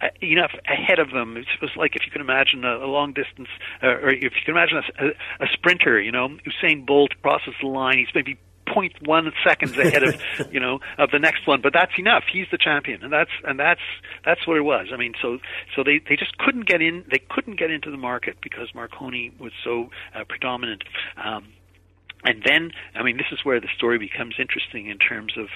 uh, 0.00 0.08
enough 0.20 0.52
ahead 0.66 0.98
of 0.98 1.10
them. 1.10 1.36
It 1.36 1.46
was 1.60 1.70
like 1.76 1.96
if 1.96 2.04
you 2.06 2.12
can 2.12 2.20
imagine 2.20 2.64
a, 2.64 2.78
a 2.78 2.88
long 2.88 3.12
distance, 3.12 3.48
uh, 3.82 3.86
or 3.86 4.10
if 4.10 4.22
you 4.22 4.42
can 4.44 4.54
imagine 4.54 4.78
a, 4.78 5.04
a, 5.04 5.08
a 5.44 5.48
sprinter, 5.52 6.00
you 6.00 6.12
know, 6.12 6.28
Usain 6.46 6.86
Bolt 6.86 7.12
crosses 7.22 7.54
the 7.60 7.68
line. 7.68 7.98
He's 7.98 8.14
maybe 8.14 8.38
0.1 8.68 9.32
seconds 9.46 9.76
ahead 9.78 10.02
of 10.02 10.20
you 10.52 10.60
know 10.60 10.78
of 10.98 11.10
the 11.10 11.18
next 11.18 11.46
one 11.46 11.62
but 11.62 11.72
that's 11.72 11.92
enough 11.98 12.24
he's 12.30 12.46
the 12.50 12.58
champion 12.58 13.02
and 13.02 13.10
that's 13.10 13.30
and 13.44 13.58
that's 13.58 13.80
that's 14.26 14.46
what 14.46 14.58
it 14.58 14.60
was 14.60 14.88
i 14.92 14.96
mean 14.98 15.14
so 15.22 15.38
so 15.74 15.82
they 15.82 16.00
they 16.06 16.16
just 16.16 16.36
couldn't 16.36 16.66
get 16.66 16.82
in 16.82 17.02
they 17.10 17.18
couldn't 17.30 17.58
get 17.58 17.70
into 17.70 17.90
the 17.90 17.96
market 17.96 18.36
because 18.42 18.68
marconi 18.74 19.32
was 19.38 19.52
so 19.64 19.88
uh, 20.14 20.22
predominant 20.28 20.84
um 21.16 21.44
and 22.24 22.42
then, 22.44 22.72
I 22.94 23.02
mean, 23.02 23.16
this 23.16 23.26
is 23.30 23.44
where 23.44 23.60
the 23.60 23.68
story 23.76 23.98
becomes 23.98 24.34
interesting 24.38 24.88
in 24.88 24.98
terms 24.98 25.34
of 25.36 25.46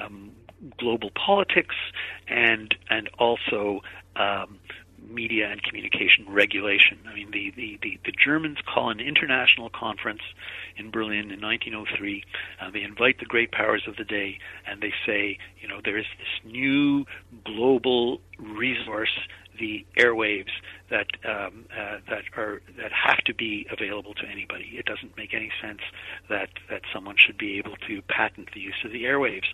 um, 0.00 0.30
global 0.78 1.10
politics 1.10 1.74
and 2.28 2.74
and 2.90 3.08
also 3.18 3.80
um, 4.16 4.58
media 5.08 5.50
and 5.50 5.62
communication 5.62 6.26
regulation. 6.28 6.98
I 7.08 7.14
mean, 7.14 7.30
the, 7.30 7.52
the, 7.56 7.78
the, 7.82 7.98
the, 8.04 8.12
Germans 8.12 8.58
call 8.72 8.90
an 8.90 9.00
international 9.00 9.70
conference 9.70 10.22
in 10.76 10.90
Berlin 10.90 11.30
in 11.30 11.40
1903. 11.40 12.24
Uh, 12.60 12.70
they 12.70 12.82
invite 12.82 13.18
the 13.18 13.24
great 13.24 13.50
powers 13.52 13.82
of 13.86 13.96
the 13.96 14.04
day, 14.04 14.38
and 14.66 14.80
they 14.80 14.92
say, 15.06 15.38
you 15.60 15.68
know, 15.68 15.80
there 15.84 15.98
is 15.98 16.06
this 16.18 16.52
new 16.52 17.04
global 17.44 18.20
resource 18.38 19.18
the 19.58 19.84
airwaves 19.98 20.50
that 20.90 21.06
um, 21.28 21.64
uh, 21.72 21.98
that 22.08 22.24
are 22.36 22.60
that 22.76 22.92
have 22.92 23.18
to 23.24 23.34
be 23.34 23.66
available 23.72 24.14
to 24.14 24.26
anybody. 24.30 24.72
It 24.74 24.84
doesn't 24.84 25.16
make 25.16 25.34
any 25.34 25.50
sense 25.60 25.80
that 26.28 26.50
that 26.70 26.82
someone 26.92 27.16
should 27.18 27.38
be 27.38 27.58
able 27.58 27.76
to 27.88 28.02
patent 28.02 28.50
the 28.54 28.60
use 28.60 28.76
of 28.84 28.92
the 28.92 29.04
airwaves, 29.04 29.48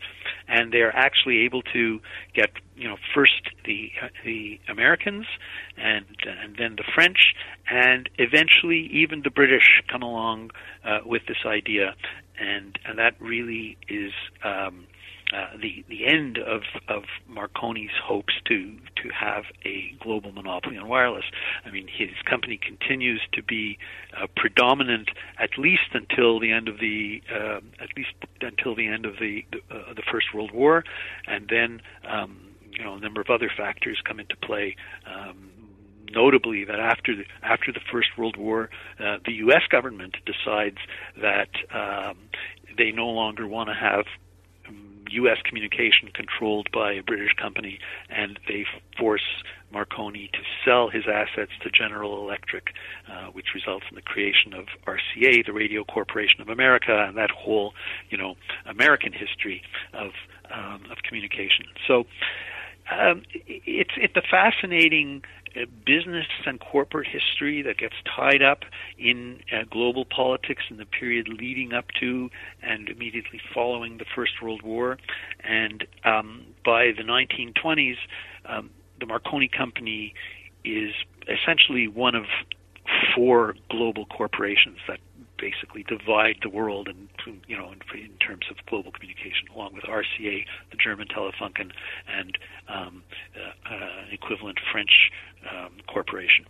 and 0.49 0.73
they're 0.73 0.95
actually 0.95 1.45
able 1.45 1.63
to 1.75 2.01
get 2.35 2.51
you 2.77 2.89
know 2.89 2.97
first 3.15 3.51
the 3.65 3.91
the 4.25 4.61
Americans 4.69 5.27
and 5.77 6.07
and 6.27 6.57
then 6.57 6.77
the 6.77 6.85
French 6.95 7.35
and 7.71 8.09
eventually 8.19 8.89
even 8.93 9.23
the 9.23 9.31
British 9.31 9.83
come 9.91 10.03
along 10.03 10.51
uh, 10.85 10.99
with 11.05 11.23
this 11.27 11.45
idea, 11.47 11.95
and 12.41 12.79
and 12.85 12.99
that 12.99 13.15
really 13.21 13.77
is. 13.89 14.13
Um, 14.43 14.87
uh, 15.33 15.57
the 15.61 15.85
the 15.89 16.07
end 16.07 16.39
of 16.39 16.63
of 16.89 17.05
Marconi's 17.31 17.97
hopes 18.03 18.35
to 18.47 18.77
to 18.97 19.09
have 19.11 19.45
a 19.65 19.95
global 20.01 20.33
monopoly 20.33 20.79
on 20.79 20.89
wireless. 20.89 21.25
I 21.65 21.71
mean, 21.71 21.87
his 21.87 22.11
company 22.25 22.59
continues 22.59 23.21
to 23.33 23.43
be 23.43 23.79
uh, 24.17 24.27
predominant 24.37 25.11
at 25.39 25.51
least 25.59 25.91
until 25.93 26.41
the 26.41 26.51
end 26.51 26.69
of 26.69 26.79
the 26.79 27.23
uh, 27.31 27.61
at 27.81 27.91
least 27.97 28.15
until 28.41 28.75
the 28.75 28.87
end 28.87 29.05
of 29.05 29.15
the 29.21 29.45
the, 29.53 29.59
uh, 29.75 29.95
the 29.95 30.03
First 30.11 30.33
World 30.35 30.53
War, 30.53 30.85
and 31.27 31.49
then 31.49 31.83
um, 32.09 32.41
you 32.73 32.83
know 32.83 32.95
a 32.95 33.01
number 33.01 33.21
of 33.21 33.29
other 33.29 33.51
factors 33.55 34.01
come 34.05 34.21
into 34.21 34.37
play. 34.37 34.77
Um, 35.07 35.51
notably 36.11 36.65
that 36.65 36.81
after 36.81 37.15
the, 37.15 37.25
after 37.43 37.71
the 37.71 37.81
First 37.93 38.17
World 38.17 38.39
War, 38.39 38.71
uh, 38.99 39.19
the 39.27 39.33
U.S. 39.45 39.63
government 39.71 40.17
decides 40.25 40.79
that 41.21 41.51
um, 41.71 42.17
they 42.79 42.93
no 42.93 43.09
longer 43.09 43.47
want 43.47 43.69
to 43.69 43.75
have 43.75 44.07
U.S. 45.11 45.39
communication 45.45 46.11
controlled 46.13 46.71
by 46.73 46.93
a 46.93 47.03
British 47.03 47.33
company, 47.35 47.79
and 48.09 48.39
they 48.49 48.65
force 48.99 49.43
Marconi 49.73 50.31
to 50.33 50.39
sell 50.65 50.89
his 50.89 51.05
assets 51.07 51.53
to 51.63 51.71
General 51.71 52.23
Electric, 52.23 52.73
uh, 53.11 53.27
which 53.27 53.47
results 53.55 53.85
in 53.91 53.97
the 53.97 54.03
creation 54.03 54.55
of 54.55 54.67
RCA, 54.87 55.45
the 55.45 55.53
Radio 55.53 55.85
Corporation 55.85 56.41
of 56.41 56.49
America, 56.49 57.05
and 57.07 57.17
that 57.17 57.31
whole, 57.31 57.75
you 58.11 58.17
know, 58.17 58.37
American 58.67 59.13
history 59.13 59.63
of 59.93 60.11
um, 60.51 60.85
of 60.91 60.99
communication. 61.03 61.67
So 61.87 62.07
um, 62.91 63.23
it's 63.47 63.93
it's 63.97 64.17
a 64.17 64.23
fascinating 64.23 65.23
uh, 65.57 65.65
business 65.85 66.27
and 66.47 66.61
corporate 66.61 67.07
history 67.07 67.63
that 67.63 67.79
gets 67.79 67.95
tied 68.17 68.43
up 68.43 68.61
in 68.99 69.41
uh, 69.53 69.65
global 69.71 70.05
politics 70.05 70.63
in 70.71 70.77
the 70.77 70.87
period 70.87 71.29
leading 71.29 71.73
up 71.73 71.87
to 72.01 72.31
and 72.63 72.89
immediately 72.89 73.41
following 73.55 73.99
the 73.99 74.05
First 74.15 74.43
World 74.43 74.63
War. 74.63 74.99
And 75.43 75.87
um, 76.05 76.47
by 76.65 76.93
the 76.97 77.03
1920s, 77.03 77.97
um, 78.47 78.71
the 79.01 79.07
Marconi 79.07 79.49
Company 79.49 80.15
is 80.65 80.93
essentially 81.29 81.89
one 81.89 82.15
of 82.15 82.25
four 83.15 83.55
global 83.71 84.07
corporations 84.07 84.79
that 84.87 84.99
basically 85.39 85.85
divide 85.85 86.37
the 86.43 86.49
world 86.49 86.89
and 86.89 87.09
you 87.47 87.57
know 87.57 87.73
in, 87.73 87.99
in, 87.99 88.11
terms 88.19 88.47
of 88.51 88.57
global 88.67 88.93
communication 88.93 89.49
along 89.55 89.75
with 89.75 89.85
RCA 89.85 90.45
the 90.71 90.77
German 90.77 91.09
Telefunken 91.09 91.73
and 92.09 92.37
um, 92.69 93.03
uh, 93.37 93.75
uh, 93.75 94.05
equivalent 94.11 94.59
French 94.71 95.11
um, 95.51 95.73
corporation. 95.87 96.45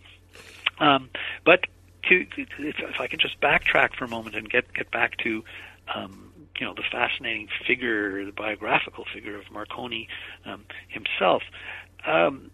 Um, 0.79 1.09
but 1.45 1.65
to, 2.03 2.25
if, 2.37 2.49
if, 2.59 2.99
I 2.99 3.07
can 3.07 3.19
just 3.19 3.39
backtrack 3.41 3.95
for 3.95 4.05
a 4.05 4.07
moment 4.07 4.35
and 4.35 4.49
get 4.49 4.73
get 4.73 4.91
back 4.91 5.17
to 5.17 5.43
um, 5.93 6.31
you 6.59 6.65
know 6.65 6.73
the 6.73 6.83
fascinating 6.91 7.47
figure 7.65 8.25
the 8.25 8.31
biographical 8.31 9.05
figure 9.13 9.37
of 9.37 9.49
Marconi 9.51 10.07
um, 10.45 10.65
himself 10.87 11.43
um, 12.05 12.51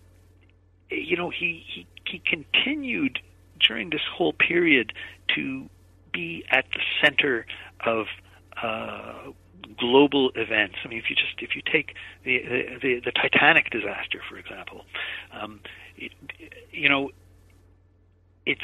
you 0.90 1.18
know 1.18 1.30
he, 1.30 1.64
he 1.68 1.88
he 2.06 2.20
continued 2.20 3.20
during 3.60 3.90
this 3.90 4.02
whole 4.14 4.34
period 4.34 4.94
to 5.36 5.70
be 6.16 6.44
at 6.50 6.66
the 6.74 6.82
center 7.04 7.46
of 7.86 8.06
uh, 8.62 9.32
global 9.78 10.32
events. 10.36 10.76
I 10.84 10.88
mean, 10.88 11.00
if 11.00 11.10
you 11.10 11.16
just 11.16 11.36
if 11.40 11.56
you 11.56 11.62
take 11.72 11.96
the 12.24 12.40
the, 12.82 13.02
the, 13.04 13.12
Titanic 13.12 13.70
disaster, 13.70 14.22
for 14.30 14.38
example, 14.38 14.86
um, 15.32 15.60
it, 15.98 16.12
you 16.72 16.90
know, 16.90 17.12
it's 18.46 18.62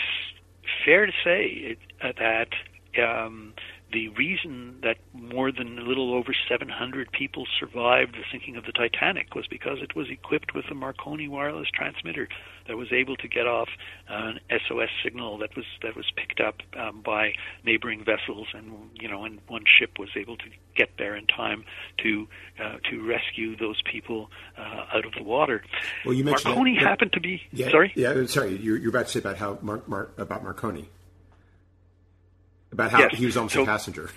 fair 0.86 1.06
to 1.06 1.12
say 1.24 1.45
it, 1.45 1.80
uh, 2.02 2.12
that 2.18 3.04
um, 3.04 3.54
the 3.92 4.10
reason 4.10 4.78
that 4.84 4.98
more 5.14 5.52
than 5.52 5.78
a 5.78 5.82
little 5.82 6.14
over 6.14 6.34
700 6.50 7.12
people 7.12 7.46
survived 7.60 8.14
the 8.14 8.24
sinking 8.32 8.56
of 8.56 8.66
the 8.66 8.72
Titanic 8.72 9.36
was 9.36 9.48
because 9.48 9.80
it 9.82 9.96
was 9.96 10.10
equipped 10.10 10.54
with 10.54 10.66
a 10.72 10.74
Marconi 10.74 11.28
wireless 11.28 11.68
transmitter 11.74 12.28
that 12.68 12.78
was 12.78 12.92
able 12.94 13.16
to 13.18 13.28
get 13.28 13.48
off 13.48 13.70
an 14.08 14.39
SOS 14.50 14.89
signal 15.04 15.38
that 15.39 15.56
was 15.56 15.66
that 15.82 15.96
was 15.96 16.06
picked 16.16 16.39
up 16.39 16.62
um, 16.78 17.02
by 17.02 17.34
neighboring 17.66 18.04
vessels, 18.04 18.48
and 18.54 18.72
you 19.00 19.10
know, 19.10 19.26
and 19.26 19.39
one 19.48 19.64
ship 19.80 20.00
was 20.00 20.10
able 20.16 20.38
to 20.38 20.46
get 20.76 20.89
there 20.98 21.16
in 21.16 21.28
time 21.28 21.66
to 22.04 22.28
uh, 22.64 22.78
to 22.89 23.06
rescue 23.06 23.58
those 23.58 23.82
people 23.92 24.30
uh, 24.58 24.86
out 24.96 25.06
of 25.06 25.14
the 25.14 25.24
water. 25.24 25.64
Well, 26.06 26.14
you 26.14 26.24
mentioned 26.24 26.56
Marconi 26.56 26.76
that, 26.76 26.88
happened 26.88 27.14
to 27.14 27.20
be 27.20 27.42
yeah, 27.52 27.70
sorry. 27.72 27.92
Yeah, 27.96 28.26
sorry. 28.28 28.58
You're, 28.58 28.78
you're 28.78 28.89
about 28.89 29.08
to 29.08 29.12
say 29.12 29.20
about 29.20 29.38
how 29.38 29.60
Mar- 29.62 29.84
Mar- 29.88 30.12
about 30.18 30.44
Marconi 30.44 30.89
about 32.72 32.91
how 32.91 32.99
Yes. 32.99 33.17
he 33.17 33.26
was 33.26 33.38
almost 33.38 33.55
So- 33.55 33.63
a 33.63 33.65
passenger. 33.65 34.09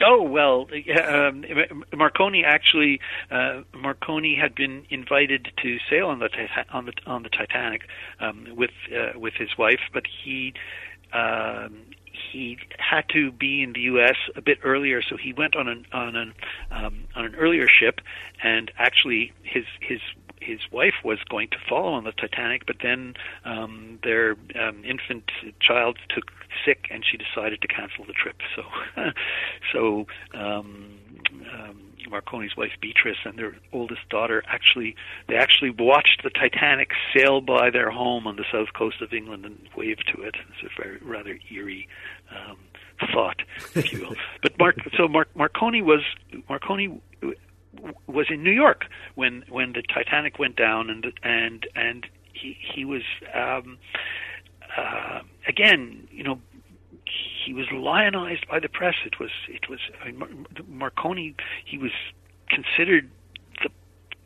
Oh 0.00 0.22
well, 0.22 0.68
um, 1.04 1.44
Marconi 1.92 2.44
actually 2.44 3.00
uh, 3.32 3.62
Marconi 3.74 4.36
had 4.36 4.54
been 4.54 4.84
invited 4.90 5.48
to 5.60 5.78
sail 5.90 6.06
on 6.06 6.20
the 6.20 6.28
on 6.70 6.86
the 6.86 6.92
on 7.04 7.24
the 7.24 7.28
Titanic 7.28 7.82
um, 8.20 8.46
with 8.54 8.70
uh, 8.96 9.18
with 9.18 9.34
his 9.34 9.58
wife, 9.58 9.80
but 9.92 10.04
he 10.06 10.54
um, 11.12 11.78
he 12.12 12.58
had 12.78 13.08
to 13.12 13.32
be 13.32 13.60
in 13.62 13.72
the 13.72 13.80
U.S. 13.92 14.14
a 14.36 14.40
bit 14.40 14.58
earlier, 14.62 15.02
so 15.02 15.16
he 15.16 15.32
went 15.32 15.56
on 15.56 15.66
an 15.66 15.84
on 15.92 16.14
an 16.14 16.32
um, 16.70 17.04
on 17.16 17.24
an 17.24 17.34
earlier 17.34 17.66
ship, 17.66 18.00
and 18.40 18.70
actually 18.78 19.32
his 19.42 19.64
his 19.80 19.98
his 20.40 20.60
wife 20.72 20.94
was 21.04 21.18
going 21.28 21.48
to 21.48 21.56
follow 21.68 21.92
on 21.92 22.04
the 22.04 22.12
Titanic, 22.12 22.66
but 22.66 22.76
then 22.82 23.14
um, 23.44 23.98
their 24.02 24.32
um, 24.60 24.84
infant 24.84 25.30
child 25.60 25.98
took 26.14 26.30
sick, 26.64 26.86
and 26.90 27.04
she 27.04 27.16
decided 27.16 27.60
to 27.62 27.68
cancel 27.68 28.04
the 28.04 28.12
trip. 28.12 28.36
So, 28.56 28.62
so 29.72 30.06
um, 30.34 30.98
um, 31.52 31.88
Marconi's 32.10 32.56
wife 32.56 32.72
Beatrice 32.80 33.18
and 33.24 33.38
their 33.38 33.54
oldest 33.72 34.08
daughter 34.08 34.42
actually 34.46 34.96
they 35.28 35.36
actually 35.36 35.70
watched 35.70 36.22
the 36.22 36.30
Titanic 36.30 36.90
sail 37.14 37.40
by 37.40 37.70
their 37.70 37.90
home 37.90 38.26
on 38.26 38.36
the 38.36 38.44
south 38.50 38.72
coast 38.74 39.02
of 39.02 39.12
England 39.12 39.44
and 39.44 39.58
waved 39.76 40.10
to 40.14 40.22
it. 40.22 40.36
It's 40.50 40.72
a 40.72 40.82
very 40.82 40.98
rather 41.02 41.38
eerie 41.52 41.88
um, 42.30 42.56
thought, 43.12 43.42
if 43.74 43.92
you 43.92 44.00
will. 44.00 44.16
but 44.42 44.58
Mark, 44.58 44.76
so 44.96 45.08
Mark, 45.08 45.28
Marconi 45.34 45.82
was 45.82 46.00
Marconi 46.48 47.00
was 48.06 48.26
in 48.30 48.42
New 48.42 48.52
York 48.52 48.86
when 49.14 49.44
when 49.48 49.72
the 49.72 49.82
Titanic 49.82 50.38
went 50.38 50.56
down, 50.56 50.90
and 50.90 51.12
and 51.22 51.66
and 51.74 52.06
he 52.32 52.56
he 52.74 52.84
was 52.84 53.02
um, 53.34 53.78
uh, 54.76 55.20
again, 55.46 56.08
you 56.10 56.22
know, 56.22 56.40
he 57.44 57.52
was 57.52 57.66
lionized 57.72 58.46
by 58.48 58.60
the 58.60 58.68
press. 58.68 58.94
It 59.04 59.18
was 59.18 59.30
it 59.48 59.68
was 59.68 59.80
I 60.02 60.06
mean, 60.06 60.18
Mar- 60.18 60.28
Marconi. 60.68 61.34
He 61.64 61.78
was 61.78 61.92
considered 62.48 63.10
the 63.62 63.70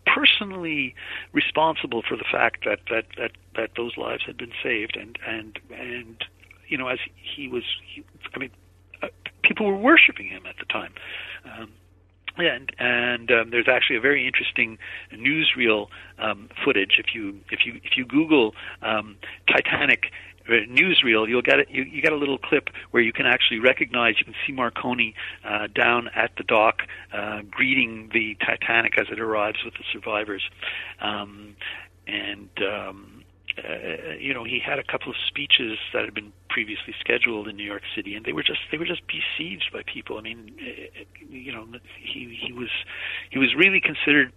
personally 0.06 0.94
responsible 1.32 2.02
for 2.06 2.16
the 2.16 2.24
fact 2.30 2.64
that 2.64 2.80
that 2.90 3.06
that 3.16 3.32
that 3.56 3.70
those 3.76 3.96
lives 3.96 4.24
had 4.26 4.36
been 4.36 4.52
saved, 4.62 4.96
and 4.96 5.18
and 5.26 5.58
and 5.70 6.24
you 6.68 6.78
know, 6.78 6.88
as 6.88 6.98
he 7.14 7.48
was, 7.48 7.64
he, 7.84 8.02
I 8.34 8.38
mean, 8.38 8.50
uh, 9.02 9.08
people 9.42 9.66
were 9.66 9.76
worshiping 9.76 10.26
him 10.26 10.46
at 10.46 10.56
the 10.58 10.64
time. 10.64 10.94
Um, 11.44 11.72
and 12.36 12.72
and 12.78 13.30
um, 13.30 13.50
there's 13.50 13.68
actually 13.68 13.96
a 13.96 14.00
very 14.00 14.26
interesting 14.26 14.78
newsreel 15.12 15.88
um, 16.18 16.48
footage. 16.64 16.92
If 16.98 17.14
you 17.14 17.40
if 17.50 17.60
you 17.66 17.80
if 17.84 17.96
you 17.96 18.04
Google 18.04 18.54
um, 18.82 19.16
Titanic 19.46 20.06
uh, 20.48 20.52
newsreel, 20.68 21.28
you'll 21.28 21.42
get 21.42 21.60
it. 21.60 21.68
You, 21.70 21.84
you 21.84 22.02
get 22.02 22.12
a 22.12 22.16
little 22.16 22.38
clip 22.38 22.68
where 22.90 23.02
you 23.02 23.12
can 23.12 23.26
actually 23.26 23.60
recognize. 23.60 24.14
You 24.18 24.24
can 24.24 24.34
see 24.46 24.52
Marconi 24.52 25.14
uh, 25.44 25.68
down 25.74 26.08
at 26.14 26.32
the 26.36 26.44
dock 26.44 26.82
uh, 27.12 27.42
greeting 27.50 28.10
the 28.12 28.36
Titanic 28.44 28.98
as 28.98 29.06
it 29.10 29.20
arrives 29.20 29.58
with 29.64 29.74
the 29.74 29.84
survivors, 29.92 30.42
um, 31.00 31.56
and. 32.06 32.50
Um, 32.60 33.11
uh, 33.58 34.14
you 34.18 34.32
know, 34.32 34.44
he 34.44 34.60
had 34.64 34.78
a 34.78 34.82
couple 34.82 35.10
of 35.10 35.16
speeches 35.28 35.78
that 35.92 36.04
had 36.04 36.14
been 36.14 36.32
previously 36.48 36.94
scheduled 36.98 37.48
in 37.48 37.56
New 37.56 37.64
York 37.64 37.82
City, 37.94 38.14
and 38.14 38.24
they 38.24 38.32
were 38.32 38.42
just 38.42 38.60
they 38.70 38.78
were 38.78 38.86
just 38.86 39.02
besieged 39.06 39.70
by 39.72 39.82
people. 39.82 40.18
I 40.18 40.22
mean, 40.22 40.52
uh, 40.60 41.04
you 41.28 41.52
know, 41.52 41.66
he 42.00 42.38
he 42.40 42.52
was 42.52 42.70
he 43.30 43.38
was 43.38 43.54
really 43.54 43.80
considered, 43.80 44.32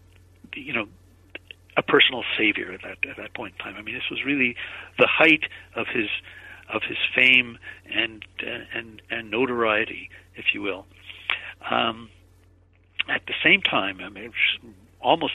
you 0.54 0.74
know, 0.74 0.88
a 1.78 1.82
personal 1.82 2.24
savior 2.38 2.72
at 2.72 2.82
that 2.82 3.10
at 3.10 3.18
that 3.18 3.34
point 3.34 3.56
in 3.58 3.64
time. 3.64 3.76
I 3.78 3.82
mean, 3.82 3.96
this 3.96 4.10
was 4.10 4.24
really 4.26 4.56
the 5.00 5.08
height 5.08 5.44
of 5.76 5.88
his 5.88 6.10
of 6.74 6.82
his 6.84 6.98
fame 7.14 7.58
and 7.94 8.26
and 8.74 9.02
and 9.10 9.32
notoriety, 9.32 10.10
if 10.36 10.54
you 10.54 10.62
will. 10.62 10.86
Um, 11.70 12.10
at 13.08 13.22
the 13.28 13.34
same 13.44 13.62
time, 13.62 14.00
I 14.02 14.10
mean, 14.10 14.34
almost 15.02 15.34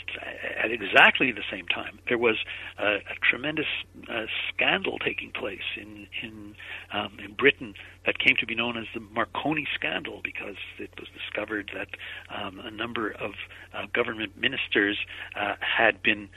at 0.62 0.70
exactly 0.70 1.32
the 1.32 1.44
same 1.50 1.66
time, 1.66 1.98
there 2.08 2.18
was 2.18 2.36
a, 2.78 2.96
a 2.96 3.16
tremendous 3.22 3.66
uh, 4.10 4.26
scandal 4.48 4.98
taking 4.98 5.30
place 5.30 5.76
in 5.76 6.06
in 6.22 6.54
um, 6.92 7.18
in 7.24 7.34
Britain 7.34 7.74
that 8.06 8.18
came 8.18 8.36
to 8.40 8.46
be 8.46 8.54
known 8.54 8.76
as 8.76 8.86
the 8.94 9.00
Marconi 9.00 9.66
scandal 9.74 10.20
because 10.24 10.56
it 10.78 10.90
was 10.98 11.08
discovered 11.16 11.70
that 11.74 11.88
um, 12.34 12.60
a 12.60 12.70
number 12.70 13.10
of 13.10 13.32
uh, 13.74 13.86
government 13.92 14.36
ministers 14.36 14.98
uh, 15.38 15.54
had 15.60 16.02
been 16.02 16.28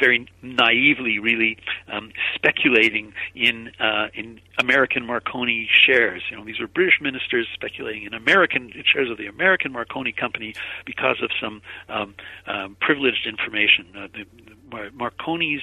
very 0.00 0.26
naively, 0.42 1.18
really 1.18 1.58
um, 1.92 2.10
speculating 2.34 3.12
in 3.34 3.70
uh, 3.78 4.08
in 4.14 4.40
American 4.58 5.06
Marconi 5.06 5.68
shares. 5.70 6.22
You 6.30 6.36
know, 6.36 6.44
these 6.44 6.58
were 6.58 6.66
British 6.66 6.98
ministers 7.00 7.46
speculating 7.54 8.04
in 8.04 8.14
American 8.14 8.72
shares 8.92 9.10
of 9.10 9.18
the 9.18 9.26
American 9.26 9.72
Marconi 9.72 10.12
company 10.12 10.54
because 10.86 11.18
of 11.22 11.30
some 11.40 11.62
um, 11.88 12.14
um, 12.46 12.76
privileged 12.80 13.26
information. 13.26 13.86
Uh, 13.96 14.08
the, 14.12 14.24
the 14.70 14.90
Marconi's 14.96 15.62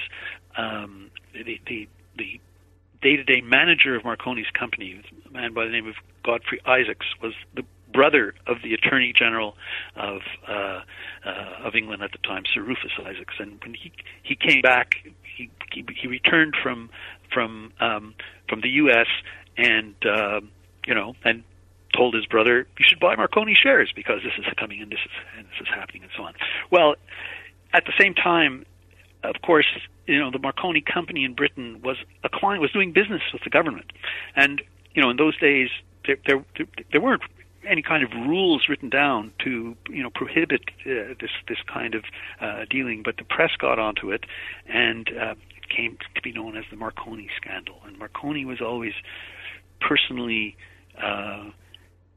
um, 0.55 1.09
the 1.33 1.59
the, 1.67 1.87
the 2.17 2.39
day-to-day 3.01 3.41
manager 3.41 3.95
of 3.95 4.03
Marconi's 4.03 4.49
company, 4.57 5.01
a 5.27 5.31
man 5.31 5.53
by 5.53 5.65
the 5.65 5.71
name 5.71 5.87
of 5.87 5.95
Godfrey 6.23 6.59
Isaacs, 6.65 7.05
was 7.21 7.33
the 7.53 7.63
brother 7.91 8.33
of 8.45 8.57
the 8.63 8.73
Attorney 8.73 9.13
General 9.17 9.55
of 9.95 10.21
uh, 10.47 10.81
uh, 11.25 11.65
of 11.65 11.75
England 11.75 12.03
at 12.03 12.11
the 12.11 12.17
time, 12.19 12.43
Sir 12.53 12.61
Rufus 12.61 12.91
Isaacs. 12.99 13.35
And 13.39 13.59
when 13.61 13.73
he 13.73 13.91
he 14.23 14.35
came 14.35 14.61
back, 14.61 14.95
he 15.35 15.49
he, 15.71 15.85
he 15.99 16.07
returned 16.07 16.55
from 16.61 16.89
from 17.33 17.71
um, 17.79 18.13
from 18.49 18.61
the 18.61 18.69
U.S. 18.69 19.07
and 19.57 19.95
uh, 20.05 20.41
you 20.85 20.93
know 20.93 21.15
and 21.23 21.43
told 21.95 22.13
his 22.13 22.25
brother, 22.25 22.67
"You 22.77 22.85
should 22.87 22.99
buy 22.99 23.15
Marconi 23.15 23.55
shares 23.55 23.91
because 23.95 24.21
this 24.23 24.33
is 24.37 24.45
coming 24.57 24.81
and 24.81 24.91
this 24.91 24.99
is 25.05 25.11
and 25.37 25.47
this 25.47 25.61
is 25.61 25.67
happening 25.67 26.03
and 26.03 26.11
so 26.15 26.23
on." 26.23 26.33
Well, 26.71 26.95
at 27.73 27.85
the 27.85 27.93
same 27.99 28.13
time, 28.13 28.65
of 29.23 29.35
course, 29.41 29.67
you 30.05 30.19
know 30.19 30.31
the 30.31 30.39
Marconi 30.39 30.81
company 30.81 31.23
in 31.23 31.33
Britain 31.33 31.81
was 31.83 31.97
a 32.23 32.29
client 32.29 32.61
was 32.61 32.71
doing 32.71 32.91
business 32.91 33.21
with 33.33 33.43
the 33.43 33.49
government, 33.49 33.91
and 34.35 34.61
you 34.93 35.01
know 35.01 35.09
in 35.09 35.17
those 35.17 35.37
days 35.37 35.69
there 36.05 36.17
there 36.25 36.43
there 36.91 37.01
weren't 37.01 37.21
any 37.67 37.81
kind 37.81 38.03
of 38.03 38.11
rules 38.11 38.67
written 38.69 38.89
down 38.89 39.31
to 39.43 39.75
you 39.89 40.03
know 40.03 40.09
prohibit 40.09 40.61
uh, 40.85 41.13
this 41.19 41.31
this 41.47 41.59
kind 41.71 41.95
of 41.95 42.03
uh, 42.41 42.65
dealing, 42.69 43.03
but 43.03 43.17
the 43.17 43.23
press 43.23 43.51
got 43.59 43.79
onto 43.79 44.11
it, 44.11 44.25
and 44.67 45.09
uh, 45.19 45.35
came 45.69 45.97
to 46.15 46.21
be 46.21 46.31
known 46.31 46.57
as 46.57 46.65
the 46.69 46.77
Marconi 46.77 47.29
scandal. 47.35 47.75
And 47.85 47.97
Marconi 47.99 48.45
was 48.45 48.61
always 48.61 48.93
personally 49.79 50.55
uh, 51.01 51.45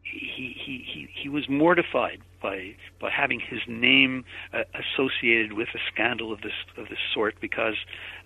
he, 0.02 0.54
he 0.58 0.84
he 0.86 1.08
he 1.14 1.28
was 1.28 1.48
mortified 1.48 2.20
by 2.42 2.74
by 3.00 3.10
having 3.10 3.40
his 3.40 3.60
name 3.66 4.24
uh, 4.52 4.62
associated 4.74 5.52
with 5.52 5.68
a 5.74 5.78
scandal 5.92 6.32
of 6.32 6.40
this 6.42 6.52
of 6.76 6.88
this 6.88 6.98
sort 7.12 7.34
because, 7.40 7.76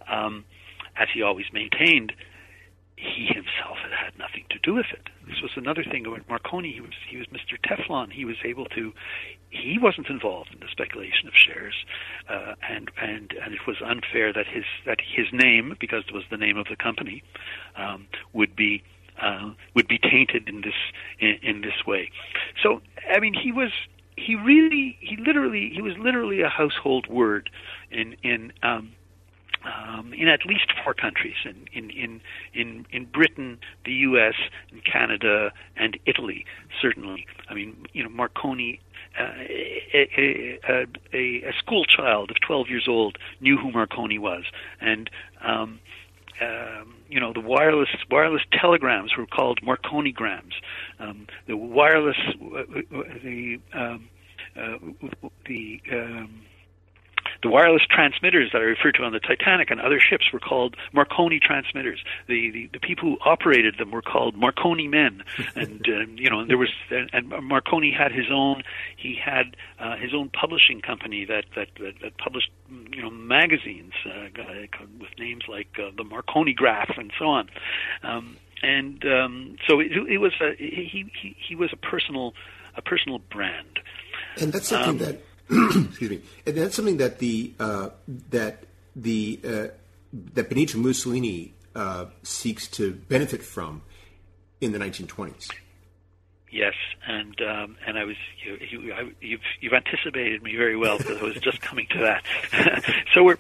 um, 0.09 0.45
as 0.97 1.09
he 1.13 1.23
always 1.23 1.47
maintained, 1.53 2.13
he 2.97 3.27
himself 3.27 3.79
had 3.83 3.93
had 3.93 4.19
nothing 4.19 4.45
to 4.51 4.59
do 4.59 4.75
with 4.75 4.87
it. 4.93 5.09
This 5.27 5.43
was 5.43 5.53
another 5.57 5.85
thing 5.85 6.07
about 6.07 6.29
Marconi. 6.29 6.73
He 6.73 6.81
was 6.81 6.93
he 7.09 7.17
was 7.17 7.27
Mr. 7.29 7.59
Teflon. 7.61 8.13
He 8.13 8.25
was 8.25 8.37
able 8.45 8.67
to. 8.67 8.93
He 9.51 9.79
wasn't 9.81 10.09
involved 10.09 10.51
in 10.53 10.61
the 10.61 10.69
speculation 10.71 11.29
of 11.29 11.35
shares, 11.35 11.75
uh, 12.29 12.55
and 12.69 12.91
and 13.01 13.35
and 13.43 13.55
it 13.55 13.67
was 13.67 13.77
unfair 13.85 14.33
that 14.33 14.47
his 14.47 14.65
that 14.87 14.99
his 15.01 15.27
name, 15.33 15.77
because 15.81 16.05
it 16.09 16.15
was 16.15 16.25
the 16.31 16.37
name 16.37 16.57
of 16.57 16.67
the 16.69 16.77
company, 16.77 17.23
um, 17.77 18.07
would 18.33 18.55
be 18.55 18.83
uh, 19.21 19.51
would 19.75 19.89
be 19.89 19.99
tainted 19.99 20.49
in 20.49 20.61
this 20.61 20.75
in, 21.19 21.39
in 21.43 21.61
this 21.63 21.87
way. 21.87 22.11
So 22.63 22.81
I 23.13 23.21
mean, 23.21 23.35
he 23.35 23.53
was 23.53 23.71
he 24.17 24.37
really 24.37 24.97
he 25.01 25.17
literally 25.17 25.71
he 25.75 25.83
was 25.83 25.95
literally 25.99 26.43
a 26.43 26.49
household 26.49 27.07
word 27.09 27.51
in 27.91 28.17
in 28.23 28.53
um, 28.63 28.93
um, 29.65 30.13
in 30.13 30.29
at 30.29 30.45
least 30.47 30.73
four 30.83 30.95
countries 30.95 31.37
in, 31.45 31.67
in, 31.73 31.91
in, 31.91 32.21
in, 32.53 32.87
in 32.91 33.05
Britain, 33.07 33.59
the 33.85 33.93
U.S., 33.93 34.35
and 34.71 34.85
Canada, 34.85 35.53
and 35.77 35.99
Italy, 36.07 36.45
certainly. 36.81 37.27
I 37.49 37.55
mean, 37.55 37.87
you 37.93 38.03
know, 38.03 38.09
Marconi, 38.09 38.81
uh, 39.19 39.23
a, 39.23 40.59
a, 40.69 40.87
a, 41.13 41.49
a 41.49 41.53
school 41.59 41.85
child 41.85 42.31
of 42.31 42.37
12 42.41 42.69
years 42.69 42.87
old, 42.89 43.19
knew 43.41 43.57
who 43.57 43.71
Marconi 43.71 44.19
was. 44.19 44.45
And, 44.81 45.09
um, 45.43 45.81
um, 46.41 46.95
you 47.09 47.21
know, 47.21 47.33
the 47.33 47.41
wireless 47.41 47.91
wireless 48.11 48.43
telegrams 48.53 49.17
were 49.17 49.27
called 49.27 49.61
Marconigrams. 49.63 50.55
Um, 50.99 51.29
the 51.47 51.57
wireless, 51.57 52.17
uh, 52.19 52.63
the 53.23 53.61
um, 53.73 54.09
uh, 54.57 54.79
the 55.47 55.81
um, 55.93 56.43
the 57.45 57.51
wireless 57.51 57.83
transmitters 57.89 58.51
that 58.53 58.63
I 58.63 58.65
referred 58.65 58.95
to 58.95 59.03
on 59.03 59.13
the 59.13 59.21
Titanic 59.21 59.71
and 59.71 59.79
other 59.79 60.01
ships 60.01 60.25
were 60.33 60.41
called 60.41 60.77
Marconi 60.95 61.39
transmitters. 61.39 62.03
The 62.27 62.51
the, 62.51 62.71
the 62.73 62.81
people 62.81 63.11
who 63.11 63.19
operated 63.21 63.77
them 63.79 63.91
were 63.91 64.03
called 64.03 64.35
Marconi 64.35 64.89
men, 64.89 65.23
and 65.55 65.87
uh, 65.87 66.07
you 66.15 66.31
know, 66.31 66.41
and 66.41 66.49
there 66.49 66.57
was 66.57 66.71
and, 66.91 67.11
and 67.13 67.29
Marconi 67.45 67.93
had 67.93 68.13
his 68.13 68.27
own 68.33 68.63
he 68.97 69.15
had 69.23 69.57
uh, 69.79 69.97
his 69.97 70.15
own 70.15 70.31
publishing 70.31 70.81
company 70.81 71.27
that 71.27 71.45
that 71.55 71.69
that, 71.81 72.01
that 72.01 72.17
published 72.17 72.51
you 72.93 73.03
know 73.03 73.11
magazines 73.11 73.93
uh, 74.07 74.29
with 74.99 75.11
names 75.19 75.43
like 75.47 75.69
uh, 75.79 75.91
the 75.97 76.05
Marconigraph 76.05 76.99
and 76.99 77.13
so 77.19 77.27
on. 77.27 77.51
Um, 78.03 78.39
and 78.63 79.05
um, 79.05 79.57
so 79.69 79.81
it, 79.81 79.93
it 79.93 80.19
was 80.19 80.33
a, 80.41 80.55
he, 80.57 81.13
he 81.21 81.37
he 81.39 81.55
was 81.55 81.71
a 81.75 81.77
personal 81.77 82.33
a 82.75 82.81
personal 82.81 83.19
brand. 83.19 83.81
And 84.41 84.51
that's 84.51 84.69
something 84.69 84.89
um, 84.89 84.99
that 84.99 85.21
excuse 85.51 86.11
me, 86.11 86.23
and 86.47 86.57
that's 86.57 86.75
something 86.75 86.97
that 86.99 87.19
the 87.19 87.53
uh, 87.61 87.91
that 88.31 88.65
the 88.97 89.41
uh, 89.45 89.67
that 90.35 90.49
Benito 90.49 90.79
Mussolini 90.79 91.55
uh, 91.75 92.07
seeks 92.23 92.69
to 92.69 92.93
benefit 92.93 93.43
from 93.43 93.83
in 94.61 94.73
the 94.73 94.79
1920s. 94.79 95.51
Yes, 96.51 96.75
and 97.07 97.41
um, 97.43 97.77
and 97.85 97.99
I 97.99 98.05
was 98.05 98.17
you, 98.45 98.59
you, 98.71 98.93
I, 98.95 99.11
you've 99.21 99.41
you've 99.61 99.73
anticipated 99.73 100.43
me 100.43 100.57
very 100.57 100.77
well 100.77 100.99
because 100.99 101.19
I 101.19 101.25
was 101.25 101.35
just 101.37 101.61
coming 101.61 101.89
to 101.91 101.99
that. 101.99 102.85
so 103.15 103.25
we're 103.25 103.39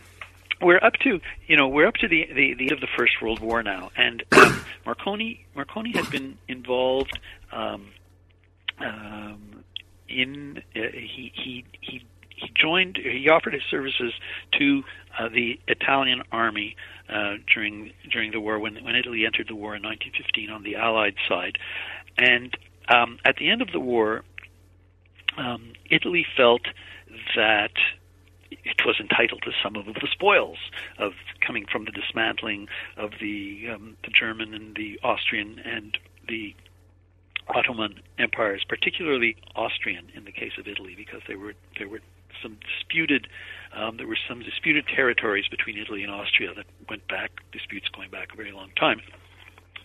we're 0.60 0.82
up 0.82 0.94
to 1.04 1.20
you 1.46 1.56
know 1.56 1.68
we're 1.68 1.86
up 1.86 1.94
to 1.96 2.08
the 2.08 2.26
the, 2.34 2.54
the 2.54 2.64
end 2.64 2.72
of 2.72 2.80
the 2.80 2.88
First 2.96 3.22
World 3.22 3.38
War 3.38 3.62
now, 3.62 3.92
and 3.96 4.24
um, 4.32 4.64
Marconi 4.86 5.46
Marconi 5.54 5.92
had 5.92 6.10
been 6.10 6.38
involved. 6.48 7.16
Um, 7.52 7.86
um, 8.78 9.63
in 10.14 10.62
uh, 10.76 10.80
he 10.92 11.32
he 11.34 11.64
he 11.80 12.04
he 12.28 12.50
joined 12.60 12.98
he 13.02 13.28
offered 13.28 13.54
his 13.54 13.62
services 13.70 14.12
to 14.58 14.82
uh, 15.18 15.28
the 15.28 15.58
Italian 15.68 16.22
army 16.32 16.76
uh, 17.08 17.34
during 17.52 17.92
during 18.10 18.32
the 18.32 18.40
war 18.40 18.58
when 18.58 18.82
when 18.84 18.94
Italy 18.96 19.24
entered 19.26 19.48
the 19.48 19.54
war 19.54 19.74
in 19.74 19.82
1915 19.82 20.50
on 20.50 20.62
the 20.62 20.76
Allied 20.76 21.14
side, 21.28 21.58
and 22.18 22.56
um, 22.88 23.18
at 23.24 23.36
the 23.36 23.50
end 23.50 23.62
of 23.62 23.72
the 23.72 23.80
war, 23.80 24.22
um, 25.36 25.72
Italy 25.90 26.26
felt 26.36 26.62
that 27.36 27.72
it 28.50 28.80
was 28.86 28.96
entitled 29.00 29.42
to 29.42 29.50
some 29.62 29.76
of 29.76 29.86
the 29.86 30.08
spoils 30.10 30.58
of 30.98 31.12
coming 31.44 31.66
from 31.70 31.84
the 31.84 31.90
dismantling 31.90 32.68
of 32.96 33.12
the 33.20 33.68
um, 33.74 33.96
the 34.04 34.10
German 34.10 34.54
and 34.54 34.76
the 34.76 34.98
Austrian 35.02 35.58
and 35.58 35.98
the 36.28 36.54
Ottoman 37.48 38.00
empires, 38.18 38.64
particularly 38.68 39.36
Austrian 39.54 40.06
in 40.14 40.24
the 40.24 40.32
case 40.32 40.52
of 40.58 40.66
Italy, 40.66 40.94
because 40.96 41.20
there 41.26 41.38
were 41.38 41.54
there 41.78 41.88
were 41.88 42.00
some 42.42 42.58
disputed 42.78 43.28
um, 43.76 43.96
there 43.96 44.06
were 44.06 44.18
some 44.28 44.40
disputed 44.40 44.86
territories 44.86 45.46
between 45.50 45.78
Italy 45.78 46.02
and 46.02 46.12
Austria 46.12 46.54
that 46.54 46.66
went 46.88 47.06
back 47.08 47.30
disputes 47.52 47.88
going 47.88 48.10
back 48.10 48.32
a 48.32 48.36
very 48.36 48.52
long 48.52 48.70
time. 48.78 49.00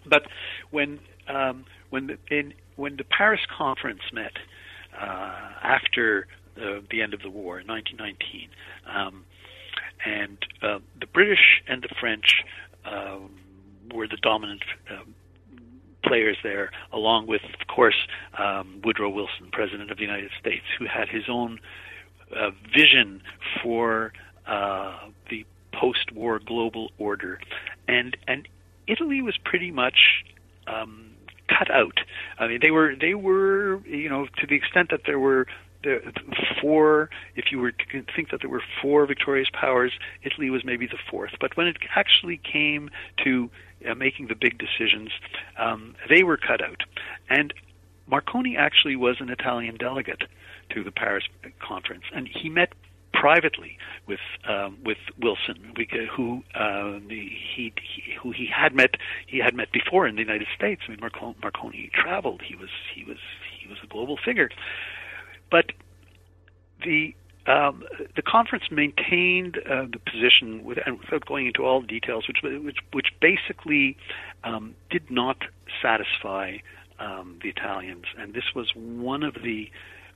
But 0.06 0.28
when 0.72 1.00
um, 1.28 1.66
when 1.90 2.08
the 2.08 2.18
in, 2.30 2.54
when 2.76 2.98
the 2.98 3.04
Paris 3.04 3.42
conference 3.56 4.02
met 4.14 4.34
uh, 5.00 5.52
after 5.62 6.28
the, 6.56 6.84
the 6.90 7.02
end 7.02 7.14
of 7.14 7.22
the 7.22 7.30
war 7.30 7.60
in 7.60 7.68
1919, 7.68 8.50
um, 8.88 9.26
and 10.06 10.38
uh, 10.62 10.80
the 11.00 11.08
British 11.08 11.62
and 11.68 11.82
the 11.84 11.94
French 12.00 12.44
um, 12.86 13.32
were 13.94 14.08
the 14.08 14.18
dominant 14.18 14.64
um, 14.90 15.14
players 16.04 16.38
there, 16.44 16.72
along 16.92 17.28
with, 17.28 17.42
of 17.44 17.68
course, 17.68 18.08
um, 18.38 18.82
Woodrow 18.84 19.10
Wilson, 19.10 19.50
President 19.52 19.92
of 19.92 19.98
the 19.98 20.04
United 20.04 20.32
States, 20.40 20.66
who 20.78 20.86
had 20.86 21.10
his 21.10 21.24
own 21.30 21.60
uh, 22.36 22.52
vision 22.74 23.22
for 23.62 24.14
uh, 24.48 25.10
the 25.30 25.46
post-war 25.74 26.40
global 26.40 26.92
order, 26.98 27.40
and 27.88 28.18
and 28.28 28.48
Italy 28.88 29.22
was 29.22 29.38
pretty 29.44 29.72
much 29.72 30.24
um, 30.68 31.12
cut 31.48 31.70
out. 31.72 32.00
I 32.38 32.48
mean, 32.48 32.60
they 32.62 32.72
were 32.72 32.96
they 33.00 33.14
were 33.14 33.80
you 33.86 34.10
know 34.10 34.28
to 34.38 34.48
the 34.48 34.56
extent 34.56 34.90
that 34.92 35.02
there 35.06 35.20
were 35.20 35.48
the 35.84 36.00
four 36.62 37.10
if 37.36 37.52
you 37.52 37.60
were 37.60 37.72
to 37.72 38.04
think 38.16 38.32
that 38.32 38.42
there 38.42 38.50
were 38.50 38.64
four 38.82 39.06
victorious 39.06 39.48
powers 39.54 39.94
italy 40.24 40.50
was 40.50 40.66
maybe 40.66 40.86
the 40.86 40.98
fourth 41.10 41.32
but 41.40 41.56
when 41.56 41.68
it 41.68 41.78
actually 41.96 42.38
came 42.38 42.90
to 43.24 43.50
uh, 43.88 43.96
making 43.96 44.28
the 44.28 44.36
big 44.36 44.58
decisions, 44.58 45.10
um, 45.58 45.96
they 46.10 46.24
were 46.24 46.38
cut 46.38 46.62
out. 46.62 46.84
And 47.30 47.54
Marconi 48.08 48.58
actually 48.58 48.96
was 48.96 49.18
an 49.20 49.30
Italian 49.30 49.78
delegate 49.78 50.24
to 50.72 50.84
the 50.84 50.92
Paris 50.92 51.26
conference, 51.60 52.04
and 52.14 52.28
he 52.28 52.50
met 52.50 52.74
privately 53.14 53.78
with 54.08 54.20
um, 54.48 54.78
with 54.84 54.98
Wilson, 55.20 55.74
who 56.16 56.44
uh, 56.56 57.00
he, 57.10 57.74
he 57.82 58.14
who 58.22 58.32
he 58.32 58.48
had 58.48 58.74
met 58.74 58.96
he 59.28 59.40
had 59.40 59.56
met 59.56 59.72
before 59.72 60.08
in 60.08 60.16
the 60.16 60.22
United 60.22 60.48
States. 60.56 60.82
I 60.88 60.92
mean, 60.92 61.00
Marconi, 61.02 61.36
Marconi 61.42 61.90
traveled; 61.94 62.42
he 62.42 62.56
was 62.56 62.70
he 62.94 63.04
was 63.04 63.18
he 63.60 63.68
was 63.68 63.78
a 63.84 63.88
global 63.88 64.18
figure, 64.18 64.50
but 65.52 65.72
the 66.84 67.16
um, 67.50 67.84
the 68.16 68.22
conference 68.22 68.66
maintained 68.72 69.58
uh, 69.70 69.86
the 69.92 70.00
position 70.00 70.64
with, 70.64 70.78
without 70.88 71.26
going 71.26 71.48
into 71.48 71.66
all 71.66 71.82
the 71.82 71.88
details, 71.88 72.28
which 72.28 72.38
which, 72.44 72.78
which 72.94 73.08
basically 73.20 73.98
um, 74.44 74.76
did 74.90 75.10
not 75.10 75.38
satisfy 75.82 76.58
um, 77.00 77.40
the 77.42 77.50
Italians, 77.50 78.06
and 78.18 78.34
this 78.34 78.54
was 78.56 78.72
one 78.76 79.24
of 79.24 79.36
the 79.44 79.70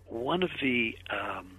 one 0.08 0.44
of 0.44 0.52
the 0.62 0.96
um, 1.10 1.54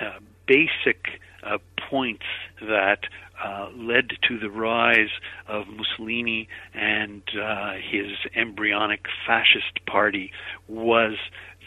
uh, 0.00 0.18
basic 0.46 1.20
uh, 1.42 1.58
points 1.90 2.24
that 2.60 3.00
uh, 3.44 3.68
led 3.76 4.10
to 4.26 4.38
the 4.38 4.50
rise 4.50 5.10
of 5.46 5.66
Mussolini 5.68 6.48
and 6.74 7.22
uh, 7.40 7.74
his 7.74 8.16
embryonic 8.34 9.06
fascist 9.26 9.84
party 9.86 10.32
was 10.66 11.16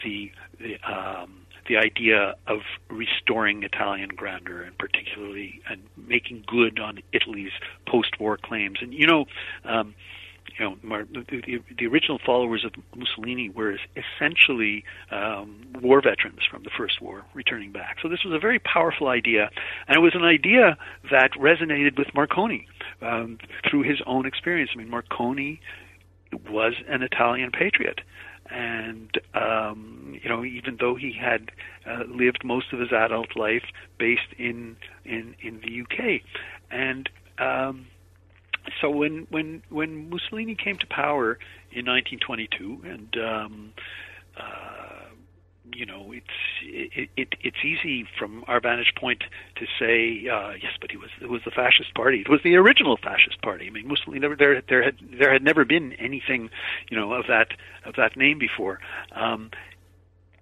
the, 0.04 0.30
the 0.58 0.76
um, 0.86 1.41
the 1.68 1.76
idea 1.76 2.34
of 2.46 2.60
restoring 2.90 3.62
Italian 3.62 4.10
grandeur 4.10 4.62
and 4.62 4.76
particularly 4.78 5.60
and 5.68 5.82
making 5.96 6.44
good 6.46 6.78
on 6.78 6.98
Italy's 7.12 7.52
post-war 7.86 8.36
claims. 8.36 8.78
And 8.80 8.92
you 8.92 9.06
know, 9.06 9.26
um, 9.64 9.94
you 10.58 10.76
know, 10.82 11.04
the, 11.14 11.60
the, 11.78 11.86
original 11.86 12.18
followers 12.24 12.64
of 12.64 12.72
Mussolini 12.94 13.48
were 13.48 13.78
essentially 13.96 14.84
um, 15.10 15.64
war 15.80 16.02
veterans 16.02 16.40
from 16.50 16.62
the 16.62 16.70
First 16.76 17.00
War 17.00 17.24
returning 17.34 17.72
back. 17.72 17.98
So 18.02 18.08
this 18.08 18.24
was 18.24 18.34
a 18.34 18.38
very 18.38 18.58
powerful 18.58 19.08
idea, 19.08 19.50
and 19.88 19.96
it 19.96 20.00
was 20.00 20.14
an 20.14 20.24
idea 20.24 20.76
that 21.10 21.30
resonated 21.32 21.96
with 21.96 22.08
Marconi 22.14 22.66
um, 23.00 23.38
through 23.68 23.82
his 23.82 24.00
own 24.06 24.26
experience. 24.26 24.70
I 24.74 24.78
mean, 24.78 24.90
Marconi 24.90 25.60
was 26.50 26.74
an 26.88 27.02
Italian 27.02 27.50
patriot 27.50 28.00
and 28.50 29.10
um, 29.34 30.18
you 30.22 30.28
know 30.28 30.44
even 30.44 30.76
though 30.80 30.94
he 30.94 31.12
had 31.12 31.50
uh, 31.86 32.04
lived 32.08 32.44
most 32.44 32.72
of 32.72 32.80
his 32.80 32.92
adult 32.92 33.36
life 33.36 33.64
based 33.98 34.32
in 34.38 34.76
in 35.04 35.34
in 35.40 35.60
the 35.60 35.82
UK, 35.82 36.20
and 36.70 37.08
um, 37.38 37.86
so 38.80 38.90
when 38.90 39.26
when 39.30 39.62
when 39.68 40.10
Mussolini 40.10 40.54
came 40.54 40.76
to 40.78 40.86
power 40.86 41.38
in 41.70 41.86
1922, 41.86 42.82
and 42.84 43.16
um, 43.16 43.72
uh, 44.36 44.81
you 45.74 45.86
know, 45.86 46.12
it's 46.12 46.26
it, 46.62 47.10
it, 47.16 47.28
it's 47.40 47.64
easy 47.64 48.06
from 48.18 48.44
our 48.46 48.60
vantage 48.60 48.92
point 48.98 49.24
to 49.56 49.66
say 49.78 50.28
uh, 50.28 50.52
yes, 50.52 50.72
but 50.80 50.90
he 50.90 50.96
was 50.96 51.10
it 51.20 51.28
was 51.28 51.42
the 51.44 51.50
fascist 51.50 51.94
party. 51.94 52.20
It 52.20 52.28
was 52.28 52.40
the 52.44 52.56
original 52.56 52.96
fascist 52.96 53.40
party. 53.42 53.66
I 53.66 53.70
mean, 53.70 53.88
Mussolini 53.88 54.20
never 54.20 54.36
there 54.36 54.62
there 54.68 54.82
had 54.82 54.96
there 55.18 55.32
had 55.32 55.42
never 55.42 55.64
been 55.64 55.92
anything 55.94 56.50
you 56.90 56.98
know 56.98 57.12
of 57.12 57.26
that 57.28 57.48
of 57.84 57.94
that 57.96 58.16
name 58.16 58.38
before. 58.38 58.80
Um, 59.14 59.50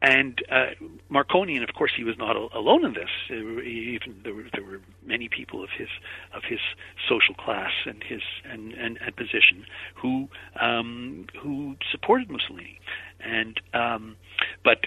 and 0.02 0.42
uh, 0.50 0.70
Marconi, 1.10 1.56
and 1.56 1.68
of 1.68 1.74
course, 1.74 1.92
he 1.94 2.04
was 2.04 2.16
not 2.16 2.34
alone 2.34 2.84
in 2.86 2.94
this. 2.94 3.10
Even 3.28 4.20
there 4.24 4.34
were, 4.34 4.46
there 4.54 4.64
were 4.64 4.80
many 5.04 5.28
people 5.28 5.62
of 5.62 5.68
his 5.76 5.88
of 6.34 6.42
his 6.48 6.60
social 7.08 7.34
class 7.34 7.72
and 7.84 8.02
his 8.02 8.22
and, 8.50 8.72
and, 8.72 8.98
and 9.04 9.16
position 9.16 9.66
who 9.94 10.28
um, 10.58 11.26
who 11.42 11.76
supported 11.92 12.30
Mussolini, 12.30 12.80
and 13.20 13.60
um, 13.74 14.16
but 14.64 14.86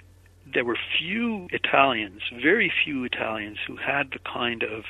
there 0.52 0.66
were 0.66 0.78
few 1.00 1.48
Italians, 1.52 2.22
very 2.42 2.72
few 2.84 3.04
Italians, 3.04 3.58
who 3.66 3.78
had 3.78 4.12
the 4.12 4.20
kind 4.20 4.64
of 4.64 4.84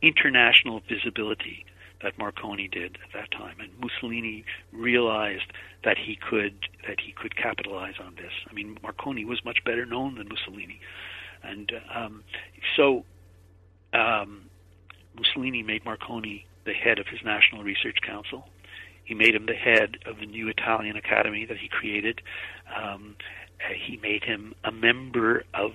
international 0.00 0.80
visibility 0.88 1.64
that 2.02 2.18
Marconi 2.18 2.68
did 2.68 2.98
at 3.04 3.12
that 3.14 3.30
time, 3.30 3.56
and 3.60 3.70
Mussolini 3.80 4.44
realized 4.72 5.52
that 5.84 5.96
he 5.98 6.16
could 6.16 6.54
that 6.86 6.98
he 7.00 7.12
could 7.12 7.36
capitalize 7.36 7.94
on 8.00 8.14
this. 8.16 8.32
I 8.50 8.52
mean, 8.52 8.78
Marconi 8.82 9.24
was 9.24 9.44
much 9.44 9.64
better 9.64 9.86
known 9.86 10.16
than 10.16 10.28
Mussolini, 10.28 10.80
and 11.42 11.72
um, 11.94 12.24
so 12.76 13.04
um, 13.92 14.42
Mussolini 15.16 15.62
made 15.62 15.84
Marconi 15.84 16.46
the 16.64 16.72
head 16.72 16.98
of 16.98 17.06
his 17.06 17.20
National 17.24 17.62
Research 17.62 17.98
Council. 18.06 18.48
He 19.04 19.14
made 19.14 19.34
him 19.34 19.46
the 19.46 19.54
head 19.54 19.98
of 20.06 20.18
the 20.18 20.26
new 20.26 20.48
Italian 20.48 20.96
Academy 20.96 21.44
that 21.46 21.58
he 21.58 21.68
created. 21.68 22.22
Um, 22.74 23.16
he 23.70 23.96
made 23.98 24.24
him 24.24 24.54
a 24.64 24.72
member 24.72 25.44
of 25.54 25.72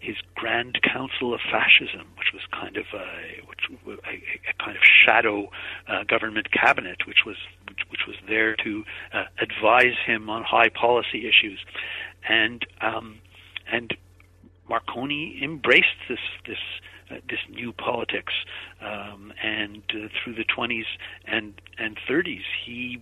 his 0.00 0.16
Grand 0.34 0.78
Council 0.82 1.34
of 1.34 1.40
Fascism, 1.50 2.06
which 2.18 2.32
was 2.32 2.42
kind 2.52 2.76
of 2.76 2.86
a, 2.94 3.46
which, 3.46 3.60
a, 4.06 4.14
a 4.50 4.64
kind 4.64 4.76
of 4.76 4.82
shadow 4.82 5.50
uh, 5.88 6.04
government 6.04 6.50
cabinet, 6.50 7.06
which 7.06 7.24
was 7.26 7.36
which, 7.68 7.80
which 7.90 8.00
was 8.06 8.16
there 8.26 8.56
to 8.56 8.84
uh, 9.12 9.24
advise 9.40 9.96
him 10.06 10.30
on 10.30 10.42
high 10.42 10.70
policy 10.70 11.28
issues, 11.28 11.58
and 12.28 12.66
um, 12.80 13.18
and 13.70 13.94
Marconi 14.68 15.38
embraced 15.42 16.00
this 16.08 16.18
this 16.46 16.56
uh, 16.56 16.99
this 17.28 17.40
new 17.48 17.72
politics, 17.72 18.32
um, 18.80 19.32
and 19.42 19.82
uh, 19.90 20.08
through 20.22 20.34
the 20.34 20.44
20s 20.44 20.84
and 21.26 21.60
and 21.78 21.98
30s, 22.08 22.42
he 22.64 23.00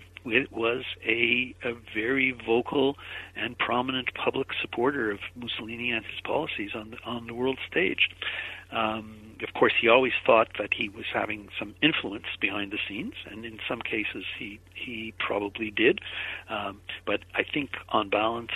was 0.50 0.84
a, 1.06 1.54
a 1.64 1.72
very 1.94 2.36
vocal 2.46 2.96
and 3.36 3.56
prominent 3.58 4.08
public 4.14 4.48
supporter 4.60 5.10
of 5.10 5.18
Mussolini 5.34 5.90
and 5.90 6.04
his 6.04 6.20
policies 6.24 6.70
on 6.74 6.90
the, 6.90 6.98
on 7.04 7.26
the 7.26 7.34
world 7.34 7.58
stage. 7.70 8.10
Um, 8.70 9.16
of 9.42 9.54
course, 9.54 9.72
he 9.80 9.88
always 9.88 10.12
thought 10.26 10.48
that 10.58 10.74
he 10.74 10.88
was 10.88 11.06
having 11.14 11.48
some 11.58 11.74
influence 11.82 12.26
behind 12.40 12.72
the 12.72 12.78
scenes, 12.88 13.14
and 13.30 13.44
in 13.44 13.58
some 13.68 13.80
cases, 13.80 14.24
he 14.38 14.58
he 14.74 15.14
probably 15.18 15.70
did. 15.70 16.00
Um, 16.50 16.80
but 17.06 17.20
I 17.34 17.44
think, 17.44 17.70
on 17.88 18.10
balance, 18.10 18.50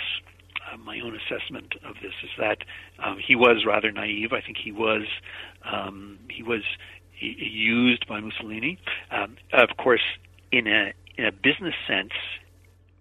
uh, 0.73 0.77
my 0.77 0.99
own 0.99 1.15
assessment 1.15 1.75
of 1.85 1.95
this 2.01 2.13
is 2.23 2.29
that 2.37 2.59
um, 3.03 3.17
he 3.25 3.35
was 3.35 3.65
rather 3.65 3.91
naive. 3.91 4.33
I 4.33 4.41
think 4.41 4.57
he 4.63 4.71
was 4.71 5.03
um, 5.65 6.19
he 6.29 6.43
was 6.43 6.63
used 7.19 8.07
by 8.07 8.19
Mussolini. 8.19 8.77
Um, 9.11 9.37
of 9.53 9.69
course, 9.77 10.01
in 10.51 10.67
a 10.67 10.93
in 11.17 11.25
a 11.25 11.31
business 11.31 11.75
sense, 11.87 12.11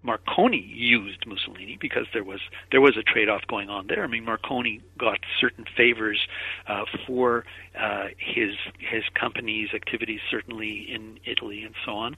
Marconi 0.03 0.59
used 0.59 1.27
Mussolini 1.27 1.79
because 1.81 2.07
there 2.13 2.25
was 2.25 2.41
there 2.71 2.81
was 2.81 2.97
a 2.97 3.03
trade-off 3.03 3.43
going 3.49 3.69
on 3.69 3.87
there. 3.87 4.05
I 4.05 4.07
mean, 4.07 4.25
Marconi 4.25 4.81
got 4.99 5.19
certain 5.41 5.65
favors 5.77 6.19
uh, 6.67 6.85
for 7.07 7.45
uh, 7.79 8.07
his 8.19 8.55
his 8.79 9.05
company's 9.19 9.69
activities, 9.75 10.21
certainly 10.31 10.87
in 10.93 11.19
Italy 11.25 11.63
and 11.63 11.75
so 11.85 11.93
on. 11.93 12.17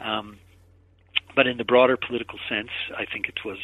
Um, 0.00 0.38
but 1.34 1.46
in 1.46 1.58
the 1.58 1.64
broader 1.64 1.98
political 1.98 2.38
sense, 2.48 2.70
I 2.96 3.04
think 3.04 3.28
it 3.28 3.44
was 3.44 3.58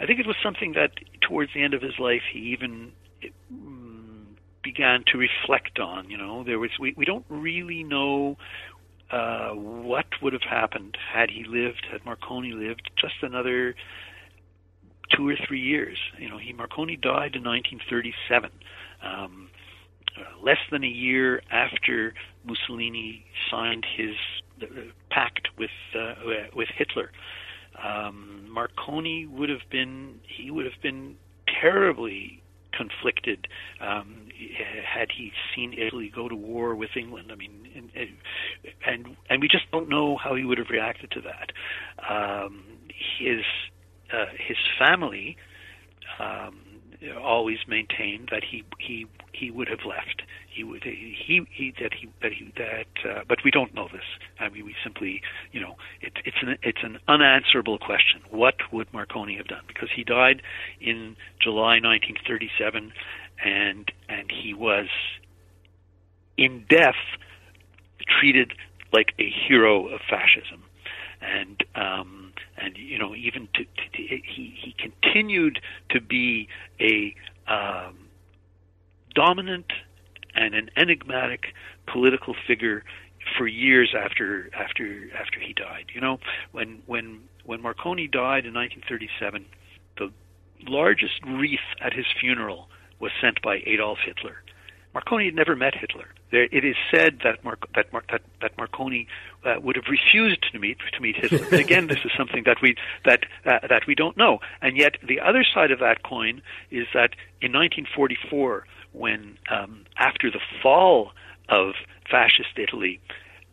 I 0.00 0.06
think 0.06 0.20
it 0.20 0.26
was 0.26 0.36
something 0.42 0.72
that 0.72 0.92
towards 1.20 1.52
the 1.54 1.62
end 1.62 1.74
of 1.74 1.82
his 1.82 1.98
life 1.98 2.22
he 2.32 2.38
even 2.38 2.92
mm, 3.52 4.24
began 4.62 5.04
to 5.12 5.18
reflect 5.18 5.78
on. 5.78 6.08
You 6.08 6.18
know, 6.18 6.44
there 6.44 6.58
was 6.58 6.70
we, 6.78 6.94
we 6.96 7.04
don't 7.04 7.24
really 7.28 7.82
know 7.82 8.36
uh, 9.10 9.50
what 9.50 10.06
would 10.22 10.32
have 10.32 10.42
happened 10.42 10.96
had 11.12 11.30
he 11.30 11.44
lived, 11.44 11.86
had 11.90 12.04
Marconi 12.04 12.52
lived 12.52 12.90
just 13.00 13.14
another 13.22 13.74
two 15.16 15.28
or 15.28 15.34
three 15.46 15.60
years. 15.60 15.98
You 16.18 16.28
know, 16.28 16.38
he 16.38 16.52
Marconi 16.52 16.96
died 16.96 17.34
in 17.34 17.42
1937, 17.42 18.50
um, 19.02 19.48
uh, 20.16 20.44
less 20.44 20.58
than 20.70 20.84
a 20.84 20.88
year 20.88 21.42
after 21.50 22.14
Mussolini 22.44 23.24
signed 23.50 23.86
his 23.96 24.14
uh, 24.62 24.66
pact 25.10 25.48
with 25.58 25.70
uh, 25.98 26.14
with 26.54 26.68
Hitler 26.76 27.10
um, 27.82 28.48
Marconi 28.50 29.26
would 29.26 29.48
have 29.48 29.68
been 29.70 30.20
he 30.22 30.50
would 30.50 30.64
have 30.64 30.80
been 30.82 31.16
terribly 31.60 32.42
conflicted 32.72 33.48
um, 33.80 34.28
had 34.84 35.08
he 35.16 35.32
seen 35.54 35.72
Italy 35.72 36.12
go 36.14 36.28
to 36.28 36.36
war 36.36 36.74
with 36.74 36.90
England. 36.96 37.30
I 37.32 37.34
mean, 37.34 37.68
and, 37.74 37.90
and 38.86 39.16
and 39.28 39.40
we 39.40 39.48
just 39.48 39.70
don't 39.72 39.88
know 39.88 40.16
how 40.16 40.34
he 40.34 40.44
would 40.44 40.58
have 40.58 40.70
reacted 40.70 41.10
to 41.12 41.20
that. 41.22 41.52
Um, 42.08 42.64
his 43.18 43.44
uh, 44.12 44.26
his 44.38 44.56
family 44.78 45.36
um, 46.18 46.60
always 47.22 47.58
maintained 47.66 48.28
that 48.30 48.42
he 48.44 48.64
he 48.78 49.06
he 49.32 49.50
would 49.50 49.68
have 49.68 49.84
left. 49.86 50.22
He 50.48 50.64
would 50.64 50.82
he 50.82 51.46
he 51.50 51.72
that 51.80 51.94
he 51.94 52.08
that 52.22 52.32
he 52.32 52.52
that 52.56 53.08
uh, 53.08 53.22
but 53.28 53.38
we 53.44 53.50
don't 53.50 53.74
know 53.74 53.88
this. 53.92 54.02
I 54.40 54.48
mean, 54.48 54.64
we 54.64 54.74
simply 54.82 55.22
you 55.52 55.60
know 55.60 55.76
it, 56.00 56.14
it's 56.24 56.38
an 56.42 56.56
it's 56.62 56.82
an 56.82 56.98
unanswerable 57.06 57.78
question. 57.78 58.20
What 58.30 58.56
would 58.72 58.92
Marconi 58.92 59.36
have 59.36 59.46
done? 59.46 59.62
Because 59.66 59.88
he 59.94 60.04
died 60.04 60.42
in 60.80 61.16
July 61.40 61.78
1937, 61.80 62.92
and 63.44 63.92
and 64.08 64.30
he 64.30 64.54
was 64.54 64.86
in 66.36 66.64
death 66.68 66.94
treated 68.20 68.54
like 68.92 69.12
a 69.18 69.30
hero 69.30 69.86
of 69.86 70.00
fascism, 70.08 70.64
and 71.20 71.62
um, 71.74 72.17
and 72.60 72.76
you 72.76 72.98
know 72.98 73.14
even 73.14 73.48
to, 73.54 73.64
to, 73.64 73.88
to, 73.92 74.02
he 74.02 74.54
he 74.60 74.74
continued 74.78 75.60
to 75.90 76.00
be 76.00 76.48
a 76.80 77.14
um, 77.46 77.96
dominant 79.14 79.72
and 80.34 80.54
an 80.54 80.70
enigmatic 80.76 81.54
political 81.86 82.34
figure 82.46 82.84
for 83.36 83.46
years 83.46 83.94
after 83.96 84.50
after 84.54 85.08
after 85.18 85.40
he 85.40 85.52
died. 85.52 85.86
You 85.94 86.00
know, 86.00 86.18
when 86.52 86.82
when 86.86 87.20
when 87.44 87.62
Marconi 87.62 88.06
died 88.06 88.46
in 88.46 88.54
1937, 88.54 89.44
the 89.96 90.10
largest 90.66 91.20
wreath 91.26 91.60
at 91.80 91.92
his 91.92 92.06
funeral 92.20 92.68
was 93.00 93.12
sent 93.20 93.40
by 93.42 93.62
Adolf 93.66 93.98
Hitler. 94.04 94.42
Marconi 94.94 95.26
had 95.26 95.34
never 95.34 95.54
met 95.54 95.74
Hitler. 95.74 96.06
There, 96.30 96.44
it 96.44 96.64
is 96.64 96.76
said 96.92 97.20
that, 97.24 97.42
Mar- 97.44 97.58
that, 97.74 97.92
Mar- 97.92 98.04
that, 98.10 98.22
that 98.40 98.56
Marconi 98.58 99.06
uh, 99.44 99.54
would 99.60 99.76
have 99.76 99.86
refused 99.88 100.46
to 100.52 100.58
meet 100.58 100.78
to 100.92 101.00
meet 101.00 101.16
Hitler. 101.16 101.46
But 101.50 101.60
again, 101.60 101.86
this 101.86 101.98
is 102.04 102.10
something 102.16 102.44
that 102.44 102.58
we 102.62 102.76
that 103.04 103.24
uh, 103.46 103.66
that 103.68 103.86
we 103.86 103.94
don't 103.94 104.16
know. 104.16 104.40
And 104.60 104.76
yet, 104.76 104.96
the 105.06 105.20
other 105.20 105.44
side 105.44 105.70
of 105.70 105.78
that 105.80 106.02
coin 106.02 106.42
is 106.70 106.86
that 106.94 107.10
in 107.40 107.52
1944, 107.52 108.66
when 108.92 109.38
um, 109.50 109.84
after 109.96 110.30
the 110.30 110.40
fall 110.62 111.12
of 111.48 111.74
fascist 112.10 112.58
Italy, 112.58 113.00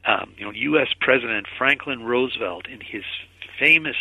um, 0.06 0.34
you 0.38 0.46
know, 0.46 0.52
U.S. 0.52 0.90
President 1.00 1.48
Franklin 1.58 2.04
Roosevelt, 2.04 2.68
in 2.68 2.82
his 2.82 3.04
famous 3.60 3.96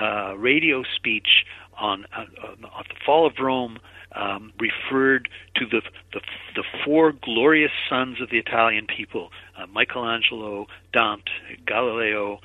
uh, 0.00 0.34
radio 0.36 0.82
speech 0.94 1.44
on, 1.78 2.06
on, 2.16 2.28
on 2.42 2.84
the 2.88 2.94
fall 3.04 3.26
of 3.26 3.34
Rome 3.38 3.78
um, 4.16 4.52
referred 4.58 5.28
to 5.56 5.66
the, 5.66 5.82
the, 6.12 6.20
the 6.54 6.64
four 6.84 7.12
glorious 7.12 7.72
sons 7.88 8.20
of 8.20 8.30
the 8.30 8.38
Italian 8.38 8.86
people: 8.86 9.30
uh, 9.56 9.66
Michelangelo, 9.66 10.66
Dante, 10.92 11.30
Galileo, 11.66 12.40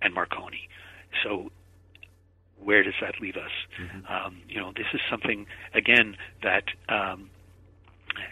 and 0.00 0.14
Marconi. 0.14 0.68
So, 1.22 1.50
where 2.62 2.82
does 2.82 2.94
that 3.00 3.20
leave 3.20 3.36
us? 3.36 3.50
Mm-hmm. 3.80 4.12
Um, 4.12 4.42
you 4.48 4.60
know, 4.60 4.72
this 4.74 4.86
is 4.92 5.00
something 5.10 5.46
again 5.74 6.16
that, 6.42 6.64
um, 6.88 7.30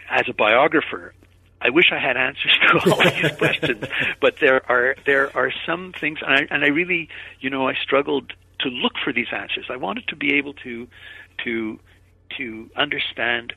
as 0.09 0.23
a 0.29 0.33
biographer, 0.33 1.13
I 1.61 1.69
wish 1.69 1.91
I 1.91 1.99
had 1.99 2.17
answers 2.17 2.57
to 2.61 2.91
all 2.91 3.03
these 3.03 3.31
questions, 3.37 3.85
but 4.19 4.37
there 4.39 4.69
are 4.69 4.95
there 5.05 5.35
are 5.37 5.51
some 5.65 5.93
things, 5.93 6.19
and 6.25 6.33
I, 6.33 6.53
and 6.53 6.63
I 6.63 6.67
really, 6.67 7.07
you 7.39 7.49
know, 7.49 7.67
I 7.67 7.75
struggled 7.75 8.33
to 8.61 8.69
look 8.69 8.93
for 9.03 9.13
these 9.13 9.27
answers. 9.31 9.65
I 9.69 9.77
wanted 9.77 10.07
to 10.07 10.15
be 10.15 10.33
able 10.35 10.53
to 10.55 10.87
to 11.43 11.79
to 12.37 12.69
understand 12.75 13.53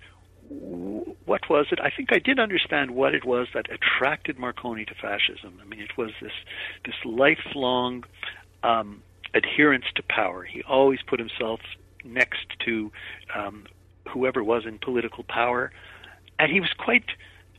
what 0.48 1.48
was 1.48 1.66
it? 1.70 1.80
I 1.80 1.90
think 1.90 2.12
I 2.12 2.18
did 2.18 2.38
understand 2.38 2.90
what 2.90 3.14
it 3.14 3.24
was 3.24 3.48
that 3.54 3.66
attracted 3.70 4.38
Marconi 4.38 4.84
to 4.84 4.94
fascism. 4.94 5.58
I 5.60 5.64
mean, 5.64 5.80
it 5.80 5.96
was 5.96 6.10
this 6.20 6.32
this 6.84 6.94
lifelong 7.04 8.04
um, 8.62 9.02
adherence 9.32 9.86
to 9.96 10.02
power. 10.02 10.44
He 10.44 10.62
always 10.62 11.00
put 11.06 11.18
himself 11.18 11.60
next 12.04 12.46
to 12.66 12.92
um, 13.34 13.64
whoever 14.08 14.44
was 14.44 14.66
in 14.66 14.78
political 14.78 15.24
power, 15.24 15.72
and 16.38 16.52
he 16.52 16.60
was 16.60 16.70
quite 16.78 17.06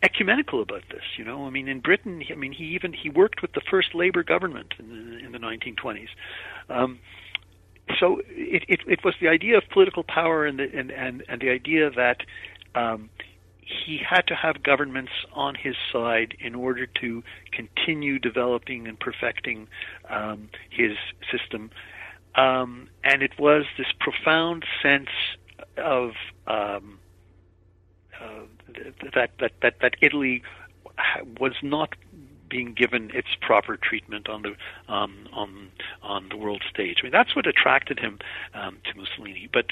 ecumenical 0.03 0.61
about 0.61 0.83
this. 0.89 1.03
You 1.17 1.25
know, 1.25 1.47
I 1.47 1.49
mean, 1.49 1.67
in 1.67 1.79
Britain, 1.79 2.23
I 2.31 2.35
mean, 2.35 2.51
he 2.51 2.65
even 2.75 2.93
he 2.93 3.09
worked 3.09 3.41
with 3.41 3.53
the 3.53 3.61
first 3.61 3.95
Labour 3.95 4.23
government 4.23 4.75
in 4.77 4.89
the, 4.89 5.25
in 5.25 5.31
the 5.31 5.39
1920s. 5.39 6.09
Um, 6.69 6.99
so 7.99 8.21
it, 8.27 8.63
it, 8.67 8.79
it 8.87 9.03
was 9.03 9.15
the 9.21 9.27
idea 9.27 9.57
of 9.57 9.63
political 9.69 10.03
power 10.03 10.45
and 10.45 10.59
the, 10.59 10.69
and, 10.73 10.91
and, 10.91 11.23
and 11.27 11.41
the 11.41 11.49
idea 11.49 11.89
that 11.91 12.21
um, 12.73 13.09
he 13.61 13.97
had 13.97 14.27
to 14.27 14.35
have 14.35 14.61
governments 14.63 15.11
on 15.33 15.55
his 15.55 15.75
side 15.91 16.35
in 16.39 16.55
order 16.55 16.85
to 16.85 17.23
continue 17.51 18.19
developing 18.19 18.87
and 18.87 18.99
perfecting 18.99 19.67
um, 20.09 20.49
his 20.69 20.91
system. 21.31 21.71
Um, 22.35 22.89
and 23.03 23.23
it 23.23 23.39
was 23.39 23.65
this 23.77 23.87
profound 23.99 24.65
sense 24.83 25.09
of 25.77 26.11
um, 26.47 26.99
uh, 28.21 28.41
that, 29.13 29.31
that, 29.39 29.51
that, 29.61 29.79
that 29.81 29.95
Italy 30.01 30.43
was 31.39 31.53
not 31.61 31.95
being 32.49 32.73
given 32.73 33.11
its 33.13 33.29
proper 33.41 33.77
treatment 33.77 34.29
on 34.29 34.43
the 34.43 34.93
um, 34.93 35.27
on 35.33 35.71
on 36.01 36.29
the 36.29 36.37
world 36.37 36.63
stage. 36.69 36.97
I 37.01 37.03
mean, 37.03 37.11
that's 37.11 37.35
what 37.35 37.47
attracted 37.47 37.99
him 37.99 38.19
um, 38.53 38.77
to 38.85 38.97
Mussolini. 38.97 39.49
But 39.51 39.67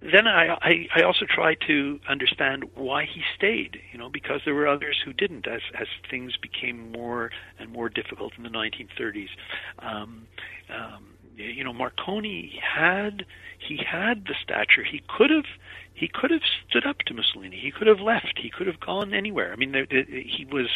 then 0.00 0.28
I, 0.28 0.56
I, 0.62 0.88
I 0.94 1.02
also 1.02 1.26
try 1.28 1.54
to 1.66 1.98
understand 2.08 2.64
why 2.74 3.04
he 3.04 3.22
stayed, 3.34 3.80
you 3.92 3.98
know, 3.98 4.08
because 4.08 4.40
there 4.44 4.54
were 4.54 4.68
others 4.68 4.96
who 5.04 5.12
didn't 5.12 5.48
as, 5.48 5.60
as 5.78 5.88
things 6.08 6.36
became 6.36 6.92
more 6.92 7.30
and 7.58 7.72
more 7.72 7.88
difficult 7.88 8.32
in 8.36 8.44
the 8.44 8.48
1930s. 8.48 9.28
Um, 9.80 10.26
um, 10.72 11.04
you 11.38 11.64
know, 11.64 11.72
Marconi 11.72 12.58
had 12.62 13.24
he 13.58 13.76
had 13.76 14.24
the 14.24 14.34
stature. 14.42 14.84
He 14.84 15.02
could 15.08 15.30
have 15.30 15.44
he 15.94 16.08
could 16.08 16.30
have 16.30 16.42
stood 16.68 16.86
up 16.86 16.98
to 17.06 17.14
Mussolini. 17.14 17.58
He 17.60 17.70
could 17.72 17.86
have 17.86 18.00
left. 18.00 18.38
He 18.40 18.50
could 18.50 18.66
have 18.66 18.78
gone 18.80 19.12
anywhere. 19.12 19.52
I 19.52 19.56
mean, 19.56 19.72
there, 19.72 19.86
he 19.90 20.46
was, 20.50 20.68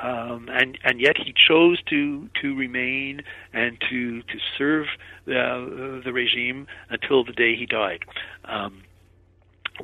um, 0.00 0.48
and 0.52 0.78
and 0.84 1.00
yet 1.00 1.16
he 1.16 1.32
chose 1.32 1.82
to 1.90 2.28
to 2.40 2.56
remain 2.56 3.22
and 3.52 3.78
to 3.90 4.22
to 4.22 4.38
serve 4.56 4.86
the 5.24 6.00
the 6.04 6.12
regime 6.12 6.66
until 6.90 7.24
the 7.24 7.32
day 7.32 7.56
he 7.56 7.66
died. 7.66 8.04
Um, 8.44 8.82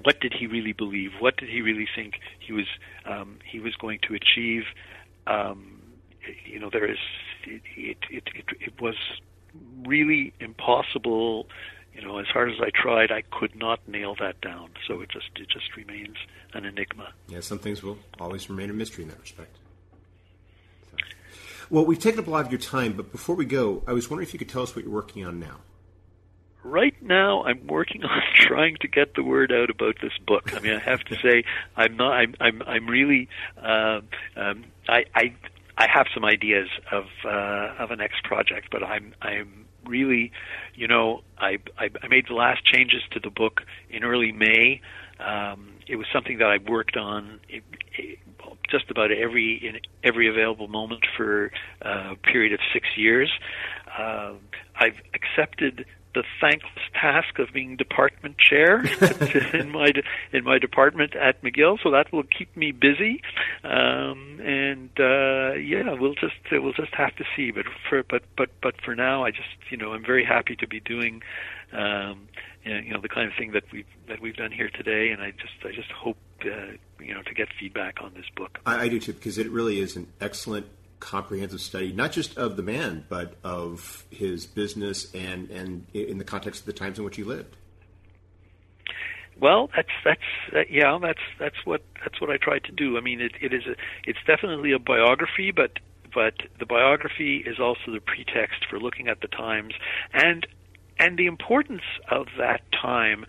what 0.02 0.20
did 0.20 0.34
he 0.38 0.46
really 0.46 0.72
believe? 0.72 1.10
What 1.18 1.36
did 1.36 1.48
he 1.48 1.60
really 1.60 1.88
think 1.94 2.14
he 2.38 2.52
was 2.52 2.66
um, 3.04 3.38
he 3.44 3.58
was 3.58 3.74
going 3.76 3.98
to 4.08 4.14
achieve? 4.14 4.64
Um, 5.26 5.82
you 6.44 6.58
know, 6.58 6.70
there 6.70 6.90
is 6.90 6.98
it, 7.44 7.62
it, 7.76 7.98
it, 8.10 8.44
it 8.60 8.80
was 8.80 8.96
really 9.84 10.32
impossible 10.40 11.46
you 11.98 12.06
know, 12.06 12.18
as 12.18 12.26
hard 12.28 12.50
as 12.50 12.60
I 12.60 12.70
tried, 12.70 13.10
I 13.10 13.22
could 13.22 13.56
not 13.56 13.80
nail 13.88 14.14
that 14.20 14.40
down. 14.40 14.70
So 14.86 15.00
it 15.00 15.08
just 15.08 15.30
it 15.34 15.48
just 15.48 15.74
remains 15.76 16.16
an 16.54 16.64
enigma. 16.64 17.12
Yeah, 17.26 17.40
some 17.40 17.58
things 17.58 17.82
will 17.82 17.98
always 18.20 18.48
remain 18.48 18.70
a 18.70 18.72
mystery 18.72 19.02
in 19.02 19.10
that 19.10 19.20
respect. 19.20 19.56
So. 20.92 20.96
Well, 21.70 21.84
we've 21.84 21.98
taken 21.98 22.20
up 22.20 22.28
a 22.28 22.30
lot 22.30 22.46
of 22.46 22.52
your 22.52 22.60
time, 22.60 22.92
but 22.92 23.10
before 23.10 23.34
we 23.34 23.44
go, 23.44 23.82
I 23.86 23.92
was 23.92 24.08
wondering 24.08 24.28
if 24.28 24.32
you 24.32 24.38
could 24.38 24.48
tell 24.48 24.62
us 24.62 24.76
what 24.76 24.84
you're 24.84 24.94
working 24.94 25.26
on 25.26 25.40
now. 25.40 25.56
Right 26.62 26.94
now, 27.02 27.42
I'm 27.42 27.66
working 27.66 28.04
on 28.04 28.22
trying 28.34 28.76
to 28.76 28.88
get 28.88 29.16
the 29.16 29.24
word 29.24 29.50
out 29.50 29.68
about 29.68 29.96
this 30.00 30.16
book. 30.24 30.54
I 30.54 30.60
mean, 30.60 30.74
I 30.74 30.78
have 30.78 31.00
to 31.04 31.16
say, 31.22 31.42
I'm 31.76 31.96
not. 31.96 32.12
I'm. 32.12 32.34
I'm. 32.40 32.62
I'm 32.64 32.86
really. 32.86 33.28
Uh, 33.60 34.02
um, 34.36 34.66
I. 34.88 35.04
I. 35.16 35.34
I 35.78 35.86
have 35.86 36.06
some 36.12 36.24
ideas 36.24 36.68
of 36.92 37.04
uh, 37.24 37.82
of 37.82 37.90
a 37.90 37.96
next 37.96 38.24
project, 38.24 38.68
but 38.70 38.82
I'm. 38.82 39.14
I'm 39.22 39.64
really, 39.86 40.30
you 40.74 40.86
know, 40.86 41.22
I, 41.38 41.58
I, 41.78 41.88
I 42.02 42.08
made 42.08 42.26
the 42.28 42.34
last 42.34 42.62
changes 42.64 43.00
to 43.12 43.20
the 43.20 43.30
book 43.30 43.62
in 43.88 44.04
early 44.04 44.32
May. 44.32 44.82
Um, 45.18 45.70
it 45.86 45.96
was 45.96 46.06
something 46.12 46.38
that 46.38 46.48
I 46.48 46.58
worked 46.58 46.96
on 46.96 47.40
it, 47.48 47.62
it, 47.96 48.18
just 48.70 48.90
about 48.90 49.10
every 49.10 49.54
in 49.66 49.80
every 50.04 50.28
available 50.28 50.68
moment 50.68 51.06
for 51.16 51.50
uh, 51.84 52.12
a 52.12 52.16
period 52.16 52.52
of 52.52 52.60
six 52.72 52.86
years. 52.96 53.30
Uh, 53.98 54.34
I've 54.78 55.00
accepted 55.14 55.86
the 56.14 56.24
thankless 56.40 56.72
task 56.94 57.38
of 57.38 57.52
being 57.52 57.76
department 57.76 58.36
chair 58.38 58.80
in 59.54 59.70
my 59.70 59.92
in 60.32 60.44
my 60.44 60.58
department 60.58 61.14
at 61.14 61.42
McGill, 61.42 61.78
so 61.82 61.90
that 61.90 62.12
will 62.12 62.24
keep 62.24 62.56
me 62.56 62.72
busy. 62.72 63.20
Um, 63.64 64.40
and 64.40 64.90
uh, 64.98 65.54
yeah, 65.54 65.92
we'll 65.94 66.14
just 66.14 66.34
uh, 66.52 66.60
we'll 66.60 66.72
just 66.72 66.94
have 66.94 67.14
to 67.16 67.24
see. 67.36 67.50
But 67.50 67.66
for 67.88 68.02
but 68.02 68.22
but 68.36 68.50
but 68.62 68.74
for 68.84 68.94
now, 68.94 69.24
I 69.24 69.30
just 69.30 69.48
you 69.70 69.76
know 69.76 69.92
I'm 69.92 70.04
very 70.04 70.24
happy 70.24 70.56
to 70.56 70.66
be 70.66 70.80
doing. 70.80 71.22
Um, 71.72 72.28
you 72.64 72.92
know 72.92 73.00
the 73.00 73.08
kind 73.08 73.30
of 73.30 73.36
thing 73.36 73.52
that 73.52 73.64
we've 73.72 73.86
that 74.08 74.20
we've 74.20 74.36
done 74.36 74.52
here 74.52 74.70
today, 74.70 75.10
and 75.10 75.22
I 75.22 75.30
just 75.32 75.54
I 75.64 75.72
just 75.72 75.90
hope 75.90 76.18
uh, 76.44 76.72
you 77.00 77.14
know 77.14 77.22
to 77.22 77.34
get 77.34 77.48
feedback 77.58 78.02
on 78.02 78.12
this 78.14 78.26
book. 78.36 78.58
I, 78.66 78.84
I 78.84 78.88
do 78.88 79.00
too 79.00 79.12
because 79.12 79.38
it 79.38 79.50
really 79.50 79.80
is 79.80 79.96
an 79.96 80.08
excellent 80.20 80.66
comprehensive 81.00 81.60
study, 81.60 81.92
not 81.92 82.12
just 82.12 82.36
of 82.36 82.56
the 82.56 82.62
man, 82.62 83.04
but 83.08 83.34
of 83.44 84.04
his 84.10 84.46
business 84.46 85.12
and, 85.14 85.50
and 85.50 85.86
in 85.94 86.18
the 86.18 86.24
context 86.24 86.60
of 86.60 86.66
the 86.66 86.72
times 86.72 86.98
in 86.98 87.04
which 87.04 87.16
he 87.16 87.24
lived. 87.24 87.56
Well, 89.40 89.70
that's 89.74 89.88
that's 90.04 90.20
uh, 90.52 90.60
yeah, 90.68 90.98
that's 91.00 91.20
that's 91.38 91.64
what 91.64 91.82
that's 92.02 92.20
what 92.20 92.28
I 92.28 92.38
tried 92.38 92.64
to 92.64 92.72
do. 92.72 92.96
I 92.96 93.00
mean, 93.00 93.20
it, 93.20 93.32
it 93.40 93.52
is 93.52 93.66
a 93.66 93.76
it's 94.04 94.18
definitely 94.26 94.72
a 94.72 94.80
biography, 94.80 95.52
but 95.52 95.78
but 96.12 96.34
the 96.58 96.66
biography 96.66 97.44
is 97.46 97.60
also 97.60 97.92
the 97.92 98.00
pretext 98.00 98.66
for 98.68 98.80
looking 98.80 99.06
at 99.06 99.20
the 99.20 99.28
times 99.28 99.74
and 100.12 100.46
and 100.98 101.16
the 101.16 101.26
importance 101.26 101.82
of 102.10 102.26
that 102.38 102.62
time 102.72 103.24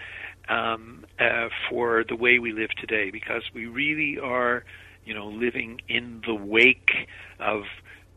um, 0.48 1.06
uh, 1.20 1.50
for 1.70 2.04
the 2.04 2.16
way 2.16 2.40
we 2.40 2.54
live 2.54 2.72
today, 2.72 3.12
because 3.12 3.44
we 3.54 3.68
really 3.68 4.18
are 4.18 4.64
you 5.10 5.16
know, 5.16 5.26
living 5.26 5.82
in 5.90 6.22
the 6.28 6.36
wake 6.36 6.92
of, 7.40 7.64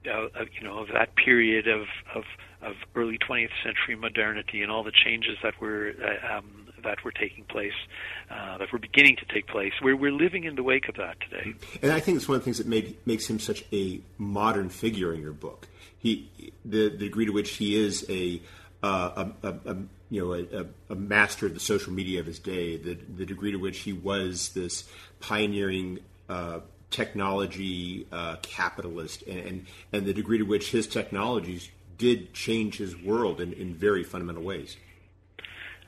uh, 0.07 0.27
of 0.39 0.49
you 0.53 0.63
know, 0.63 0.81
of 0.81 0.89
that 0.89 1.17
period 1.17 1.67
of, 1.67 1.87
of, 2.15 2.25
of 2.61 2.75
early 2.95 3.17
20th 3.17 3.49
century 3.65 3.97
modernity 3.97 4.61
and 4.61 4.71
all 4.71 4.85
the 4.85 4.93
changes 4.93 5.39
that 5.43 5.59
were 5.59 5.95
uh, 6.05 6.37
um, 6.37 6.69
that 6.85 7.03
were 7.03 7.13
taking 7.13 7.45
place, 7.45 7.73
uh, 8.31 8.59
that 8.59 8.71
were 8.73 8.79
beginning 8.79 9.17
to 9.17 9.25
take 9.33 9.47
place. 9.47 9.73
We're 9.81 9.97
we're 9.97 10.13
living 10.13 10.45
in 10.45 10.55
the 10.55 10.63
wake 10.63 10.87
of 10.91 10.97
that 10.97 11.17
today. 11.21 11.55
And 11.81 11.93
I 11.93 12.01
think 12.01 12.19
it's 12.19 12.29
one 12.29 12.37
of 12.37 12.43
the 12.43 12.45
things 12.45 12.59
that 12.59 12.67
made, 12.67 12.97
makes 13.07 13.27
him 13.27 13.39
such 13.39 13.65
a 13.73 14.01
modern 14.19 14.69
figure 14.69 15.15
in 15.15 15.23
your 15.23 15.33
book. 15.33 15.69
He, 15.99 16.29
the, 16.65 16.91
the 16.91 16.99
degree 16.99 17.25
to 17.25 17.33
which 17.33 17.53
he 17.53 17.75
is 17.75 18.05
a 18.11 18.43
uh, 18.83 19.31
a, 19.43 19.49
a, 19.49 19.55
a, 19.65 19.77
you 20.11 20.21
know 20.21 20.35
a, 20.35 20.93
a, 20.93 20.97
master 20.97 21.47
of 21.47 21.55
the 21.55 21.61
social 21.61 21.93
media 21.93 22.21
of 22.21 22.27
his 22.27 22.39
day, 22.39 22.77
the 22.77 22.99
the 23.17 23.25
degree 23.25 23.53
to 23.53 23.59
which 23.59 23.79
he 23.79 23.95
was 23.95 24.51
this 24.51 24.85
pioneering 25.21 26.01
uh, 26.29 26.61
technology 26.93 28.07
uh, 28.13 28.37
capitalist 28.43 29.23
and, 29.23 29.41
and, 29.41 29.67
and 29.93 30.07
the 30.07 30.15
degree 30.15 30.39
to 30.39 30.45
which 30.45 30.71
his 30.71 30.87
technologies 30.87 31.71
did 31.99 32.33
change 32.33 32.79
his 32.79 32.97
world 32.97 33.41
in, 33.41 33.53
in 33.53 33.75
very 33.75 34.05
fundamental 34.05 34.43
ways. 34.43 34.77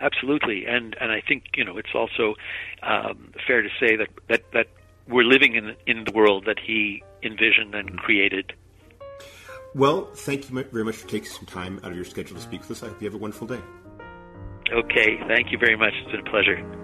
Absolutely, 0.00 0.66
and 0.66 0.96
and 1.00 1.12
I 1.12 1.20
think 1.20 1.44
you 1.56 1.64
know 1.64 1.76
it's 1.78 1.94
also 1.94 2.34
um, 2.82 3.32
fair 3.46 3.62
to 3.62 3.68
say 3.80 3.96
that, 3.96 4.08
that 4.28 4.42
that 4.52 4.66
we're 5.08 5.24
living 5.24 5.54
in 5.54 5.76
in 5.86 6.04
the 6.04 6.12
world 6.12 6.44
that 6.46 6.58
he 6.58 7.02
envisioned 7.22 7.74
and 7.74 7.96
created. 7.98 8.52
Well, 9.74 10.06
thank 10.14 10.50
you 10.50 10.64
very 10.64 10.84
much 10.84 10.96
for 10.96 11.08
taking 11.08 11.28
some 11.28 11.46
time 11.46 11.80
out 11.82 11.90
of 11.90 11.96
your 11.96 12.04
schedule 12.04 12.36
to 12.36 12.42
speak 12.42 12.60
with 12.60 12.72
us. 12.72 12.82
I 12.82 12.88
hope 12.88 13.00
you 13.00 13.06
have 13.06 13.14
a 13.14 13.18
wonderful 13.18 13.46
day. 13.46 13.60
Okay, 14.72 15.18
thank 15.28 15.52
you 15.52 15.58
very 15.58 15.76
much. 15.76 15.92
It's 16.02 16.10
been 16.10 16.26
a 16.26 16.30
pleasure. 16.30 16.83